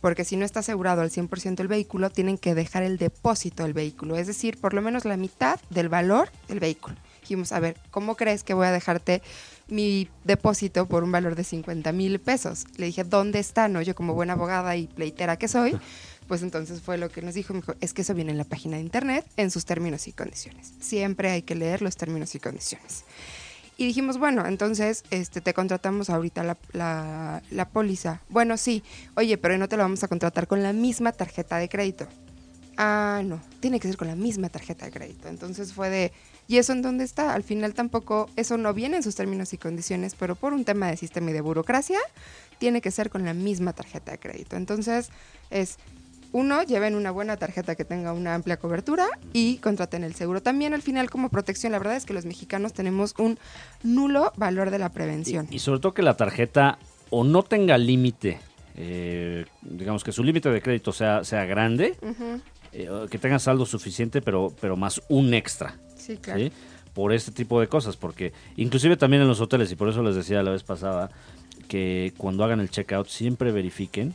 Porque 0.00 0.24
si 0.24 0.36
no 0.36 0.44
está 0.44 0.60
asegurado 0.60 1.02
al 1.02 1.10
100% 1.10 1.60
el 1.60 1.68
vehículo, 1.68 2.08
tienen 2.10 2.38
que 2.38 2.54
dejar 2.54 2.84
el 2.84 2.98
depósito 2.98 3.64
del 3.64 3.74
vehículo. 3.74 4.16
Es 4.16 4.26
decir, 4.26 4.58
por 4.58 4.72
lo 4.72 4.80
menos 4.80 5.04
la 5.04 5.16
mitad 5.16 5.60
del 5.70 5.88
valor 5.88 6.30
del 6.48 6.60
vehículo. 6.60 6.96
Dijimos, 7.20 7.52
a 7.52 7.60
ver, 7.60 7.76
¿cómo 7.90 8.16
crees 8.16 8.44
que 8.44 8.54
voy 8.54 8.66
a 8.66 8.72
dejarte 8.72 9.20
mi 9.68 10.08
depósito 10.24 10.86
por 10.86 11.04
un 11.04 11.12
valor 11.12 11.34
de 11.34 11.44
50 11.44 11.92
mil 11.92 12.18
pesos? 12.18 12.66
Le 12.76 12.86
dije, 12.86 13.04
¿dónde 13.04 13.38
está? 13.38 13.68
No, 13.68 13.82
yo 13.82 13.94
como 13.94 14.14
buena 14.14 14.34
abogada 14.34 14.76
y 14.76 14.86
pleitera 14.86 15.36
que 15.36 15.48
soy, 15.48 15.78
pues 16.28 16.42
entonces 16.42 16.80
fue 16.80 16.98
lo 16.98 17.08
que 17.08 17.22
nos 17.22 17.34
dijo, 17.34 17.54
me 17.54 17.60
dijo, 17.60 17.74
es 17.80 17.92
que 17.92 18.02
eso 18.02 18.14
viene 18.14 18.32
en 18.32 18.38
la 18.38 18.44
página 18.44 18.76
de 18.76 18.82
internet 18.82 19.24
en 19.36 19.50
sus 19.50 19.64
términos 19.64 20.08
y 20.08 20.12
condiciones. 20.12 20.72
Siempre 20.80 21.30
hay 21.30 21.42
que 21.42 21.54
leer 21.54 21.82
los 21.82 21.96
términos 21.96 22.34
y 22.34 22.40
condiciones. 22.40 23.04
Y 23.76 23.86
dijimos, 23.86 24.18
bueno, 24.18 24.44
entonces 24.44 25.04
este, 25.10 25.40
te 25.40 25.54
contratamos 25.54 26.10
ahorita 26.10 26.42
la, 26.42 26.56
la, 26.72 27.42
la 27.50 27.68
póliza. 27.68 28.20
Bueno, 28.28 28.56
sí, 28.56 28.82
oye, 29.14 29.38
pero 29.38 29.56
no 29.56 29.68
te 29.68 29.76
la 29.76 29.84
vamos 29.84 30.02
a 30.02 30.08
contratar 30.08 30.48
con 30.48 30.64
la 30.64 30.72
misma 30.72 31.12
tarjeta 31.12 31.58
de 31.58 31.68
crédito. 31.68 32.08
Ah, 32.76 33.22
no, 33.24 33.40
tiene 33.58 33.80
que 33.80 33.88
ser 33.88 33.96
con 33.96 34.06
la 34.06 34.14
misma 34.14 34.48
tarjeta 34.48 34.84
de 34.84 34.92
crédito. 34.92 35.28
Entonces 35.28 35.72
fue 35.72 35.90
de, 35.90 36.12
¿y 36.48 36.56
eso 36.56 36.72
en 36.72 36.82
dónde 36.82 37.04
está? 37.04 37.34
Al 37.34 37.44
final 37.44 37.74
tampoco, 37.74 38.28
eso 38.34 38.56
no 38.56 38.74
viene 38.74 38.96
en 38.96 39.02
sus 39.04 39.14
términos 39.14 39.52
y 39.52 39.58
condiciones, 39.58 40.16
pero 40.18 40.34
por 40.34 40.52
un 40.52 40.64
tema 40.64 40.88
de 40.88 40.96
sistema 40.96 41.30
y 41.30 41.34
de 41.34 41.40
burocracia, 41.40 42.00
tiene 42.58 42.80
que 42.80 42.90
ser 42.90 43.10
con 43.10 43.24
la 43.24 43.34
misma 43.34 43.72
tarjeta 43.74 44.10
de 44.10 44.18
crédito. 44.18 44.56
Entonces 44.56 45.10
es, 45.50 45.76
uno, 46.32 46.62
lleven 46.62 46.94
una 46.94 47.10
buena 47.10 47.36
tarjeta 47.36 47.74
que 47.74 47.84
tenga 47.84 48.12
una 48.12 48.34
amplia 48.34 48.56
cobertura 48.56 49.06
y 49.32 49.58
contraten 49.58 50.02
el 50.02 50.14
seguro. 50.14 50.42
También 50.42 50.74
al 50.74 50.82
final 50.82 51.10
como 51.10 51.28
protección, 51.28 51.72
la 51.72 51.78
verdad 51.78 51.96
es 51.96 52.06
que 52.06 52.14
los 52.14 52.24
mexicanos 52.24 52.72
tenemos 52.72 53.14
un 53.18 53.38
nulo 53.82 54.32
valor 54.36 54.70
de 54.70 54.78
la 54.78 54.88
prevención. 54.88 55.46
Y, 55.50 55.56
y 55.56 55.58
sobre 55.58 55.80
todo 55.80 55.94
que 55.94 56.02
la 56.02 56.16
tarjeta 56.16 56.78
o 57.10 57.24
no 57.24 57.42
tenga 57.42 57.78
límite, 57.78 58.40
eh, 58.76 59.44
digamos 59.62 60.04
que 60.04 60.12
su 60.12 60.22
límite 60.22 60.50
de 60.50 60.62
crédito 60.62 60.92
sea, 60.92 61.24
sea 61.24 61.44
grande, 61.44 61.96
eh, 62.72 62.88
que 63.10 63.18
tenga 63.18 63.38
saldo 63.38 63.66
suficiente, 63.66 64.22
pero, 64.22 64.54
pero 64.60 64.76
más 64.76 65.00
un 65.08 65.34
extra. 65.34 65.78
Sí, 66.08 66.16
claro. 66.16 66.40
¿sí? 66.40 66.50
Por 66.94 67.12
este 67.12 67.30
tipo 67.30 67.60
de 67.60 67.68
cosas, 67.68 67.96
porque 67.96 68.32
inclusive 68.56 68.96
también 68.96 69.22
en 69.22 69.28
los 69.28 69.40
hoteles, 69.40 69.70
y 69.70 69.76
por 69.76 69.88
eso 69.88 70.02
les 70.02 70.16
decía 70.16 70.42
la 70.42 70.50
vez 70.50 70.64
pasada, 70.64 71.10
que 71.68 72.12
cuando 72.16 72.42
hagan 72.42 72.58
el 72.58 72.70
checkout 72.70 73.06
siempre 73.08 73.52
verifiquen 73.52 74.14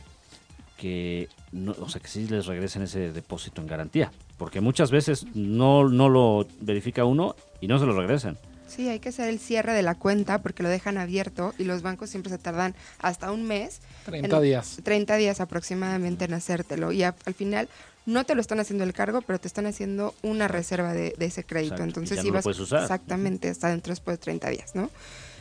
que, 0.76 1.28
no, 1.52 1.74
o 1.80 1.88
sea, 1.88 2.00
que 2.02 2.08
sí 2.08 2.26
les 2.28 2.46
regresen 2.46 2.82
ese 2.82 3.12
depósito 3.12 3.60
en 3.62 3.68
garantía, 3.68 4.12
porque 4.36 4.60
muchas 4.60 4.90
veces 4.90 5.24
no, 5.34 5.88
no 5.88 6.08
lo 6.08 6.46
verifica 6.60 7.04
uno 7.04 7.36
y 7.60 7.68
no 7.68 7.78
se 7.78 7.86
lo 7.86 7.98
regresan. 7.98 8.36
Sí, 8.66 8.88
hay 8.88 8.98
que 8.98 9.10
hacer 9.10 9.28
el 9.28 9.38
cierre 9.38 9.72
de 9.72 9.82
la 9.82 9.94
cuenta 9.94 10.42
porque 10.42 10.62
lo 10.64 10.68
dejan 10.68 10.98
abierto 10.98 11.54
y 11.58 11.64
los 11.64 11.82
bancos 11.82 12.10
siempre 12.10 12.30
se 12.30 12.38
tardan 12.38 12.74
hasta 12.98 13.30
un 13.30 13.44
mes. 13.44 13.80
30 14.06 14.36
en- 14.36 14.42
días. 14.42 14.78
30 14.82 15.16
días 15.16 15.40
aproximadamente 15.40 16.24
en 16.24 16.34
hacértelo. 16.34 16.90
Y 16.90 17.04
a- 17.04 17.14
al 17.24 17.34
final 17.34 17.68
no 18.06 18.24
te 18.24 18.34
lo 18.34 18.40
están 18.40 18.60
haciendo 18.60 18.84
el 18.84 18.92
cargo, 18.92 19.22
pero 19.22 19.38
te 19.40 19.48
están 19.48 19.66
haciendo 19.66 20.14
una 20.22 20.48
reserva 20.48 20.92
de, 20.92 21.14
de 21.18 21.26
ese 21.26 21.44
crédito. 21.44 21.74
Exacto, 21.76 22.00
Entonces 22.00 22.20
sí 22.20 22.26
no 22.26 22.32
lo 22.32 22.34
vas 22.34 22.44
puedes 22.44 22.60
usar. 22.60 22.82
exactamente 22.82 23.48
hasta 23.48 23.68
dentro 23.68 23.92
después 23.92 24.18
de 24.18 24.22
30 24.22 24.50
días, 24.50 24.74
¿no? 24.74 24.90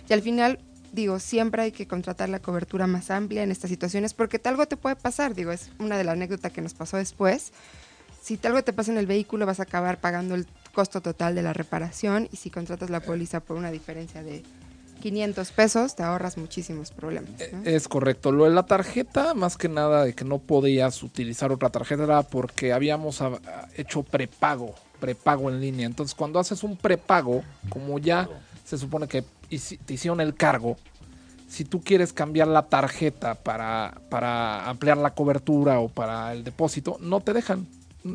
Y 0.10 0.14
al 0.14 0.22
final 0.22 0.60
digo, 0.94 1.20
siempre 1.20 1.64
hay 1.64 1.72
que 1.72 1.88
contratar 1.88 2.30
la 2.30 2.40
cobertura 2.40 2.88
más 2.88 3.10
amplia 3.12 3.44
en 3.44 3.52
estas 3.52 3.70
situaciones 3.70 4.14
porque 4.14 4.40
tal 4.40 4.54
algo 4.54 4.68
te 4.68 4.78
puede 4.78 4.96
pasar, 4.96 5.34
digo, 5.34 5.52
es 5.52 5.72
una 5.80 5.98
de 5.98 6.04
las 6.04 6.14
anécdotas 6.14 6.52
que 6.52 6.62
nos 6.62 6.74
pasó 6.74 6.98
después. 6.98 7.52
Si 8.22 8.40
algo 8.44 8.64
te 8.64 8.72
pasa 8.72 8.92
en 8.92 8.98
el 8.98 9.08
vehículo 9.08 9.46
vas 9.46 9.60
a 9.60 9.64
acabar 9.64 10.00
pagando 10.00 10.36
el 10.36 10.48
costo 10.74 11.02
total 11.02 11.36
de 11.36 11.42
la 11.42 11.52
reparación 11.52 12.30
y 12.32 12.38
si 12.38 12.50
contratas 12.50 12.90
la 12.90 13.00
póliza 13.00 13.40
por 13.40 13.58
una 13.58 13.72
diferencia 13.72 14.24
de 14.24 14.44
500 15.04 15.52
pesos 15.52 15.96
te 15.98 16.04
ahorras 16.04 16.38
muchísimos 16.38 16.92
problemas. 16.92 17.32
¿no? 17.52 17.64
Es 17.66 17.90
correcto. 17.90 18.32
Lo 18.32 18.46
de 18.46 18.52
la 18.52 18.64
tarjeta, 18.64 19.34
más 19.34 19.58
que 19.58 19.68
nada 19.68 20.06
de 20.06 20.14
que 20.14 20.24
no 20.24 20.40
podías 20.40 21.04
utilizar 21.04 21.52
otra 21.52 21.70
tarjeta, 21.70 22.06
era 22.06 22.24
porque 22.24 22.72
habíamos 22.72 23.22
hecho 23.76 24.04
prepago, 24.04 24.74
prepago 25.02 25.50
en 25.50 25.60
línea. 25.60 25.88
Entonces, 25.88 26.16
cuando 26.16 26.40
haces 26.40 26.64
un 26.64 26.78
prepago, 26.78 27.44
como 27.68 28.00
ya 28.00 28.30
se 28.64 28.78
supone 28.78 29.10
que 29.10 29.26
te 29.86 29.94
hicieron 29.94 30.22
el 30.22 30.36
cargo, 30.36 30.78
si 31.50 31.66
tú 31.66 31.82
quieres 31.82 32.14
cambiar 32.14 32.48
la 32.48 32.68
tarjeta 32.68 33.36
para, 33.36 34.00
para 34.10 34.70
ampliar 34.70 34.96
la 34.96 35.14
cobertura 35.14 35.82
o 35.82 35.90
para 35.90 36.32
el 36.32 36.46
depósito, 36.46 36.96
no 37.02 37.20
te 37.20 37.34
dejan. 37.34 37.68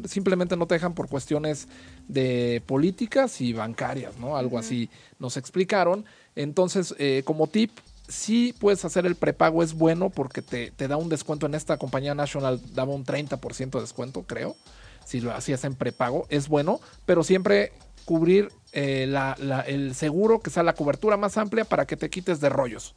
Simplemente 0.06 0.56
no 0.56 0.66
te 0.66 0.76
dejan 0.76 0.94
por 0.94 1.08
cuestiones 1.08 1.68
de 2.08 2.62
políticas 2.66 3.40
y 3.40 3.52
bancarias, 3.52 4.16
¿no? 4.18 4.36
Algo 4.36 4.58
así 4.58 4.90
nos 5.18 5.36
explicaron. 5.36 6.04
Entonces, 6.34 6.94
eh, 6.98 7.22
como 7.24 7.46
tip, 7.46 7.70
sí 8.08 8.54
puedes 8.58 8.84
hacer 8.84 9.04
el 9.06 9.14
prepago, 9.14 9.62
es 9.62 9.74
bueno 9.74 10.08
porque 10.10 10.40
te, 10.42 10.70
te 10.70 10.88
da 10.88 10.96
un 10.96 11.08
descuento. 11.10 11.46
En 11.46 11.54
esta 11.54 11.76
compañía 11.76 12.14
National 12.14 12.60
daba 12.74 12.92
un 12.94 13.04
30% 13.04 13.78
de 13.78 13.80
descuento, 13.82 14.22
creo. 14.22 14.56
Si 15.04 15.20
lo 15.20 15.32
hacías 15.32 15.64
en 15.64 15.74
prepago, 15.74 16.26
es 16.30 16.48
bueno, 16.48 16.80
pero 17.06 17.22
siempre 17.22 17.72
cubrir 18.04 18.48
eh, 18.72 19.06
la- 19.08 19.36
la- 19.38 19.60
el 19.62 19.94
seguro, 19.94 20.40
que 20.40 20.50
sea 20.50 20.62
la 20.62 20.74
cobertura 20.74 21.16
más 21.16 21.36
amplia 21.38 21.64
para 21.64 21.86
que 21.86 21.96
te 21.96 22.10
quites 22.10 22.40
de 22.40 22.48
rollos. 22.50 22.94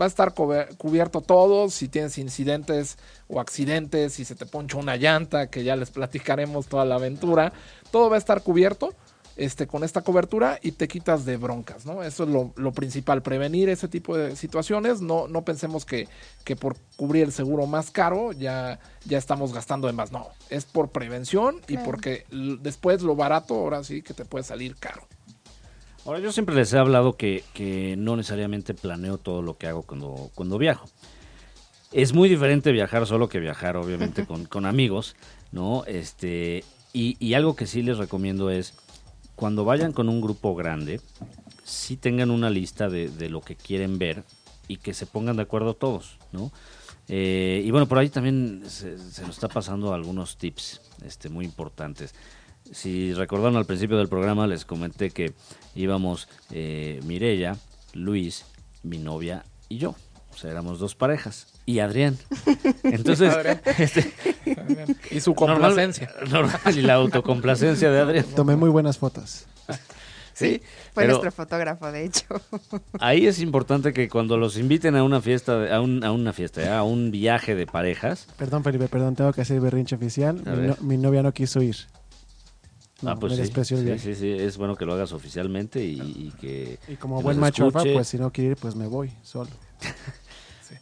Va 0.00 0.06
a 0.06 0.08
estar 0.08 0.34
cubierto 0.34 1.20
todo, 1.20 1.70
si 1.70 1.86
tienes 1.86 2.18
incidentes 2.18 2.98
o 3.28 3.38
accidentes, 3.40 4.14
si 4.14 4.24
se 4.24 4.34
te 4.34 4.44
poncha 4.44 4.76
una 4.76 4.96
llanta, 4.96 5.46
que 5.50 5.62
ya 5.62 5.76
les 5.76 5.90
platicaremos 5.92 6.66
toda 6.66 6.84
la 6.84 6.96
aventura, 6.96 7.52
todo 7.94 8.10
va 8.10 8.16
a 8.16 8.18
estar 8.18 8.42
cubierto 8.42 8.92
este, 9.36 9.68
con 9.68 9.84
esta 9.84 10.02
cobertura 10.02 10.58
y 10.60 10.72
te 10.72 10.88
quitas 10.88 11.24
de 11.24 11.36
broncas, 11.36 11.86
¿no? 11.86 12.02
Eso 12.02 12.24
es 12.24 12.28
lo, 12.28 12.52
lo 12.56 12.72
principal, 12.72 13.22
prevenir 13.22 13.68
ese 13.68 13.86
tipo 13.86 14.16
de 14.16 14.34
situaciones. 14.34 15.00
No, 15.00 15.28
no 15.28 15.44
pensemos 15.44 15.84
que, 15.84 16.08
que 16.42 16.56
por 16.56 16.76
cubrir 16.96 17.22
el 17.22 17.30
seguro 17.30 17.66
más 17.68 17.92
caro 17.92 18.32
ya, 18.32 18.80
ya 19.04 19.16
estamos 19.16 19.52
gastando 19.52 19.86
de 19.86 19.92
más. 19.92 20.10
No, 20.10 20.26
es 20.50 20.64
por 20.64 20.88
prevención 20.90 21.60
y 21.68 21.74
Claro. 21.74 21.84
porque 21.84 22.26
después 22.62 23.02
lo 23.02 23.14
barato 23.14 23.54
ahora 23.54 23.84
sí 23.84 24.02
que 24.02 24.12
te 24.12 24.24
puede 24.24 24.42
salir 24.42 24.74
caro. 24.74 25.06
Ahora, 26.04 26.18
yo 26.18 26.32
siempre 26.32 26.56
les 26.56 26.72
he 26.72 26.78
hablado 26.78 27.16
que, 27.16 27.44
que 27.54 27.94
no 27.96 28.16
necesariamente 28.16 28.74
planeo 28.74 29.18
todo 29.18 29.40
lo 29.40 29.56
que 29.56 29.68
hago 29.68 29.82
cuando, 29.82 30.32
cuando 30.34 30.58
viajo. 30.58 30.88
Es 31.92 32.12
muy 32.12 32.28
diferente 32.28 32.72
viajar 32.72 33.06
solo 33.06 33.28
que 33.28 33.38
viajar, 33.38 33.76
obviamente, 33.76 34.26
con, 34.28 34.46
con 34.46 34.66
amigos, 34.66 35.14
¿no? 35.52 35.84
Este, 35.86 36.64
y, 36.94 37.34
algo 37.34 37.56
que 37.56 37.66
sí 37.66 37.82
les 37.82 37.98
recomiendo 37.98 38.50
es, 38.50 38.74
cuando 39.34 39.64
vayan 39.64 39.92
con 39.92 40.08
un 40.08 40.20
grupo 40.20 40.54
grande, 40.54 41.00
sí 41.64 41.96
tengan 41.96 42.30
una 42.30 42.50
lista 42.50 42.88
de, 42.88 43.08
de 43.08 43.28
lo 43.28 43.40
que 43.40 43.56
quieren 43.56 43.98
ver 43.98 44.22
y 44.68 44.76
que 44.76 44.94
se 44.94 45.04
pongan 45.04 45.36
de 45.36 45.42
acuerdo 45.42 45.74
todos, 45.74 46.18
¿no? 46.32 46.52
Eh, 47.08 47.62
y 47.64 47.70
bueno, 47.70 47.86
por 47.86 47.98
ahí 47.98 48.08
también 48.08 48.62
se, 48.66 48.96
se 48.98 49.22
nos 49.22 49.32
está 49.32 49.48
pasando 49.48 49.92
algunos 49.92 50.38
tips 50.38 50.80
este, 51.04 51.28
muy 51.28 51.44
importantes. 51.44 52.14
Si 52.70 53.12
recordaron 53.12 53.56
al 53.56 53.66
principio 53.66 53.98
del 53.98 54.08
programa, 54.08 54.46
les 54.46 54.64
comenté 54.64 55.10
que 55.10 55.34
íbamos 55.74 56.28
eh, 56.50 57.00
Mirella, 57.04 57.56
Luis, 57.92 58.46
mi 58.82 58.98
novia 58.98 59.44
y 59.68 59.78
yo. 59.78 59.94
O 60.34 60.36
sea, 60.36 60.50
éramos 60.50 60.78
dos 60.80 60.94
parejas. 60.94 61.46
Y 61.64 61.78
Adrián. 61.78 62.18
Entonces, 62.82 63.32
Adrián. 63.32 63.60
este, 63.78 64.12
Y 65.10 65.20
su 65.20 65.34
complacencia. 65.34 66.10
normal, 66.30 66.60
y 66.76 66.82
la 66.82 66.94
autocomplacencia 66.94 67.90
de 67.90 68.00
Adrián. 68.00 68.26
Tomé 68.34 68.56
muy 68.56 68.68
buenas 68.70 68.98
fotos. 68.98 69.46
Sí, 70.36 70.60
Fue 70.92 71.04
pero 71.04 71.10
nuestro 71.10 71.30
fotógrafo, 71.30 71.92
de 71.92 72.06
hecho. 72.06 72.24
ahí 72.98 73.24
es 73.28 73.38
importante 73.38 73.92
que 73.92 74.08
cuando 74.08 74.36
los 74.36 74.58
inviten 74.58 74.96
a 74.96 75.04
una 75.04 75.20
fiesta, 75.20 75.72
a, 75.72 75.80
un- 75.80 76.02
a 76.02 76.10
una 76.10 76.32
fiesta, 76.32 76.60
¿eh? 76.60 76.68
a 76.74 76.82
un 76.82 77.12
viaje 77.12 77.54
de 77.54 77.68
parejas, 77.68 78.26
Perdón, 78.36 78.64
Felipe, 78.64 78.88
perdón, 78.88 79.14
tengo 79.14 79.32
que 79.32 79.42
hacer 79.42 79.60
berrinche 79.60 79.94
oficial. 79.94 80.34
Mi, 80.34 80.42
ver. 80.42 80.58
no- 80.70 80.76
mi 80.80 80.96
novia 80.96 81.22
no 81.22 81.30
quiso 81.32 81.62
ir. 81.62 81.76
No, 83.00 83.10
ah, 83.10 83.14
pues 83.14 83.38
me 83.38 83.46
sí, 83.46 83.52
sí, 83.64 83.74
viaje. 83.84 84.00
sí, 84.00 84.14
sí, 84.16 84.32
es 84.32 84.56
bueno 84.56 84.74
que 84.74 84.84
lo 84.84 84.94
hagas 84.94 85.12
oficialmente 85.12 85.84
y, 85.84 86.00
y 86.00 86.32
que... 86.40 86.80
Y 86.88 86.96
como 86.96 87.18
que 87.18 87.22
buen 87.22 87.38
macho 87.38 87.70
pues 87.70 88.08
si 88.08 88.18
no 88.18 88.32
quiere 88.32 88.50
ir, 88.50 88.56
pues 88.56 88.74
me 88.74 88.88
voy 88.88 89.12
solo. 89.22 89.50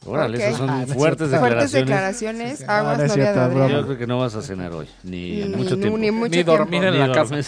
Órale, 0.04 0.38
Ok. 0.38 0.42
esas 0.44 0.56
son 0.58 0.70
Ah, 0.70 0.76
no 0.78 0.82
es 0.82 0.92
fuertes 0.94 1.28
cierto. 1.28 1.46
Fuertes 1.46 1.72
declaraciones. 1.72 2.28
declaraciones, 2.50 2.50
Sí, 2.58 2.64
sí. 2.64 2.70
aguas 2.70 2.98
No, 2.98 3.04
no 3.04 3.08
de 3.08 3.08
cierto. 3.22 3.68
Yo 3.68 3.84
creo 3.86 3.98
que 3.98 4.06
no 4.06 4.18
vas 4.18 4.34
a 4.34 4.42
cenar 4.42 4.72
hoy, 4.72 4.88
ni 5.04 5.42
en 5.42 5.50
mucho 5.52 5.76
ni- 5.76 5.80
tiempo. 5.82 5.98
ni 5.98 6.10
mucho 6.10 6.30
Ni 6.36 6.42
dormir 6.42 6.80
tiempo. 6.80 7.02
en 7.02 7.10
la 7.10 7.16
dormir. 7.24 7.44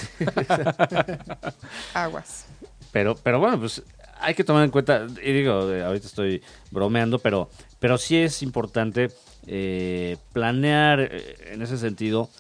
Aguas. 1.94 2.46
Pero, 2.92 3.14
pero 3.16 3.40
bueno, 3.40 3.58
pues 3.58 3.82
hay 4.20 4.34
que 4.34 4.44
tomar 4.44 4.64
en 4.64 4.70
cuenta, 4.70 5.06
y 5.22 5.32
digo, 5.32 5.70
eh, 5.72 5.82
ahorita 5.84 6.06
estoy 6.06 6.42
bromeando, 6.70 7.18
pero, 7.18 7.50
pero 7.80 7.98
sí 7.98 8.16
es 8.16 8.42
importante 8.42 9.10
eh, 9.46 10.16
planear 10.32 11.00
eh, 11.00 11.36
en 11.52 11.62
ese 11.62 11.76
sentido, 11.76 12.30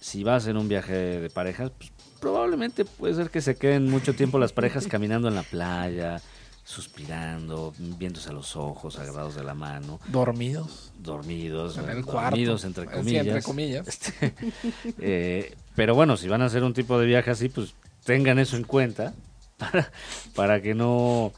si 0.00 0.24
vas 0.24 0.46
en 0.46 0.56
un 0.56 0.68
viaje 0.68 0.94
de 0.94 1.30
parejas, 1.30 1.70
pues, 1.76 1.92
probablemente 2.20 2.84
puede 2.84 3.14
ser 3.14 3.30
que 3.30 3.40
se 3.40 3.56
queden 3.56 3.88
mucho 3.90 4.14
tiempo 4.14 4.38
las 4.38 4.52
parejas 4.52 4.86
caminando 4.88 5.28
en 5.28 5.34
la 5.36 5.42
playa, 5.42 6.20
suspirando, 6.68 7.72
viéndose 7.78 8.28
a 8.28 8.32
los 8.32 8.54
ojos, 8.54 8.98
agarrados 8.98 9.34
de 9.34 9.42
la 9.42 9.54
mano, 9.54 10.00
Dormidos. 10.08 10.92
dormidos, 10.98 11.78
En 11.78 11.88
el 11.88 12.04
dormidos 12.04 12.60
cuarto. 12.62 12.66
entre 12.66 12.84
Sí, 12.84 12.90
comillas. 12.94 13.26
entre 13.26 13.42
comillas. 13.42 13.88
Este, 13.88 14.34
eh, 14.98 15.56
pero 15.74 15.94
bueno, 15.94 16.18
si 16.18 16.28
van 16.28 16.42
a 16.42 16.44
hacer 16.44 16.62
un 16.64 16.74
tipo 16.74 16.98
de 17.00 17.06
viaje 17.06 17.30
así, 17.30 17.48
pues 17.48 17.74
tengan 18.04 18.38
eso 18.38 18.56
en 18.58 18.64
cuenta 18.64 19.14
para, 19.56 19.90
para 20.34 20.60
que 20.60 20.74
no 20.74 21.32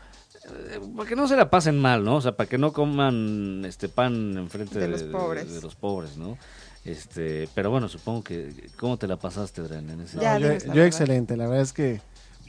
eh, 0.46 0.80
para 0.96 1.08
que 1.08 1.14
no 1.14 1.28
se 1.28 1.36
la 1.36 1.48
pasen 1.48 1.78
mal, 1.78 2.04
¿no? 2.04 2.16
O 2.16 2.20
sea, 2.20 2.32
para 2.36 2.48
que 2.48 2.58
no 2.58 2.72
coman 2.72 3.64
este 3.64 3.88
pan 3.88 4.36
enfrente 4.36 4.80
De 4.80 4.86
de, 4.86 4.88
los 4.88 5.02
pobres. 5.04 5.52
de 5.54 5.60
los 5.60 5.76
pobres, 5.76 6.16
¿no? 6.16 6.38
Este, 6.84 7.48
pero 7.54 7.70
bueno, 7.70 7.88
supongo 7.88 8.24
que 8.24 8.68
¿cómo 8.78 8.96
te 8.96 9.06
la 9.06 9.16
pasaste, 9.16 9.60
Adrián, 9.60 9.88
en 9.90 10.00
ese 10.00 10.18
Ya, 10.18 10.40
No, 10.40 10.56
yo, 10.58 10.74
yo 10.74 10.82
excelente, 10.84 11.36
la 11.36 11.44
verdad 11.46 11.62
es 11.62 11.72
que, 11.72 12.00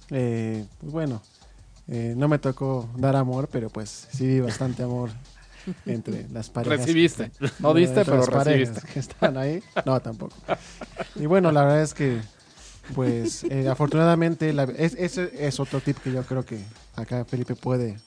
eh, 0.09 0.65
pues 0.79 0.91
bueno, 0.91 1.21
eh, 1.88 2.13
no 2.15 2.27
me 2.27 2.39
tocó 2.39 2.89
dar 2.95 3.15
amor, 3.15 3.49
pero 3.51 3.69
pues 3.69 4.07
sí 4.11 4.25
vi 4.27 4.39
bastante 4.39 4.84
amor 4.84 5.09
entre 5.86 6.27
las 6.34 6.49
parejas. 6.49 6.79
Recibiste. 6.79 7.32
No 7.59 7.73
diste, 7.73 8.03
pero 8.05 8.25
recibiste. 8.25 8.82
que 8.93 8.99
estaban 8.99 9.38
ahí. 9.38 9.61
No, 9.86 9.99
tampoco. 10.01 10.36
Y 11.15 11.25
bueno, 11.25 11.51
la 11.51 11.63
verdad 11.63 11.82
es 11.82 11.93
que, 11.93 12.19
pues, 12.95 13.43
eh, 13.45 13.67
afortunadamente, 13.69 14.53
la- 14.53 14.63
es- 14.63 14.95
ese 14.97 15.32
es 15.47 15.59
otro 15.59 15.79
tip 15.82 15.97
que 15.99 16.11
yo 16.11 16.23
creo 16.23 16.45
que 16.45 16.59
acá 16.95 17.25
Felipe 17.25 17.55
puede 17.55 17.97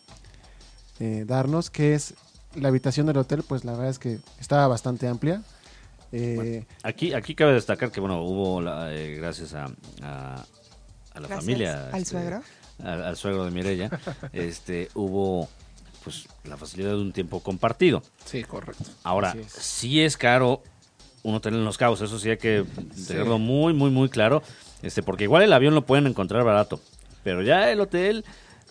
eh, 1.00 1.24
darnos, 1.26 1.70
que 1.70 1.94
es 1.94 2.14
la 2.54 2.68
habitación 2.68 3.06
del 3.06 3.16
hotel, 3.18 3.42
pues 3.46 3.64
la 3.64 3.72
verdad 3.72 3.88
es 3.90 3.98
que 3.98 4.18
estaba 4.40 4.66
bastante 4.68 5.08
amplia. 5.08 5.42
Eh, 6.12 6.64
Aquí, 6.84 7.12
aquí 7.12 7.34
cabe 7.34 7.54
destacar 7.54 7.90
que, 7.90 7.98
bueno, 8.00 8.22
hubo, 8.22 8.60
la- 8.60 8.94
eh, 8.94 9.16
gracias 9.16 9.54
a, 9.54 9.64
a, 9.64 10.34
a 11.14 11.20
la 11.20 11.26
Gracias 11.28 11.40
familia. 11.40 11.88
al 11.90 12.00
este, 12.02 12.10
suegro. 12.10 12.42
Al, 12.82 13.04
al 13.04 13.16
suegro 13.16 13.44
de 13.44 13.50
Mirella, 13.50 13.90
este, 14.32 14.88
hubo, 14.94 15.48
pues, 16.02 16.26
la 16.44 16.56
facilidad 16.56 16.90
de 16.90 16.96
un 16.96 17.12
tiempo 17.12 17.40
compartido. 17.40 18.02
Sí, 18.24 18.42
correcto. 18.42 18.84
Ahora, 19.04 19.36
es. 19.38 19.52
sí 19.52 20.00
es 20.00 20.16
caro 20.16 20.62
un 21.24 21.34
hotel 21.34 21.54
en 21.54 21.64
Los 21.64 21.78
Cabos, 21.78 22.00
eso 22.02 22.18
sí 22.18 22.30
hay 22.30 22.36
que 22.36 22.64
tenerlo 23.06 23.38
muy, 23.38 23.72
muy, 23.72 23.90
muy 23.90 24.08
claro, 24.10 24.42
este, 24.82 25.02
porque 25.02 25.24
igual 25.24 25.42
el 25.42 25.52
avión 25.52 25.74
lo 25.74 25.86
pueden 25.86 26.06
encontrar 26.06 26.44
barato, 26.44 26.80
pero 27.22 27.42
ya 27.42 27.72
el 27.72 27.80
hotel, 27.80 28.24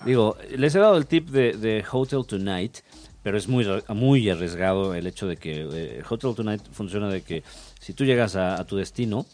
digo, 0.06 0.38
les 0.56 0.76
he 0.76 0.80
dado 0.80 0.96
el 0.98 1.08
tip 1.08 1.30
de, 1.30 1.54
de 1.54 1.84
Hotel 1.92 2.24
Tonight, 2.28 2.78
pero 3.24 3.38
es 3.38 3.48
muy, 3.48 3.66
muy 3.90 4.30
arriesgado 4.30 4.94
el 4.94 5.08
hecho 5.08 5.26
de 5.26 5.38
que 5.38 5.68
eh, 5.74 6.04
Hotel 6.08 6.36
Tonight 6.36 6.62
funciona 6.72 7.10
de 7.10 7.24
que 7.24 7.44
si 7.80 7.94
tú 7.94 8.06
llegas 8.06 8.36
a, 8.36 8.62
a 8.62 8.66
tu 8.66 8.78
destino, 8.78 9.26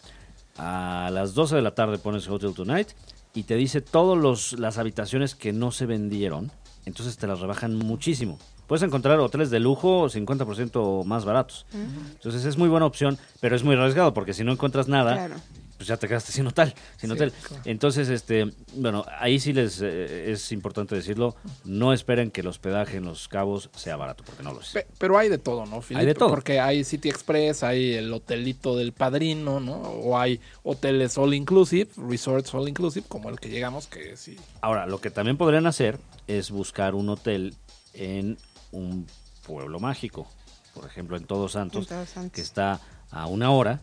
a 0.57 1.09
las 1.11 1.33
12 1.33 1.57
de 1.57 1.61
la 1.61 1.75
tarde 1.75 1.97
pones 1.97 2.27
Hotel 2.29 2.53
Tonight 2.53 2.89
y 3.33 3.43
te 3.43 3.55
dice 3.55 3.81
todas 3.81 4.53
las 4.53 4.77
habitaciones 4.77 5.35
que 5.35 5.53
no 5.53 5.71
se 5.71 5.85
vendieron, 5.85 6.51
entonces 6.85 7.17
te 7.17 7.27
las 7.27 7.39
rebajan 7.39 7.75
muchísimo. 7.75 8.39
Puedes 8.67 8.83
encontrar 8.83 9.19
hoteles 9.19 9.49
de 9.49 9.59
lujo 9.59 10.07
50% 10.09 11.03
más 11.03 11.25
baratos. 11.25 11.65
Entonces 11.73 12.45
es 12.45 12.57
muy 12.57 12.69
buena 12.69 12.85
opción, 12.85 13.17
pero 13.39 13.55
es 13.55 13.63
muy 13.63 13.75
arriesgado 13.75 14.13
porque 14.13 14.33
si 14.33 14.43
no 14.43 14.51
encuentras 14.51 14.87
nada, 14.87 15.13
Claro. 15.13 15.35
Pues 15.79 15.87
ya 15.87 15.95
te 15.95 16.09
quedaste 16.09 16.33
sin 16.33 16.45
hotel. 16.45 16.73
Sin 16.97 17.09
Sí, 17.09 17.15
hotel. 17.15 17.31
claro. 17.31 17.63
Entonces, 17.65 18.09
este, 18.09 18.51
bueno, 18.75 19.05
ahí 19.17 19.39
sí 19.39 19.53
les 19.53 19.79
eh, 19.81 20.29
es 20.29 20.51
importante 20.51 20.93
decirlo, 20.93 21.37
no 21.63 21.93
esperen 21.93 22.31
que 22.31 22.41
el 22.41 22.47
hospedaje 22.47 22.97
en 22.97 23.05
Los 23.05 23.29
Cabos 23.29 23.69
sea 23.77 23.95
barato, 23.95 24.25
porque 24.25 24.43
no 24.43 24.51
lo 24.53 24.59
es. 24.59 24.71
Pe- 24.71 24.87
Pero 24.97 25.17
hay 25.17 25.29
de 25.29 25.37
todo, 25.37 25.65
¿no, 25.65 25.81
Filipe? 25.81 26.01
Hay 26.01 26.05
de 26.05 26.15
todo. 26.15 26.27
Porque 26.27 26.59
hay 26.59 26.83
City 26.83 27.07
Express, 27.07 27.63
hay 27.63 27.93
el 27.93 28.11
hotelito 28.11 28.75
del 28.75 28.91
padrino, 28.91 29.61
¿no? 29.61 29.77
O 29.77 30.17
hay 30.19 30.41
hoteles 30.63 31.17
all 31.17 31.33
inclusive, 31.33 31.89
resorts 31.95 32.53
all 32.53 32.67
inclusive, 32.67 33.05
como 33.07 33.29
el 33.29 33.39
que 33.39 33.47
llegamos, 33.47 33.87
que 33.87 34.17
sí. 34.17 34.35
Ahora, 34.59 34.85
lo 34.85 34.99
que 34.99 35.11
también 35.11 35.37
podrían 35.37 35.65
hacer 35.65 35.97
es 36.27 36.51
buscar 36.51 36.93
un 36.93 37.07
hotel 37.07 37.55
en 37.93 38.37
un 38.73 39.07
pueblo 39.47 39.79
mágico, 39.79 40.27
por 40.73 40.85
ejemplo, 40.85 41.15
en 41.15 41.23
Todos 41.23 41.53
Santos, 41.53 41.83
En 41.83 41.87
Todos 41.87 42.09
Santos. 42.09 42.31
que 42.33 42.41
está 42.41 42.81
a 43.11 43.27
una 43.27 43.51
hora, 43.51 43.81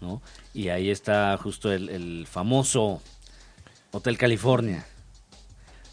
¿no? 0.00 0.22
Y 0.54 0.68
ahí 0.68 0.90
está 0.90 1.36
justo 1.36 1.72
el, 1.72 1.88
el 1.88 2.26
famoso 2.26 3.00
Hotel 3.92 4.16
California, 4.16 4.86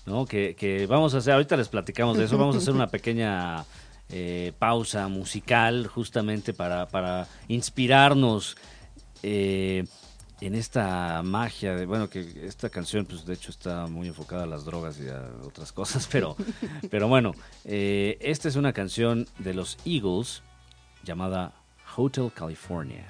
¿no? 0.05 0.25
Que, 0.25 0.55
que 0.55 0.85
vamos 0.85 1.13
a 1.15 1.17
hacer, 1.17 1.33
ahorita 1.33 1.57
les 1.57 1.69
platicamos 1.69 2.17
de 2.17 2.25
eso, 2.25 2.37
vamos 2.37 2.55
a 2.55 2.59
hacer 2.59 2.73
una 2.73 2.87
pequeña 2.91 3.65
eh, 4.09 4.53
pausa 4.57 5.07
musical 5.07 5.87
justamente 5.87 6.53
para, 6.53 6.87
para 6.87 7.27
inspirarnos 7.47 8.55
eh, 9.23 9.85
en 10.39 10.55
esta 10.55 11.23
magia 11.23 11.75
de, 11.75 11.85
bueno, 11.85 12.09
que 12.09 12.45
esta 12.45 12.69
canción 12.69 13.05
pues 13.05 13.25
de 13.25 13.33
hecho 13.33 13.49
está 13.51 13.87
muy 13.87 14.07
enfocada 14.07 14.43
a 14.43 14.47
las 14.47 14.63
drogas 14.63 14.99
y 14.99 15.09
a 15.09 15.29
otras 15.43 15.71
cosas, 15.71 16.07
pero, 16.11 16.35
pero 16.89 17.07
bueno, 17.07 17.33
eh, 17.65 18.17
esta 18.21 18.47
es 18.47 18.55
una 18.55 18.71
canción 18.71 19.27
de 19.39 19.53
los 19.53 19.77
Eagles 19.83 20.43
llamada 21.03 21.53
Hotel 21.97 22.31
California. 22.31 23.05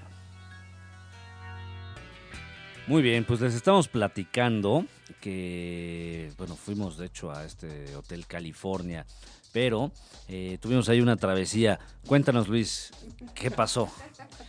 Muy 2.88 3.02
bien, 3.02 3.26
pues 3.26 3.42
les 3.42 3.54
estamos 3.54 3.90
platicando 3.90 4.86
que, 5.20 6.32
bueno, 6.38 6.56
fuimos 6.56 6.98
de 6.98 7.08
hecho 7.08 7.30
a 7.30 7.44
este 7.44 7.94
Hotel 7.98 8.26
California, 8.26 9.06
pero 9.52 9.92
eh, 10.30 10.58
tuvimos 10.62 10.88
ahí 10.88 11.02
una 11.02 11.18
travesía. 11.18 11.80
Cuéntanos, 12.08 12.48
Luis, 12.48 12.92
¿qué 13.36 13.52
pasó? 13.52 13.90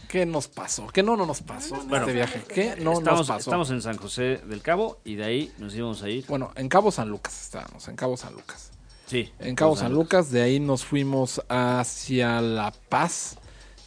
¿Qué 0.07 0.24
nos 0.24 0.47
pasó? 0.47 0.86
¿Qué 0.86 1.03
no, 1.03 1.16
no 1.16 1.26
nos 1.26 1.43
pasó 1.43 1.82
en 1.82 1.93
este 1.93 2.12
viaje? 2.12 2.45
¿Qué 2.49 2.76
no 2.80 2.93
estamos, 2.93 3.20
nos 3.20 3.26
pasó? 3.26 3.51
estamos 3.51 3.70
en 3.72 3.82
San 3.82 3.97
José 3.97 4.41
del 4.47 4.62
Cabo 4.62 5.01
y 5.05 5.16
de 5.16 5.24
ahí 5.24 5.53
nos 5.59 5.74
íbamos 5.74 6.01
a 6.05 6.09
ir. 6.09 6.24
Bueno, 6.28 6.53
en 6.55 6.68
Cabo 6.68 6.93
San 6.93 7.09
Lucas 7.09 7.43
estábamos, 7.43 7.89
en 7.89 7.97
Cabo 7.97 8.16
San 8.16 8.34
Lucas. 8.34 8.70
Sí. 9.07 9.32
En 9.41 9.57
Cabo 9.57 9.74
San 9.74 9.93
Lucas, 9.93 10.30
de 10.30 10.43
ahí 10.43 10.61
nos 10.61 10.84
fuimos 10.84 11.43
hacia 11.49 12.41
La 12.41 12.72
Paz. 12.89 13.36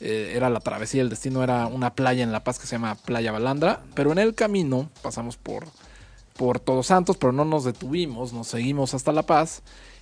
Eh, 0.03 0.33
era 0.35 0.49
la 0.49 0.59
travesía, 0.59 1.03
el 1.03 1.09
destino 1.09 1.43
era 1.43 1.67
una 1.67 1.93
playa 1.93 2.23
en 2.23 2.31
La 2.31 2.43
Paz 2.43 2.57
que 2.57 2.65
se 2.65 2.75
llama 2.75 2.95
Playa 2.95 3.31
Balandra. 3.31 3.81
Pero 3.93 4.11
en 4.11 4.17
el 4.17 4.33
camino 4.33 4.89
pasamos 5.03 5.37
por, 5.37 5.65
por 6.35 6.59
Todos 6.59 6.87
Santos, 6.87 7.17
pero 7.17 7.31
no 7.31 7.45
nos 7.45 7.63
detuvimos, 7.63 8.33
nos 8.33 8.47
seguimos 8.47 8.95
hasta 8.95 9.11
La 9.11 9.23
Paz. 9.23 9.61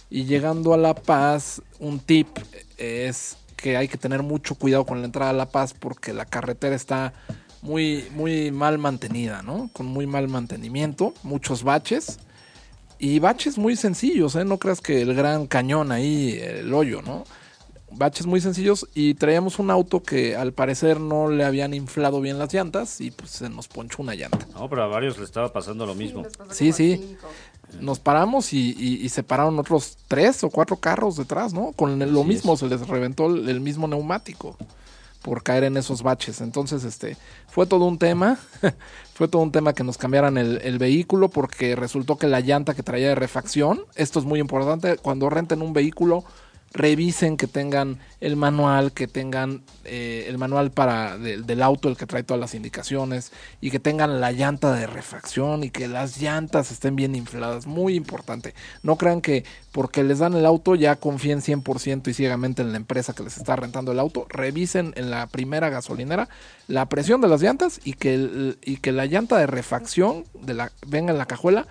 Y 0.10 0.24
llegando 0.24 0.74
a 0.74 0.78
La 0.78 0.95
Paz, 0.95 1.62
un 1.80 2.00
tip 2.00 2.30
es 2.78 3.36
que 3.58 3.76
hay 3.76 3.89
que 3.89 3.97
tener 3.97 4.24
mucho 4.24 4.56
cuidado 4.56 4.86
con 4.86 5.02
la 5.02 5.06
entrada 5.06 5.32
a 5.32 5.34
La 5.34 5.50
Paz 5.50 5.74
porque 5.74 6.14
la 6.14 6.26
carretera 6.26 6.76
está 6.76 7.14
muy, 7.62 8.08
muy 8.16 8.52
mal 8.52 8.78
mantenida, 8.78 9.41
¿no? 9.41 9.70
Con 9.74 9.86
muy 9.86 10.08
mal 10.08 10.30
mantenimiento, 10.30 11.14
muchos 11.24 11.64
baches. 11.64 12.20
Y 13.00 13.20
baches 13.20 13.58
muy 13.58 13.76
sencillos, 13.76 14.36
¿eh? 14.36 14.45
No 14.45 14.58
creas 14.60 14.80
que 14.80 15.02
el 15.02 15.14
gran 15.14 15.45
cañón 15.45 15.91
ahí, 15.91 16.39
el 16.41 16.74
hoyo, 16.74 17.02
¿no? 17.02 17.26
Baches 17.91 18.25
muy 18.27 18.39
sencillos 18.41 18.87
y 18.93 19.15
traíamos 19.15 19.59
un 19.59 19.71
auto 19.71 20.01
que 20.03 20.35
al 20.35 20.53
parecer 20.53 20.99
no 20.99 21.29
le 21.29 21.43
habían 21.43 21.73
inflado 21.73 22.21
bien 22.21 22.37
las 22.39 22.53
llantas 22.53 23.01
y 23.01 23.11
pues 23.11 23.31
se 23.31 23.49
nos 23.49 23.67
ponchó 23.67 24.01
una 24.01 24.13
llanta. 24.15 24.45
No, 24.53 24.69
pero 24.69 24.83
a 24.83 24.87
varios 24.87 25.17
le 25.17 25.23
estaba 25.25 25.51
pasando 25.51 25.85
lo 25.85 25.95
mismo. 25.95 26.23
Sí, 26.51 26.71
sí. 26.71 27.17
Nos 27.79 27.99
paramos 27.99 28.53
y, 28.53 28.75
y- 28.77 29.03
y 29.05 29.09
se 29.09 29.21
pararon 29.23 29.59
otros 29.59 29.97
tres 30.07 30.43
o 30.43 30.49
cuatro 30.49 30.77
carros 30.77 31.17
detrás, 31.17 31.53
¿no? 31.53 31.71
Con 31.73 32.01
el- 32.01 32.11
lo 32.13 32.23
mismo, 32.23 32.53
es. 32.53 32.59
se 32.61 32.67
les 32.67 32.87
reventó 32.87 33.27
el, 33.27 33.47
el 33.49 33.59
mismo 33.59 33.87
neumático 33.87 34.57
por 35.21 35.43
caer 35.43 35.65
en 35.65 35.77
esos 35.77 36.01
baches. 36.01 36.41
Entonces, 36.41 36.83
este, 36.83 37.17
fue 37.47 37.67
todo 37.67 37.85
un 37.85 37.97
tema. 37.99 38.39
fue 39.13 39.27
todo 39.27 39.41
un 39.41 39.51
tema 39.51 39.73
que 39.73 39.83
nos 39.83 39.97
cambiaran 39.97 40.37
el, 40.37 40.61
el 40.63 40.77
vehículo 40.79 41.29
porque 41.29 41.75
resultó 41.75 42.17
que 42.17 42.27
la 42.27 42.39
llanta 42.39 42.73
que 42.73 42.83
traía 42.83 43.09
de 43.09 43.15
refacción, 43.15 43.81
esto 43.95 44.17
es 44.19 44.25
muy 44.25 44.39
importante, 44.39 44.97
cuando 44.97 45.29
renten 45.29 45.61
un 45.61 45.73
vehículo, 45.73 46.23
revisen 46.72 47.36
que 47.38 47.47
tengan 47.47 47.97
el 48.22 48.36
manual, 48.36 48.91
que 48.91 49.07
tengan 49.07 49.63
eh, 49.86 50.26
el 50.28 50.38
manual 50.38 50.72
para 50.72 51.17
de- 51.17 51.41
del 51.41 51.63
auto, 51.63 51.89
el 51.89 51.97
que 51.97 52.05
trae 52.05 52.24
todas 52.24 52.39
las 52.39 52.53
indicaciones, 52.53 53.32
y 53.61 53.72
que 53.72 53.80
tengan 53.80 54.22
la 54.22 54.32
llanta 54.32 54.74
de 54.74 54.86
refacción 54.88 55.63
y 55.63 55.70
que 55.72 55.88
las 55.88 56.20
llantas 56.22 56.72
estén 56.72 56.95
bien 56.95 57.15
infladas. 57.15 57.65
Muy 57.65 57.95
importante. 57.95 58.53
No 58.84 58.97
crean 58.97 59.22
que 59.22 59.45
porque 59.72 60.03
les 60.03 60.20
dan 60.20 60.34
el 60.34 60.45
auto 60.45 60.76
ya 60.76 60.95
confíen 60.95 61.41
100% 61.41 62.07
y 62.09 62.13
ciegamente 62.13 62.61
en 62.61 62.72
la 62.72 62.78
empresa 62.78 63.13
que 63.13 63.24
les 63.24 63.38
está 63.38 63.55
rentando 63.55 63.91
el 63.91 63.99
auto. 63.99 64.26
Revisen 64.30 64.93
en 64.95 65.09
la 65.11 65.28
primera 65.28 65.70
gasolinera 65.70 66.30
la 66.67 66.88
presión 66.88 67.22
de 67.22 67.28
las 67.28 67.41
llantas 67.41 67.80
y 67.84 67.93
que, 67.93 68.55
y 68.63 68.78
que 68.78 68.91
la 68.91 69.05
llanta 69.05 69.38
de 69.38 69.47
refacción 69.47 70.26
venga 70.88 71.11
en 71.11 71.17
la 71.17 71.26
cajuela 71.26 71.67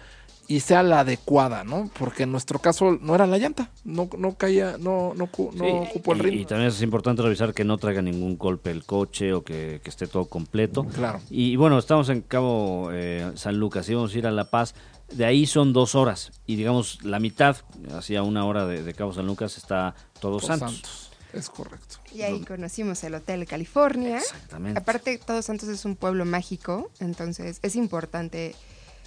y 0.50 0.60
sea 0.60 0.82
la 0.82 1.00
adecuada, 1.00 1.62
¿no? 1.62 1.90
Porque 1.98 2.22
en 2.22 2.32
nuestro 2.32 2.58
caso 2.58 2.98
no 3.02 3.14
era 3.14 3.26
la 3.26 3.36
llanta, 3.36 3.70
no, 3.84 4.08
no 4.16 4.34
caía, 4.34 4.76
no, 4.78 5.12
no, 5.14 5.28
no 5.36 5.52
Sí, 5.52 5.90
ocupó 5.90 6.14
el 6.14 6.18
y, 6.18 6.22
ritmo. 6.22 6.40
y 6.40 6.44
también 6.46 6.68
es 6.70 6.80
importante 6.80 7.20
revisar 7.22 7.52
que 7.52 7.64
no 7.64 7.76
traiga 7.76 8.00
ningún 8.00 8.38
golpe 8.38 8.70
el 8.70 8.84
coche 8.84 9.34
o 9.34 9.44
que, 9.44 9.80
que 9.84 9.90
esté 9.90 10.06
todo 10.06 10.24
completo. 10.24 10.84
Claro. 10.84 11.20
Y 11.28 11.56
bueno, 11.56 11.78
estamos 11.78 12.08
en 12.08 12.22
Cabo 12.22 12.88
eh, 12.92 13.30
San 13.34 13.58
Lucas, 13.58 13.86
íbamos 13.90 14.14
a 14.14 14.18
ir 14.18 14.26
a 14.26 14.30
La 14.30 14.48
Paz. 14.50 14.74
De 15.12 15.24
ahí 15.26 15.46
son 15.46 15.72
dos 15.72 15.94
horas. 15.94 16.32
Y 16.46 16.56
digamos, 16.56 17.02
la 17.04 17.18
mitad, 17.20 17.56
hacia 17.94 18.22
una 18.22 18.44
hora 18.46 18.66
de, 18.66 18.82
de 18.82 18.94
Cabo 18.94 19.12
San 19.12 19.26
Lucas, 19.26 19.56
está 19.58 19.94
Todos 20.20 20.42
Todos 20.42 20.46
Santos. 20.46 20.72
Santos. 20.72 21.10
Es 21.34 21.50
correcto. 21.50 21.96
Y 22.14 22.22
ahí 22.22 22.40
conocimos 22.40 23.04
el 23.04 23.14
Hotel 23.14 23.46
California. 23.46 24.16
Exactamente. 24.16 24.80
Aparte, 24.80 25.18
Todos 25.18 25.44
Santos 25.44 25.68
es 25.68 25.84
un 25.84 25.94
pueblo 25.94 26.24
mágico, 26.24 26.90
entonces 27.00 27.58
es 27.62 27.76
importante 27.76 28.54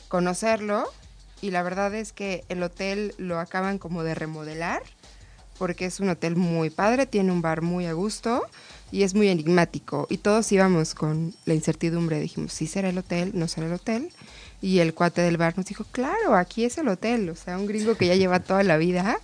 conocerlo. 0.08 0.86
Y 1.42 1.52
la 1.52 1.64
verdad 1.64 1.94
es 1.96 2.14
que 2.14 2.44
el 2.50 2.62
hotel 2.62 3.14
lo 3.18 3.40
acaban 3.40 3.80
como 3.80 4.04
de 4.04 4.16
remodelar, 4.16 4.82
porque 5.58 5.86
es 5.86 6.00
un 6.00 6.10
hotel 6.10 6.36
muy 6.36 6.70
padre, 6.70 7.06
tiene 7.06 7.32
un 7.32 7.42
bar 7.42 7.62
muy 7.62 7.86
a 7.86 7.94
gusto 7.94 8.46
y 8.92 9.04
es 9.04 9.14
muy 9.14 9.28
enigmático. 9.28 10.08
Y 10.10 10.18
todos 10.18 10.52
íbamos 10.52 10.96
con 10.96 11.34
la 11.46 11.54
incertidumbre, 11.54 12.20
dijimos, 12.20 12.54
¿sí 12.54 12.68
será 12.68 12.90
el 12.90 12.98
hotel? 12.98 13.32
¿No 13.34 13.48
será 13.48 13.68
el 13.68 13.74
hotel? 13.74 14.10
Y 14.62 14.80
el 14.80 14.94
cuate 14.94 15.22
del 15.22 15.38
bar 15.38 15.58
nos 15.58 15.66
dijo, 15.66 15.86
claro, 15.92 16.36
aquí 16.36 16.66
es 16.66 16.78
el 16.78 16.88
hotel. 16.88 17.30
O 17.30 17.36
sea, 17.36 17.58
un 17.58 17.66
gringo 17.66 17.96
que 17.96 18.08
ya 18.08 18.16
lleva 18.16 18.40
toda 18.40 18.64
la 18.64 18.78
vida. 18.78 19.18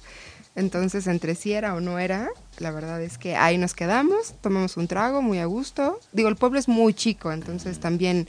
Entonces, 0.55 1.05
entre 1.05 1.35
si 1.35 1.53
era 1.53 1.75
o 1.75 1.81
no 1.81 1.99
era, 1.99 2.29
la 2.57 2.71
verdad 2.71 3.01
es 3.01 3.19
que 3.19 3.35
ahí 3.35 3.59
nos 3.59 3.75
quedamos, 3.75 4.33
tomamos 4.41 4.75
un 4.77 4.87
trago 4.87 5.21
muy 5.21 5.37
a 5.37 5.45
gusto. 5.45 5.99
Digo, 6.11 6.29
el 6.29 6.35
pueblo 6.35 6.57
es 6.57 6.67
muy 6.67 6.95
chico, 6.95 7.31
entonces 7.31 7.79
también 7.79 8.27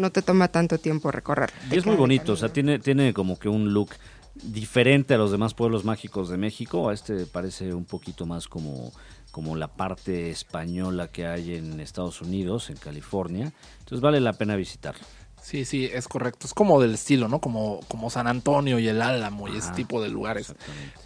no 0.00 0.10
te 0.10 0.22
toma 0.22 0.48
tanto 0.48 0.78
tiempo 0.78 1.10
recorrer. 1.10 1.50
Y 1.70 1.76
es 1.76 1.86
muy 1.86 1.96
bonito, 1.96 2.32
o 2.32 2.36
sea, 2.36 2.48
tiene, 2.48 2.78
tiene 2.78 3.14
como 3.14 3.38
que 3.38 3.48
un 3.48 3.72
look 3.72 3.90
diferente 4.34 5.14
a 5.14 5.18
los 5.18 5.30
demás 5.30 5.54
pueblos 5.54 5.84
mágicos 5.84 6.28
de 6.28 6.36
México. 6.36 6.88
A 6.88 6.94
este 6.94 7.26
parece 7.26 7.74
un 7.74 7.84
poquito 7.84 8.26
más 8.26 8.48
como, 8.48 8.92
como 9.30 9.56
la 9.56 9.68
parte 9.68 10.30
española 10.30 11.08
que 11.08 11.26
hay 11.26 11.54
en 11.54 11.80
Estados 11.80 12.20
Unidos, 12.22 12.70
en 12.70 12.76
California. 12.76 13.52
Entonces 13.80 14.00
vale 14.00 14.20
la 14.20 14.32
pena 14.32 14.56
visitarlo. 14.56 15.04
Sí, 15.42 15.64
sí, 15.64 15.88
es 15.92 16.06
correcto. 16.06 16.46
Es 16.46 16.54
como 16.54 16.80
del 16.80 16.94
estilo, 16.94 17.28
¿no? 17.28 17.40
Como, 17.40 17.80
como 17.88 18.10
San 18.10 18.26
Antonio 18.26 18.78
y 18.78 18.88
el 18.88 19.00
Álamo 19.00 19.48
y 19.48 19.56
ese 19.56 19.72
tipo 19.72 20.02
de 20.02 20.10
lugares. 20.10 20.54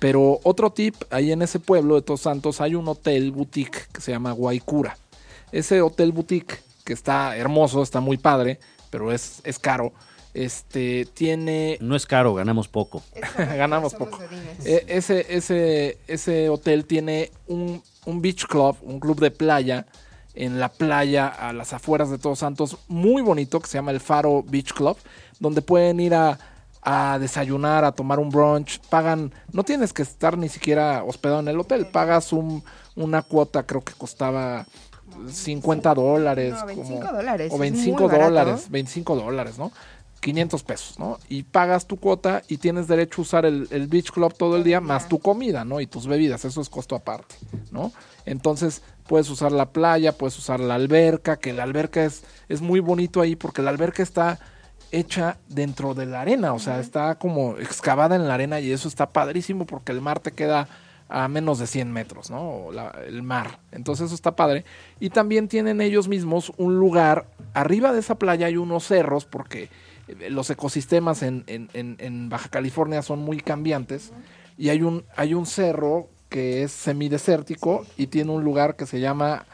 Pero 0.00 0.40
otro 0.42 0.70
tip, 0.70 0.96
ahí 1.10 1.30
en 1.30 1.42
ese 1.42 1.60
pueblo 1.60 1.94
de 1.94 2.02
Todos 2.02 2.22
Santos 2.22 2.60
hay 2.60 2.74
un 2.74 2.88
hotel 2.88 3.30
boutique 3.30 3.86
que 3.92 4.00
se 4.00 4.10
llama 4.10 4.32
Guaycura. 4.32 4.96
Ese 5.52 5.80
hotel 5.82 6.10
boutique, 6.10 6.60
que 6.84 6.92
está 6.92 7.36
hermoso, 7.36 7.82
está 7.82 8.00
muy 8.00 8.18
padre, 8.18 8.58
pero 8.94 9.10
es, 9.10 9.40
es 9.42 9.58
caro. 9.58 9.92
Este 10.34 11.04
tiene. 11.14 11.78
No 11.80 11.96
es 11.96 12.06
caro, 12.06 12.32
ganamos 12.32 12.68
poco. 12.68 13.02
Ganamos 13.36 13.92
poco. 13.94 14.20
Eh, 14.64 14.84
ese, 14.86 15.26
ese, 15.34 15.98
ese 16.06 16.48
hotel 16.48 16.84
tiene 16.84 17.32
un, 17.48 17.82
un 18.06 18.22
beach 18.22 18.46
club, 18.46 18.76
un 18.82 19.00
club 19.00 19.18
de 19.18 19.32
playa 19.32 19.84
en 20.36 20.60
la 20.60 20.68
playa 20.68 21.26
a 21.26 21.52
las 21.52 21.72
afueras 21.72 22.08
de 22.08 22.18
Todos 22.18 22.38
Santos, 22.38 22.78
muy 22.86 23.20
bonito, 23.20 23.58
que 23.58 23.66
se 23.66 23.78
llama 23.78 23.90
el 23.90 23.98
Faro 23.98 24.44
Beach 24.44 24.72
Club, 24.72 24.96
donde 25.40 25.60
pueden 25.60 25.98
ir 25.98 26.14
a, 26.14 26.38
a 26.82 27.18
desayunar, 27.18 27.84
a 27.84 27.90
tomar 27.90 28.20
un 28.20 28.30
brunch, 28.30 28.78
pagan, 28.90 29.32
no 29.52 29.64
tienes 29.64 29.92
que 29.92 30.02
estar 30.02 30.38
ni 30.38 30.48
siquiera 30.48 31.02
hospedado 31.02 31.40
en 31.40 31.48
el 31.48 31.58
hotel, 31.58 31.86
pagas 31.86 32.32
un, 32.32 32.62
una 32.94 33.22
cuota, 33.22 33.64
creo 33.64 33.82
que 33.82 33.92
costaba 33.94 34.66
50 35.30 35.94
dólares. 35.94 36.54
No, 36.58 36.66
25 36.66 37.00
como- 37.00 37.12
dólares, 37.16 37.50
O 37.52 37.54
es 37.54 37.60
25 37.60 38.02
muy 38.02 38.10
barato. 38.10 38.30
dólares, 38.30 38.66
25 38.70 39.16
dólares, 39.16 39.58
¿no? 39.58 39.72
500 40.20 40.62
pesos, 40.62 40.98
¿no? 40.98 41.18
Y 41.28 41.42
pagas 41.42 41.86
tu 41.86 41.98
cuota 41.98 42.42
y 42.48 42.56
tienes 42.56 42.88
derecho 42.88 43.20
a 43.20 43.22
usar 43.22 43.44
el, 43.44 43.68
el 43.70 43.88
Beach 43.88 44.10
Club 44.10 44.32
todo 44.32 44.56
el 44.56 44.64
día, 44.64 44.80
más 44.80 45.06
tu 45.06 45.18
comida, 45.18 45.66
¿no? 45.66 45.80
Y 45.82 45.86
tus 45.86 46.06
bebidas, 46.06 46.46
eso 46.46 46.62
es 46.62 46.70
costo 46.70 46.96
aparte, 46.96 47.34
¿no? 47.70 47.92
Entonces 48.24 48.80
puedes 49.06 49.28
usar 49.28 49.52
la 49.52 49.66
playa, 49.70 50.16
puedes 50.16 50.38
usar 50.38 50.60
la 50.60 50.76
alberca, 50.76 51.36
que 51.36 51.52
la 51.52 51.62
alberca 51.64 52.04
es, 52.06 52.22
es 52.48 52.62
muy 52.62 52.80
bonito 52.80 53.20
ahí 53.20 53.36
porque 53.36 53.60
la 53.60 53.68
alberca 53.68 54.02
está 54.02 54.38
hecha 54.92 55.36
dentro 55.48 55.92
de 55.92 56.06
la 56.06 56.22
arena, 56.22 56.54
o 56.54 56.58
sea, 56.58 56.80
está 56.80 57.16
como 57.16 57.58
excavada 57.58 58.16
en 58.16 58.26
la 58.26 58.32
arena 58.34 58.60
y 58.60 58.72
eso 58.72 58.88
está 58.88 59.10
padrísimo 59.10 59.66
porque 59.66 59.92
el 59.92 60.00
mar 60.00 60.20
te 60.20 60.30
queda 60.32 60.68
a 61.08 61.28
menos 61.28 61.58
de 61.58 61.66
100 61.66 61.92
metros, 61.92 62.30
¿no? 62.30 62.50
O 62.66 62.72
la- 62.72 62.94
el 63.06 63.22
mar. 63.22 63.58
Entonces 63.72 64.06
eso 64.06 64.14
está 64.14 64.34
padre. 64.36 64.64
Y 65.00 65.10
también 65.10 65.48
tienen 65.48 65.80
ellos 65.80 66.08
mismos 66.08 66.52
un 66.56 66.78
lugar, 66.78 67.26
arriba 67.52 67.92
de 67.92 68.00
esa 68.00 68.16
playa 68.16 68.46
hay 68.46 68.56
unos 68.56 68.84
cerros 68.86 69.24
porque 69.26 69.68
eh, 70.08 70.30
los 70.30 70.48
ecosistemas 70.50 71.22
en, 71.22 71.44
en- 71.46 71.68
en- 71.74 71.96
en 71.98 72.28
Baja 72.28 72.48
California 72.48 73.02
son 73.02 73.20
muy 73.20 73.38
cambiantes 73.38 74.12
y 74.58 74.70
hay 74.70 74.82
un, 74.82 75.04
hay 75.16 75.34
un 75.34 75.46
cerro 75.46 76.08
que 76.30 76.62
es 76.64 76.72
semidesértico 76.72 77.86
y 77.96 78.08
tiene 78.08 78.32
un 78.32 78.42
lugar 78.42 78.74
que 78.76 78.86
se 78.86 78.98
llama, 78.98 79.46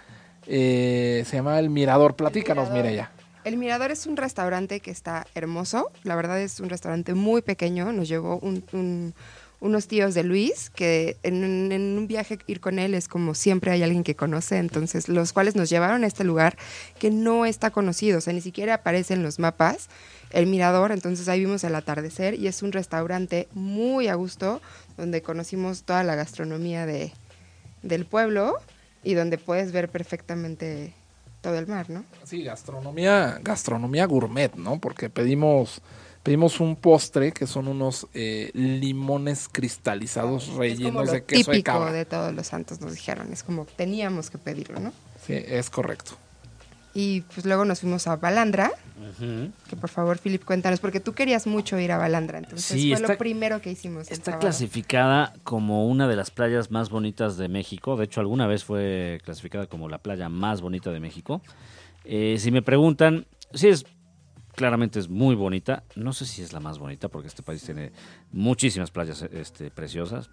eh, 0.47 1.25
se 1.27 1.37
llama 1.37 1.59
El 1.59 1.69
Mirador. 1.71 2.17
Platícanos, 2.17 2.69
Mirador. 2.69 2.85
Mireya. 2.85 3.11
El 3.45 3.57
Mirador 3.57 3.91
es 3.91 4.07
un 4.07 4.17
restaurante 4.17 4.81
que 4.81 4.91
está 4.91 5.27
hermoso. 5.35 5.91
La 6.05 6.15
verdad 6.15 6.41
es 6.41 6.61
un 6.61 6.69
restaurante 6.69 7.15
muy 7.15 7.41
pequeño. 7.43 7.91
Nos 7.93 8.09
llevó 8.09 8.39
un- 8.39 8.65
un- 8.73 9.15
unos 9.61 9.87
tíos 9.89 10.15
de 10.15 10.25
Luis, 10.25 10.71
que 10.71 11.19
en, 11.23 11.45
un- 11.45 12.07
viaje 12.09 12.39
ir 12.47 12.61
con 12.61 12.79
él 12.79 12.95
es 12.95 13.07
como 13.09 13.35
siempre 13.35 13.71
hay 13.71 13.83
alguien 13.83 14.03
que 14.03 14.17
conoce. 14.17 14.57
Entonces, 14.57 15.09
los 15.09 15.33
cuales 15.33 15.55
nos 15.55 15.69
llevaron 15.71 16.03
a 16.03 16.07
este 16.07 16.25
lugar 16.25 16.57
que 16.99 17.11
no 17.11 17.45
está 17.47 17.71
conocido. 17.71 18.19
O 18.19 18.21
sea, 18.21 18.33
ni 18.33 18.41
siquiera 18.41 18.75
aparece 18.75 19.15
en 19.15 19.23
los 19.23 19.39
mapas. 19.39 19.89
El 20.31 20.47
Mirador, 20.47 20.93
entonces 20.93 21.29
ahí 21.29 21.41
vimos 21.41 21.63
el 21.65 21.75
atardecer 21.75 22.35
y 22.35 22.47
es 22.47 22.63
un 22.63 22.73
restaurante 22.73 23.49
muy 23.53 24.09
a 24.09 24.15
gusto 24.15 24.61
donde 24.97 25.23
conocimos 25.23 25.83
toda 25.83 26.05
la 26.05 26.15
gastronomía 26.15 26.87
de, 26.87 27.13
del 27.83 28.07
pueblo 28.07 28.55
y 29.05 29.15
donde 29.15 29.39
puedes 29.39 29.73
ver 29.73 29.89
perfectamente 29.89 30.95
todo 31.41 31.59
el 31.59 31.67
mar, 31.67 31.89
¿no? 31.91 32.05
Sí, 32.25 32.43
gastronomía, 32.45 33.39
gastronomía 33.43 34.05
gourmet, 34.07 34.55
¿no? 34.57 34.79
Porque 34.81 35.09
pedimos, 35.11 35.81
pedimos 36.23 36.61
un 36.61 36.77
postre 36.77 37.33
que 37.33 37.47
son 37.47 37.69
unos 37.69 38.07
eh, 38.15 38.51
limones 38.55 39.49
cristalizados 39.51 40.43
es 40.45 40.49
como 40.51 40.61
rellenos 40.61 41.07
lo 41.07 41.13
de 41.13 41.25
queso 41.25 41.51
de 41.51 41.57
típico 41.59 41.73
cabra. 41.79 41.93
de 41.93 42.05
todos 42.05 42.35
los 42.35 42.47
santos 42.47 42.81
nos 42.81 42.93
dijeron, 42.95 43.33
es 43.33 43.43
como 43.43 43.65
teníamos 43.65 44.31
que 44.31 44.39
pedirlo, 44.39 44.81
¿no? 44.81 44.93
Sí, 45.27 45.35
es 45.35 45.71
correcto. 45.71 46.13
Y 46.93 47.21
pues 47.21 47.47
luego 47.47 47.65
nos 47.65 47.81
fuimos 47.81 48.09
a 48.09 48.17
Balandra, 48.17 48.73
que 49.69 49.77
por 49.77 49.89
favor, 49.91 50.19
Philip, 50.19 50.45
cuéntanos, 50.45 50.81
porque 50.81 50.99
tú 50.99 51.13
querías 51.13 51.47
mucho 51.47 51.79
ir 51.79 51.93
a 51.93 51.99
Balandra, 51.99 52.39
entonces 52.39 52.65
Sí, 52.67 52.89
fue 52.91 52.97
está- 53.01 53.13
lo 53.13 53.19
primero 53.19 53.61
que 53.61 53.71
hicimos. 53.71 54.11
Está 54.11 54.33
sábado. 54.33 54.41
clasificada 54.41 55.33
como 55.45 55.87
una 55.87 56.09
de 56.09 56.17
las 56.17 56.33
playas 56.33 56.73
más 56.73 56.91
bonitas 56.91 57.37
de 57.37 57.47
México. 57.49 57.97
De 57.97 58.07
hecho, 58.07 58.21
alguna 58.21 58.49
vez 58.49 58.65
fue 58.65 59.21
clasificada 59.25 59.69
como 59.69 59.89
la 59.89 59.99
playa 59.99 60.29
más 60.29 60.61
bonita 60.63 60.91
de 60.91 60.99
México. 60.99 61.41
Eh, 62.05 62.37
si 62.41 62.51
me 62.51 62.61
preguntan, 62.61 63.25
sí 63.55 63.69
es 63.69 63.85
claramente 64.55 64.99
es 64.99 65.09
muy 65.09 65.35
bonita. 65.35 65.85
No 65.97 66.13
sé 66.13 66.27
si 66.27 66.43
es 66.43 66.53
la 66.53 66.61
más 66.61 66.79
bonita 66.79 67.09
porque 67.09 67.29
este 67.29 67.43
país 67.43 67.63
tiene 67.63 67.93
muchísimas 68.33 68.91
playas 68.91 69.23
este, 69.23 69.71
preciosas. 69.71 70.31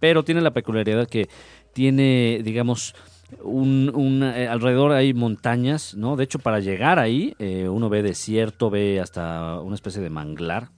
Pero 0.00 0.24
tiene 0.24 0.40
la 0.40 0.52
peculiaridad 0.52 1.08
que 1.08 1.28
tiene, 1.72 2.40
digamos, 2.44 2.94
un, 3.42 3.90
un, 3.94 4.22
eh, 4.22 4.48
alrededor 4.48 4.92
hay 4.92 5.14
montañas, 5.14 5.94
¿no? 5.94 6.16
De 6.16 6.24
hecho, 6.24 6.38
para 6.38 6.60
llegar 6.60 6.98
ahí, 6.98 7.34
eh, 7.38 7.68
uno 7.68 7.88
ve 7.88 8.02
desierto, 8.02 8.70
ve 8.70 9.00
hasta 9.00 9.60
una 9.60 9.74
especie 9.74 10.02
de 10.02 10.10
manglar, 10.10 10.68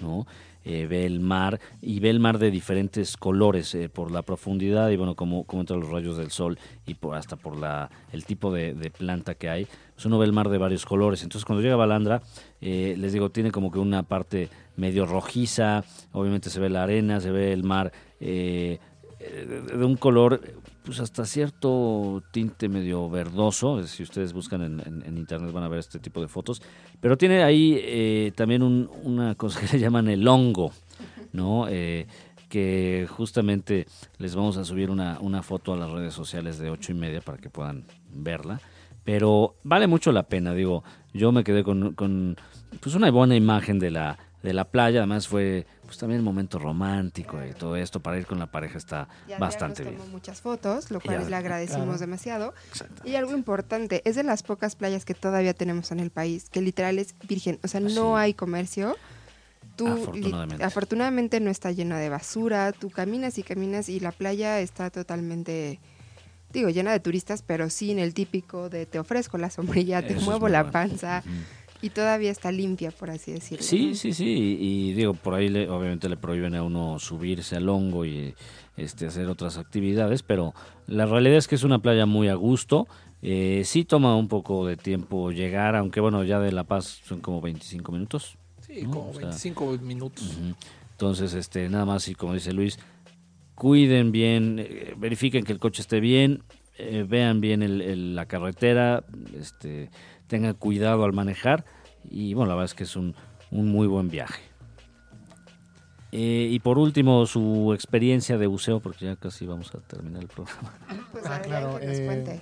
¿no? 0.00 0.26
Eh, 0.64 0.86
ve 0.86 1.04
el 1.06 1.18
mar 1.18 1.58
y 1.80 1.98
ve 1.98 2.08
el 2.10 2.20
mar 2.20 2.38
de 2.38 2.52
diferentes 2.52 3.16
colores 3.16 3.74
eh, 3.74 3.88
por 3.88 4.12
la 4.12 4.22
profundidad 4.22 4.90
y 4.90 4.96
bueno, 4.96 5.16
como, 5.16 5.44
como 5.44 5.62
entran 5.62 5.80
los 5.80 5.90
rayos 5.90 6.16
del 6.16 6.30
sol 6.30 6.56
y 6.86 6.94
por, 6.94 7.16
hasta 7.16 7.34
por 7.34 7.56
la, 7.56 7.90
el 8.12 8.24
tipo 8.24 8.52
de, 8.52 8.72
de 8.74 8.90
planta 8.90 9.34
que 9.34 9.48
hay, 9.48 9.66
pues 9.94 10.06
uno 10.06 10.18
ve 10.18 10.26
el 10.26 10.32
mar 10.32 10.48
de 10.48 10.58
varios 10.58 10.86
colores. 10.86 11.24
Entonces 11.24 11.44
cuando 11.44 11.62
llega 11.62 11.74
a 11.74 11.78
Balandra, 11.78 12.22
eh, 12.60 12.94
les 12.96 13.12
digo, 13.12 13.30
tiene 13.30 13.50
como 13.50 13.72
que 13.72 13.80
una 13.80 14.04
parte 14.04 14.50
medio 14.76 15.04
rojiza, 15.04 15.84
obviamente 16.12 16.48
se 16.48 16.60
ve 16.60 16.70
la 16.70 16.84
arena, 16.84 17.20
se 17.20 17.32
ve 17.32 17.52
el 17.52 17.64
mar 17.64 17.92
de 18.20 18.78
un 19.84 19.96
color 19.96 20.40
pues 20.84 21.00
hasta 21.00 21.24
cierto 21.24 22.22
tinte 22.32 22.68
medio 22.68 23.08
verdoso. 23.08 23.84
Si 23.86 24.02
ustedes 24.02 24.32
buscan 24.32 24.62
en, 24.62 24.80
en- 25.06 25.16
internet 25.16 25.52
van 25.52 25.64
a 25.64 25.68
ver 25.68 25.78
este 25.78 25.98
tipo 25.98 26.20
de 26.20 26.28
fotos. 26.28 26.60
Pero 27.00 27.16
tiene 27.16 27.42
ahí 27.42 27.76
eh, 27.80 28.32
también 28.34 28.62
un- 28.62 28.90
una 29.04 29.34
cosa 29.34 29.60
que 29.60 29.66
le 29.76 29.78
llaman 29.78 30.08
el 30.08 30.26
hongo, 30.26 30.72
¿no? 31.32 31.66
Eh, 31.68 32.06
que 32.48 33.06
justamente 33.08 33.86
les 34.18 34.34
vamos 34.34 34.56
a 34.58 34.64
subir 34.64 34.90
una, 34.90 35.18
una 35.20 35.42
foto 35.42 35.72
a 35.72 35.76
las 35.76 35.90
redes 35.90 36.12
sociales 36.12 36.58
de 36.58 36.68
ocho 36.70 36.92
y 36.92 36.94
media 36.94 37.20
para 37.20 37.38
que 37.38 37.48
puedan 37.48 37.84
verla. 38.12 38.60
Pero 39.04 39.54
vale 39.64 39.86
mucho 39.86 40.12
la 40.12 40.24
pena, 40.24 40.52
digo, 40.54 40.84
yo 41.14 41.32
me 41.32 41.42
quedé 41.44 41.64
con, 41.64 41.94
con 41.94 42.36
pues 42.80 42.94
una 42.94 43.10
buena 43.10 43.34
imagen 43.36 43.78
de 43.78 43.90
la, 43.90 44.18
de 44.42 44.52
la 44.52 44.64
playa, 44.64 45.00
además 45.00 45.28
fue 45.28 45.66
pues 45.84 45.98
también 45.98 46.20
un 46.20 46.24
momento 46.24 46.58
romántico 46.58 47.38
y 47.44 47.52
todo 47.52 47.76
esto, 47.76 48.00
para 48.00 48.18
ir 48.18 48.26
con 48.26 48.38
la 48.38 48.46
pareja 48.50 48.78
está 48.78 49.08
Y 49.28 49.38
bastante 49.38 49.84
nos 49.84 49.94
bien. 49.96 50.10
muchas 50.10 50.40
fotos, 50.40 50.90
lo 50.90 51.00
cual 51.00 51.28
le 51.28 51.36
agradecimos 51.36 51.84
claro. 51.84 51.98
demasiado. 51.98 52.54
Y 53.04 53.14
algo 53.14 53.32
importante, 53.32 54.02
es 54.04 54.16
de 54.16 54.22
las 54.24 54.42
pocas 54.42 54.74
playas 54.74 55.04
que 55.04 55.14
todavía 55.14 55.54
tenemos 55.54 55.92
en 55.92 56.00
el 56.00 56.10
país, 56.10 56.48
que 56.50 56.60
literal 56.60 56.98
es 56.98 57.14
virgen, 57.28 57.58
o 57.62 57.68
sea, 57.68 57.80
no 57.80 58.16
Así. 58.16 58.24
hay 58.24 58.34
comercio. 58.34 58.96
Tú, 59.76 59.86
Afortunadamente. 59.88 60.64
afortunadamente 60.64 61.40
no 61.40 61.50
está 61.50 61.70
llena 61.70 61.98
de 61.98 62.08
basura, 62.10 62.72
tú 62.72 62.90
caminas 62.90 63.38
y 63.38 63.42
caminas 63.42 63.88
y 63.88 64.00
la 64.00 64.12
playa 64.12 64.60
está 64.60 64.90
totalmente, 64.90 65.80
digo, 66.52 66.68
llena 66.68 66.92
de 66.92 67.00
turistas, 67.00 67.42
pero 67.42 67.70
sin 67.70 67.98
el 67.98 68.12
típico 68.12 68.68
de 68.68 68.84
te 68.86 68.98
ofrezco 68.98 69.38
la 69.38 69.48
sombrilla, 69.50 70.06
te 70.06 70.14
Eso 70.14 70.24
muevo 70.26 70.48
la 70.48 70.70
panza. 70.70 71.22
Y 71.82 71.90
todavía 71.90 72.30
está 72.30 72.52
limpia, 72.52 72.90
por 72.92 73.10
así 73.10 73.32
decirlo. 73.32 73.64
Sí, 73.64 73.94
sí, 73.96 74.12
sí. 74.14 74.24
Y, 74.24 74.90
y 74.90 74.92
digo, 74.94 75.14
por 75.14 75.34
ahí 75.34 75.48
le- 75.48 75.68
obviamente 75.68 76.08
le 76.08 76.16
prohíben 76.16 76.54
a 76.54 76.62
uno 76.62 76.98
subirse 77.00 77.56
al 77.56 77.68
hongo 77.68 78.04
y 78.06 78.34
este, 78.76 79.06
hacer 79.06 79.26
otras 79.28 79.58
actividades, 79.58 80.22
pero 80.22 80.54
la 80.86 81.06
realidad 81.06 81.36
es 81.38 81.48
que 81.48 81.56
es 81.56 81.64
una 81.64 81.80
playa 81.80 82.06
muy 82.06 82.28
a 82.28 82.34
gusto. 82.34 82.86
Eh, 83.20 83.62
sí 83.64 83.84
toma 83.84 84.16
un 84.16 84.28
poco 84.28 84.66
de 84.66 84.76
tiempo 84.76 85.30
llegar, 85.32 85.76
aunque 85.76 86.00
bueno, 86.00 86.24
ya 86.24 86.38
de 86.40 86.52
La 86.52 86.64
Paz 86.64 87.00
son 87.04 87.20
como 87.20 87.40
25 87.40 87.92
minutos. 87.92 88.36
Sí, 88.66 88.82
¿no? 88.82 88.90
como 88.90 89.10
O 89.10 89.12
sea, 89.14 89.22
25 89.22 89.78
minutos. 89.82 90.38
Entonces, 90.92 91.34
este, 91.34 91.68
nada 91.68 91.84
más, 91.84 92.06
y 92.08 92.14
como 92.14 92.34
dice 92.34 92.52
Luis, 92.52 92.78
cuiden 93.54 94.12
bien, 94.12 94.58
eh, 94.60 94.94
verifiquen 94.96 95.44
que 95.44 95.52
el 95.52 95.58
coche 95.58 95.82
esté 95.82 96.00
bien, 96.00 96.42
eh, 96.78 97.04
vean 97.08 97.40
bien 97.40 97.62
el- 97.62 97.80
el- 97.82 98.14
la 98.14 98.26
carretera, 98.26 99.04
este, 99.38 99.90
tengan 100.32 100.54
cuidado 100.54 101.04
al 101.04 101.12
manejar 101.12 101.66
y 102.08 102.32
bueno, 102.32 102.48
la 102.48 102.54
verdad 102.54 102.70
es 102.70 102.74
que 102.74 102.84
es 102.84 102.96
un, 102.96 103.14
un 103.50 103.70
muy 103.70 103.86
buen 103.86 104.08
viaje. 104.08 104.40
Eh, 106.10 106.48
y 106.50 106.58
por 106.60 106.78
último, 106.78 107.26
su 107.26 107.74
experiencia 107.74 108.38
de 108.38 108.46
buceo, 108.46 108.80
porque 108.80 109.04
ya 109.04 109.16
casi 109.16 109.46
vamos 109.46 109.74
a 109.74 109.78
terminar 109.80 110.22
el 110.22 110.28
programa. 110.28 110.72
Pues 111.12 111.26
Ah, 111.26 111.42
claro, 111.42 111.78
eh, 111.82 112.04
cuente. 112.06 112.40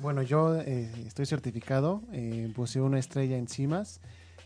Bueno, 0.00 0.22
yo 0.22 0.60
eh, 0.60 0.90
estoy 1.06 1.24
certificado, 1.26 2.02
eh, 2.10 2.52
buceo 2.56 2.84
una 2.84 2.98
estrella 2.98 3.36
en 3.36 3.46
CIMAS 3.46 4.00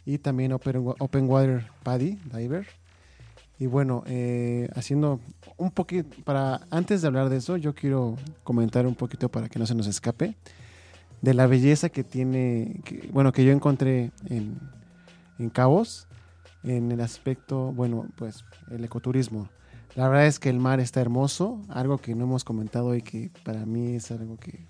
y 0.05 0.19
también 0.19 0.53
Open, 0.53 0.93
open 0.99 1.31
Water 1.31 1.65
Paddy 1.85 2.19
Diver. 2.35 2.67
Y 3.59 3.65
bueno, 3.65 4.05
eh, 4.07 4.69
haciendo 4.75 5.21
un 5.57 5.71
poquito, 5.71 6.15
para 6.25 6.67
antes 6.71 7.01
de 7.01 7.09
hablar 7.09 7.31
de 7.31 7.39
eso, 7.39 7.57
yo 7.57 7.75
quiero 7.75 8.17
comentar 8.45 8.87
un 8.87 8.95
poquito 8.95 9.31
para 9.31 9.49
que 9.49 9.59
no 9.59 9.65
se 9.65 9.75
nos 9.75 9.87
escape 9.87 10.37
de 11.23 11.35
la 11.35 11.47
belleza 11.47 11.89
que 11.89 12.05
tiene, 12.05 12.81
que, 12.85 13.09
bueno, 13.13 13.33
que 13.33 13.45
yo 13.45 13.53
encontré 13.53 14.13
en, 14.29 14.59
en 15.39 15.51
Cabos, 15.51 16.07
en 16.63 16.91
el 16.93 17.01
aspecto, 17.01 17.73
bueno, 17.73 18.09
pues 18.17 18.45
el 18.71 18.85
ecoturismo. 18.85 19.49
La 19.95 20.09
verdad 20.09 20.27
es 20.27 20.39
que 20.39 20.51
el 20.51 20.59
mar 20.59 20.79
está 20.81 21.01
hermoso, 21.01 21.63
algo 21.69 21.99
que 21.99 22.15
no 22.15 22.25
hemos 22.25 22.45
comentado 22.45 22.95
y 22.95 23.03
que 23.03 23.31
para 23.45 23.65
mí 23.65 23.95
es 23.95 24.11
algo 24.11 24.37
que, 24.37 24.67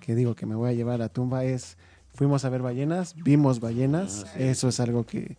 que 0.00 0.14
digo 0.14 0.34
que 0.34 0.46
me 0.46 0.54
voy 0.54 0.70
a 0.70 0.72
llevar 0.72 0.94
a 0.96 0.98
la 0.98 1.08
tumba 1.08 1.44
es, 1.44 1.76
fuimos 2.14 2.44
a 2.44 2.48
ver 2.50 2.62
ballenas, 2.62 3.14
vimos 3.14 3.60
ballenas, 3.60 4.26
eso 4.36 4.68
es 4.68 4.80
algo 4.80 5.04
que, 5.04 5.36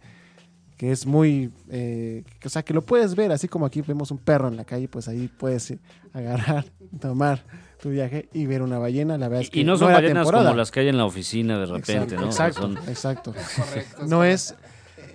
que 0.77 0.91
es 0.91 1.05
muy, 1.05 1.51
eh, 1.69 2.23
que- 2.39 2.47
o 2.47 2.51
sea, 2.51 2.63
que 2.63 2.73
lo 2.73 2.81
puedes 2.81 3.15
ver, 3.15 3.31
así 3.31 3.47
como 3.47 3.65
aquí 3.65 3.81
vemos 3.81 4.09
un 4.11 4.19
perro 4.19 4.47
en 4.47 4.55
la 4.55 4.63
calle, 4.65 4.87
pues 4.87 5.07
ahí 5.07 5.27
puedes 5.27 5.71
eh, 5.71 5.79
agarrar, 6.13 6.65
tomar 7.01 7.43
tu 7.81 7.89
viaje 7.89 8.29
y 8.33 8.45
ver 8.45 8.61
una 8.61 8.77
ballena, 8.79 9.17
la 9.17 9.27
verdad 9.27 9.43
es 9.43 9.49
que 9.49 9.59
Y 9.61 9.63
no 9.63 9.77
son 9.77 9.91
ballenas 9.91 10.23
temporada. 10.23 10.45
como 10.49 10.57
las 10.57 10.71
que 10.71 10.81
hay 10.81 10.87
en 10.87 10.97
la 10.97 11.05
oficina 11.05 11.57
de 11.59 11.65
repente, 11.65 12.15
Exacto, 12.15 12.21
¿no? 12.21 12.27
O 12.27 12.31
sea, 12.31 12.47
Exacto, 12.47 12.61
son- 12.61 12.89
exacto. 12.89 13.33
Correcto. 13.57 14.05
No 14.07 14.23
es, 14.23 14.55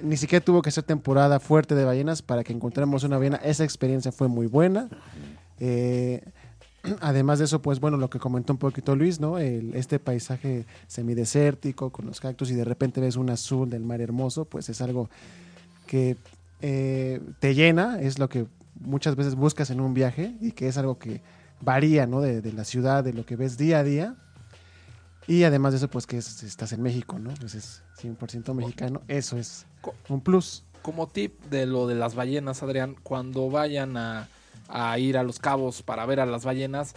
ni 0.02 0.16
siquiera 0.16 0.44
tuvo 0.44 0.62
que 0.62 0.70
ser 0.70 0.82
temporada 0.84 1.38
fuerte 1.40 1.74
de 1.74 1.84
ballenas 1.84 2.22
para 2.22 2.42
que 2.44 2.52
encontremos 2.52 3.04
una 3.04 3.18
ballena. 3.18 3.36
Esa 3.36 3.64
experiencia 3.64 4.10
fue 4.12 4.28
muy 4.28 4.46
buena. 4.46 4.88
Eh, 5.60 6.22
además 7.00 7.38
de 7.38 7.44
eso, 7.46 7.62
pues 7.62 7.80
bueno, 7.80 7.96
lo 7.96 8.10
que 8.10 8.18
comentó 8.18 8.52
un 8.52 8.58
poquito 8.58 8.94
Luis, 8.96 9.20
¿no? 9.20 9.38
El- 9.38 9.74
este 9.74 9.98
paisaje 9.98 10.64
semidesértico 10.86 11.90
con 11.90 12.06
los 12.06 12.20
cactus 12.20 12.50
y 12.50 12.54
de 12.54 12.64
repente 12.64 13.00
ves 13.00 13.16
un 13.16 13.30
azul 13.30 13.70
del 13.70 13.82
mar 13.84 14.00
hermoso, 14.00 14.44
pues 14.44 14.68
es 14.68 14.80
algo 14.80 15.08
que 15.86 16.16
eh, 16.62 17.20
te 17.38 17.54
llena, 17.54 18.00
es 18.00 18.18
lo 18.18 18.28
que 18.28 18.46
muchas 18.80 19.14
veces 19.14 19.34
buscas 19.36 19.70
en 19.70 19.80
un 19.80 19.94
viaje 19.94 20.34
y 20.40 20.52
que 20.52 20.68
es 20.68 20.76
algo 20.78 20.98
que 20.98 21.20
varía, 21.66 22.06
¿no? 22.06 22.22
De, 22.22 22.40
de 22.40 22.52
la 22.54 22.64
ciudad, 22.64 23.04
de 23.04 23.12
lo 23.12 23.26
que 23.26 23.36
ves 23.36 23.58
día 23.58 23.80
a 23.80 23.84
día. 23.84 24.14
Y 25.26 25.42
además 25.42 25.72
de 25.72 25.78
eso, 25.78 25.88
pues 25.90 26.06
que 26.06 26.16
es- 26.16 26.42
estás 26.44 26.72
en 26.72 26.80
México, 26.82 27.18
¿no? 27.18 27.34
Pues 27.34 27.54
es 27.54 27.82
100% 28.00 28.54
mexicano. 28.54 29.02
Eso 29.08 29.36
es 29.36 29.66
un 30.08 30.20
plus. 30.22 30.64
Como 30.82 31.08
tip 31.08 31.38
de 31.50 31.66
lo 31.66 31.88
de 31.88 31.96
las 31.96 32.14
ballenas, 32.14 32.62
Adrián, 32.62 32.94
cuando 33.02 33.50
vayan 33.50 33.96
a, 33.96 34.28
a 34.68 34.96
ir 35.00 35.18
a 35.18 35.24
los 35.24 35.40
cabos 35.40 35.82
para 35.82 36.06
ver 36.06 36.20
a 36.20 36.26
las 36.26 36.44
ballenas, 36.44 36.94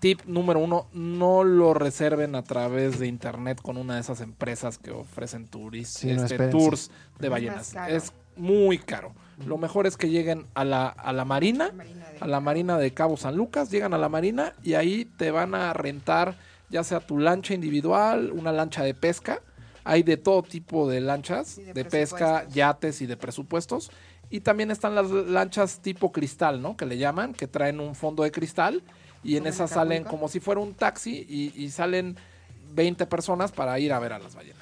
tip 0.00 0.20
número 0.26 0.58
uno, 0.58 0.88
no 0.92 1.44
lo 1.44 1.74
reserven 1.74 2.34
a 2.34 2.42
través 2.42 2.98
de 2.98 3.06
internet 3.06 3.60
con 3.62 3.76
una 3.76 3.94
de 3.94 4.00
esas 4.00 4.20
empresas 4.20 4.78
que 4.78 4.90
ofrecen 4.90 5.46
turis, 5.46 5.88
Sí, 5.88 6.12
no, 6.12 6.24
este, 6.24 6.48
tours 6.48 6.90
de 7.20 7.28
ballenas. 7.28 7.70
caro. 7.72 7.94
Es 7.94 8.12
muy 8.36 8.78
caro. 8.78 9.12
Lo 9.46 9.58
mejor 9.58 9.86
es 9.86 9.96
que 9.96 10.10
lleguen 10.10 10.46
a 10.54 10.64
la, 10.64 10.88
a 10.88 11.12
la 11.12 11.24
marina, 11.24 11.72
a 12.20 12.26
la 12.26 12.40
marina 12.40 12.76
de 12.78 12.92
Cabo 12.92 13.16
San 13.16 13.36
Lucas, 13.36 13.70
llegan 13.70 13.94
a 13.94 13.98
la 13.98 14.08
marina 14.08 14.54
y 14.62 14.74
ahí 14.74 15.04
te 15.04 15.30
van 15.30 15.54
a 15.54 15.72
rentar 15.72 16.36
ya 16.70 16.84
sea 16.84 17.00
tu 17.00 17.18
lancha 17.18 17.54
individual, 17.54 18.30
una 18.32 18.52
lancha 18.52 18.82
de 18.82 18.94
pesca. 18.94 19.40
Hay 19.84 20.02
de 20.02 20.16
todo 20.16 20.42
tipo 20.42 20.88
de 20.88 21.00
lanchas, 21.00 21.56
de, 21.56 21.72
de 21.72 21.84
pesca, 21.84 22.46
yates 22.48 23.00
y 23.00 23.06
de 23.06 23.16
presupuestos. 23.16 23.90
Y 24.30 24.40
también 24.40 24.70
están 24.70 24.94
las 24.94 25.10
lanchas 25.10 25.80
tipo 25.80 26.12
cristal, 26.12 26.60
¿no? 26.60 26.76
Que 26.76 26.84
le 26.84 26.98
llaman, 26.98 27.32
que 27.32 27.46
traen 27.46 27.80
un 27.80 27.94
fondo 27.94 28.22
de 28.22 28.30
cristal 28.30 28.82
y 29.24 29.36
en 29.36 29.46
esas 29.46 29.70
salen 29.70 30.04
como 30.04 30.28
si 30.28 30.40
fuera 30.40 30.60
un 30.60 30.74
taxi 30.74 31.26
y, 31.28 31.52
y 31.56 31.70
salen 31.70 32.16
20 32.74 33.06
personas 33.06 33.50
para 33.52 33.78
ir 33.78 33.92
a 33.92 33.98
ver 33.98 34.12
a 34.12 34.18
las 34.18 34.34
ballenas. 34.34 34.57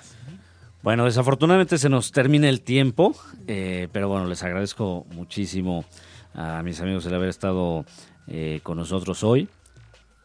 Bueno, 0.86 1.04
desafortunadamente 1.04 1.78
se 1.78 1.88
nos 1.88 2.12
termina 2.12 2.48
el 2.48 2.60
tiempo, 2.60 3.16
eh, 3.48 3.88
pero 3.90 4.08
bueno, 4.08 4.26
les 4.26 4.44
agradezco 4.44 5.04
muchísimo 5.10 5.84
a 6.32 6.62
mis 6.62 6.80
amigos 6.80 7.04
el 7.06 7.14
haber 7.16 7.28
estado 7.28 7.84
eh, 8.28 8.60
con 8.62 8.76
nosotros 8.76 9.24
hoy. 9.24 9.48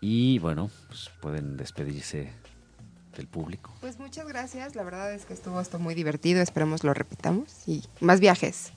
Y 0.01 0.38
bueno, 0.38 0.70
pues 0.88 1.09
pueden 1.20 1.57
despedirse 1.57 2.32
del 3.18 3.26
público. 3.26 3.74
Pues 3.82 3.97
muchas 3.97 4.28
gracias. 4.28 4.76
La 4.76 4.84
verdad 4.84 5.12
es 5.12 5.26
que 5.26 5.34
estuvo 5.34 5.59
esto 5.59 5.80
muy 5.80 5.95
divertido. 5.95 6.43
Esperemos 6.43 6.84
lo 6.84 6.93
repitamos 6.93 7.68
y 7.68 7.84
más 7.99 8.20
viajes. 8.20 8.72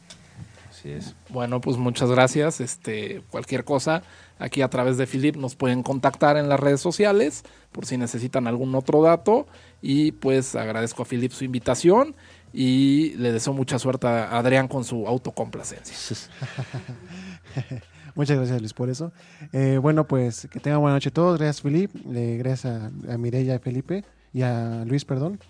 Así 0.84 0.92
es. 0.92 1.14
Bueno, 1.30 1.62
pues 1.62 1.78
muchas 1.78 2.10
gracias. 2.10 2.60
Este, 2.60 3.22
cualquier 3.30 3.64
cosa, 3.64 4.02
aquí 4.38 4.60
a 4.60 4.68
través 4.68 4.98
de 4.98 5.06
Philip 5.06 5.34
nos 5.34 5.56
pueden 5.56 5.82
contactar 5.82 6.36
en 6.36 6.50
las 6.50 6.60
redes 6.60 6.82
sociales 6.82 7.42
por 7.72 7.86
si 7.86 7.96
necesitan 7.96 8.46
algún 8.46 8.74
otro 8.74 9.00
dato. 9.00 9.46
Y 9.80 10.12
pues 10.12 10.54
agradezco 10.54 11.02
a 11.02 11.06
Philip 11.06 11.32
su 11.32 11.42
invitación 11.42 12.14
y 12.52 13.14
le 13.14 13.32
deseo 13.32 13.54
mucha 13.54 13.78
suerte 13.78 14.08
a 14.08 14.36
Adrián 14.36 14.68
con 14.68 14.84
su 14.84 15.08
autocomplacencia. 15.08 15.96
Muchas 18.14 18.36
gracias 18.36 18.60
Luis 18.60 18.74
por 18.74 18.90
eso. 18.90 19.10
Eh, 19.54 19.78
bueno, 19.80 20.06
pues 20.06 20.46
que 20.50 20.60
tengan 20.60 20.82
buena 20.82 20.96
noche 20.96 21.10
todos. 21.10 21.38
Gracias 21.38 21.62
Filip, 21.62 21.92
eh, 22.14 22.36
gracias 22.38 22.74
a, 22.74 22.90
a 23.10 23.16
Mireya 23.16 23.54
y 23.54 23.58
Felipe 23.58 24.04
y 24.34 24.42
a 24.42 24.84
Luis, 24.84 25.06
perdón. 25.06 25.40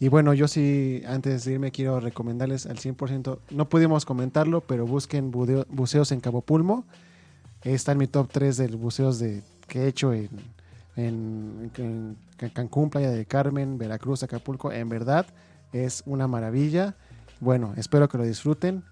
Y 0.00 0.08
bueno, 0.08 0.32
yo 0.32 0.46
sí, 0.46 1.02
antes 1.08 1.44
de 1.44 1.54
irme 1.54 1.72
quiero 1.72 1.98
recomendarles 1.98 2.66
al 2.66 2.76
100%, 2.78 3.38
no 3.50 3.68
pudimos 3.68 4.04
comentarlo, 4.04 4.60
pero 4.60 4.86
busquen 4.86 5.30
buceos 5.32 6.12
en 6.12 6.20
Cabo 6.20 6.40
Pulmo. 6.40 6.84
Está 7.62 7.92
en 7.92 7.98
mi 7.98 8.06
top 8.06 8.28
3 8.30 8.56
de 8.56 8.68
buceos 8.68 9.18
de, 9.18 9.42
que 9.66 9.80
he 9.82 9.86
hecho 9.88 10.12
en, 10.12 10.28
en, 10.94 11.70
en 11.76 12.16
Can- 12.36 12.50
Cancún, 12.50 12.90
Playa 12.90 13.10
de 13.10 13.24
Carmen, 13.26 13.76
Veracruz, 13.78 14.22
Acapulco. 14.22 14.70
En 14.70 14.88
verdad 14.88 15.26
es 15.72 16.04
una 16.06 16.28
maravilla. 16.28 16.94
Bueno, 17.40 17.74
espero 17.76 18.08
que 18.08 18.18
lo 18.18 18.24
disfruten 18.24 18.84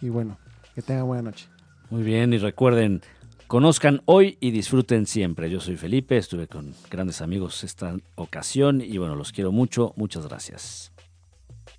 y 0.00 0.08
bueno, 0.08 0.36
que 0.74 0.82
tengan 0.82 1.06
buena 1.06 1.22
noche. 1.22 1.46
Muy 1.90 2.02
bien, 2.02 2.32
y 2.32 2.38
recuerden, 2.38 3.00
conozcan 3.48 4.02
hoy 4.04 4.36
y 4.40 4.52
disfruten 4.52 5.06
siempre. 5.06 5.50
Yo 5.50 5.58
soy 5.60 5.76
Felipe, 5.76 6.16
estuve 6.16 6.46
con 6.46 6.74
grandes 6.90 7.20
amigos 7.22 7.64
esta 7.64 7.96
ocasión 8.14 8.80
y 8.80 8.98
bueno, 8.98 9.16
los 9.16 9.32
quiero 9.32 9.50
mucho. 9.50 9.94
Muchas 9.96 10.26
gracias. 10.28 10.92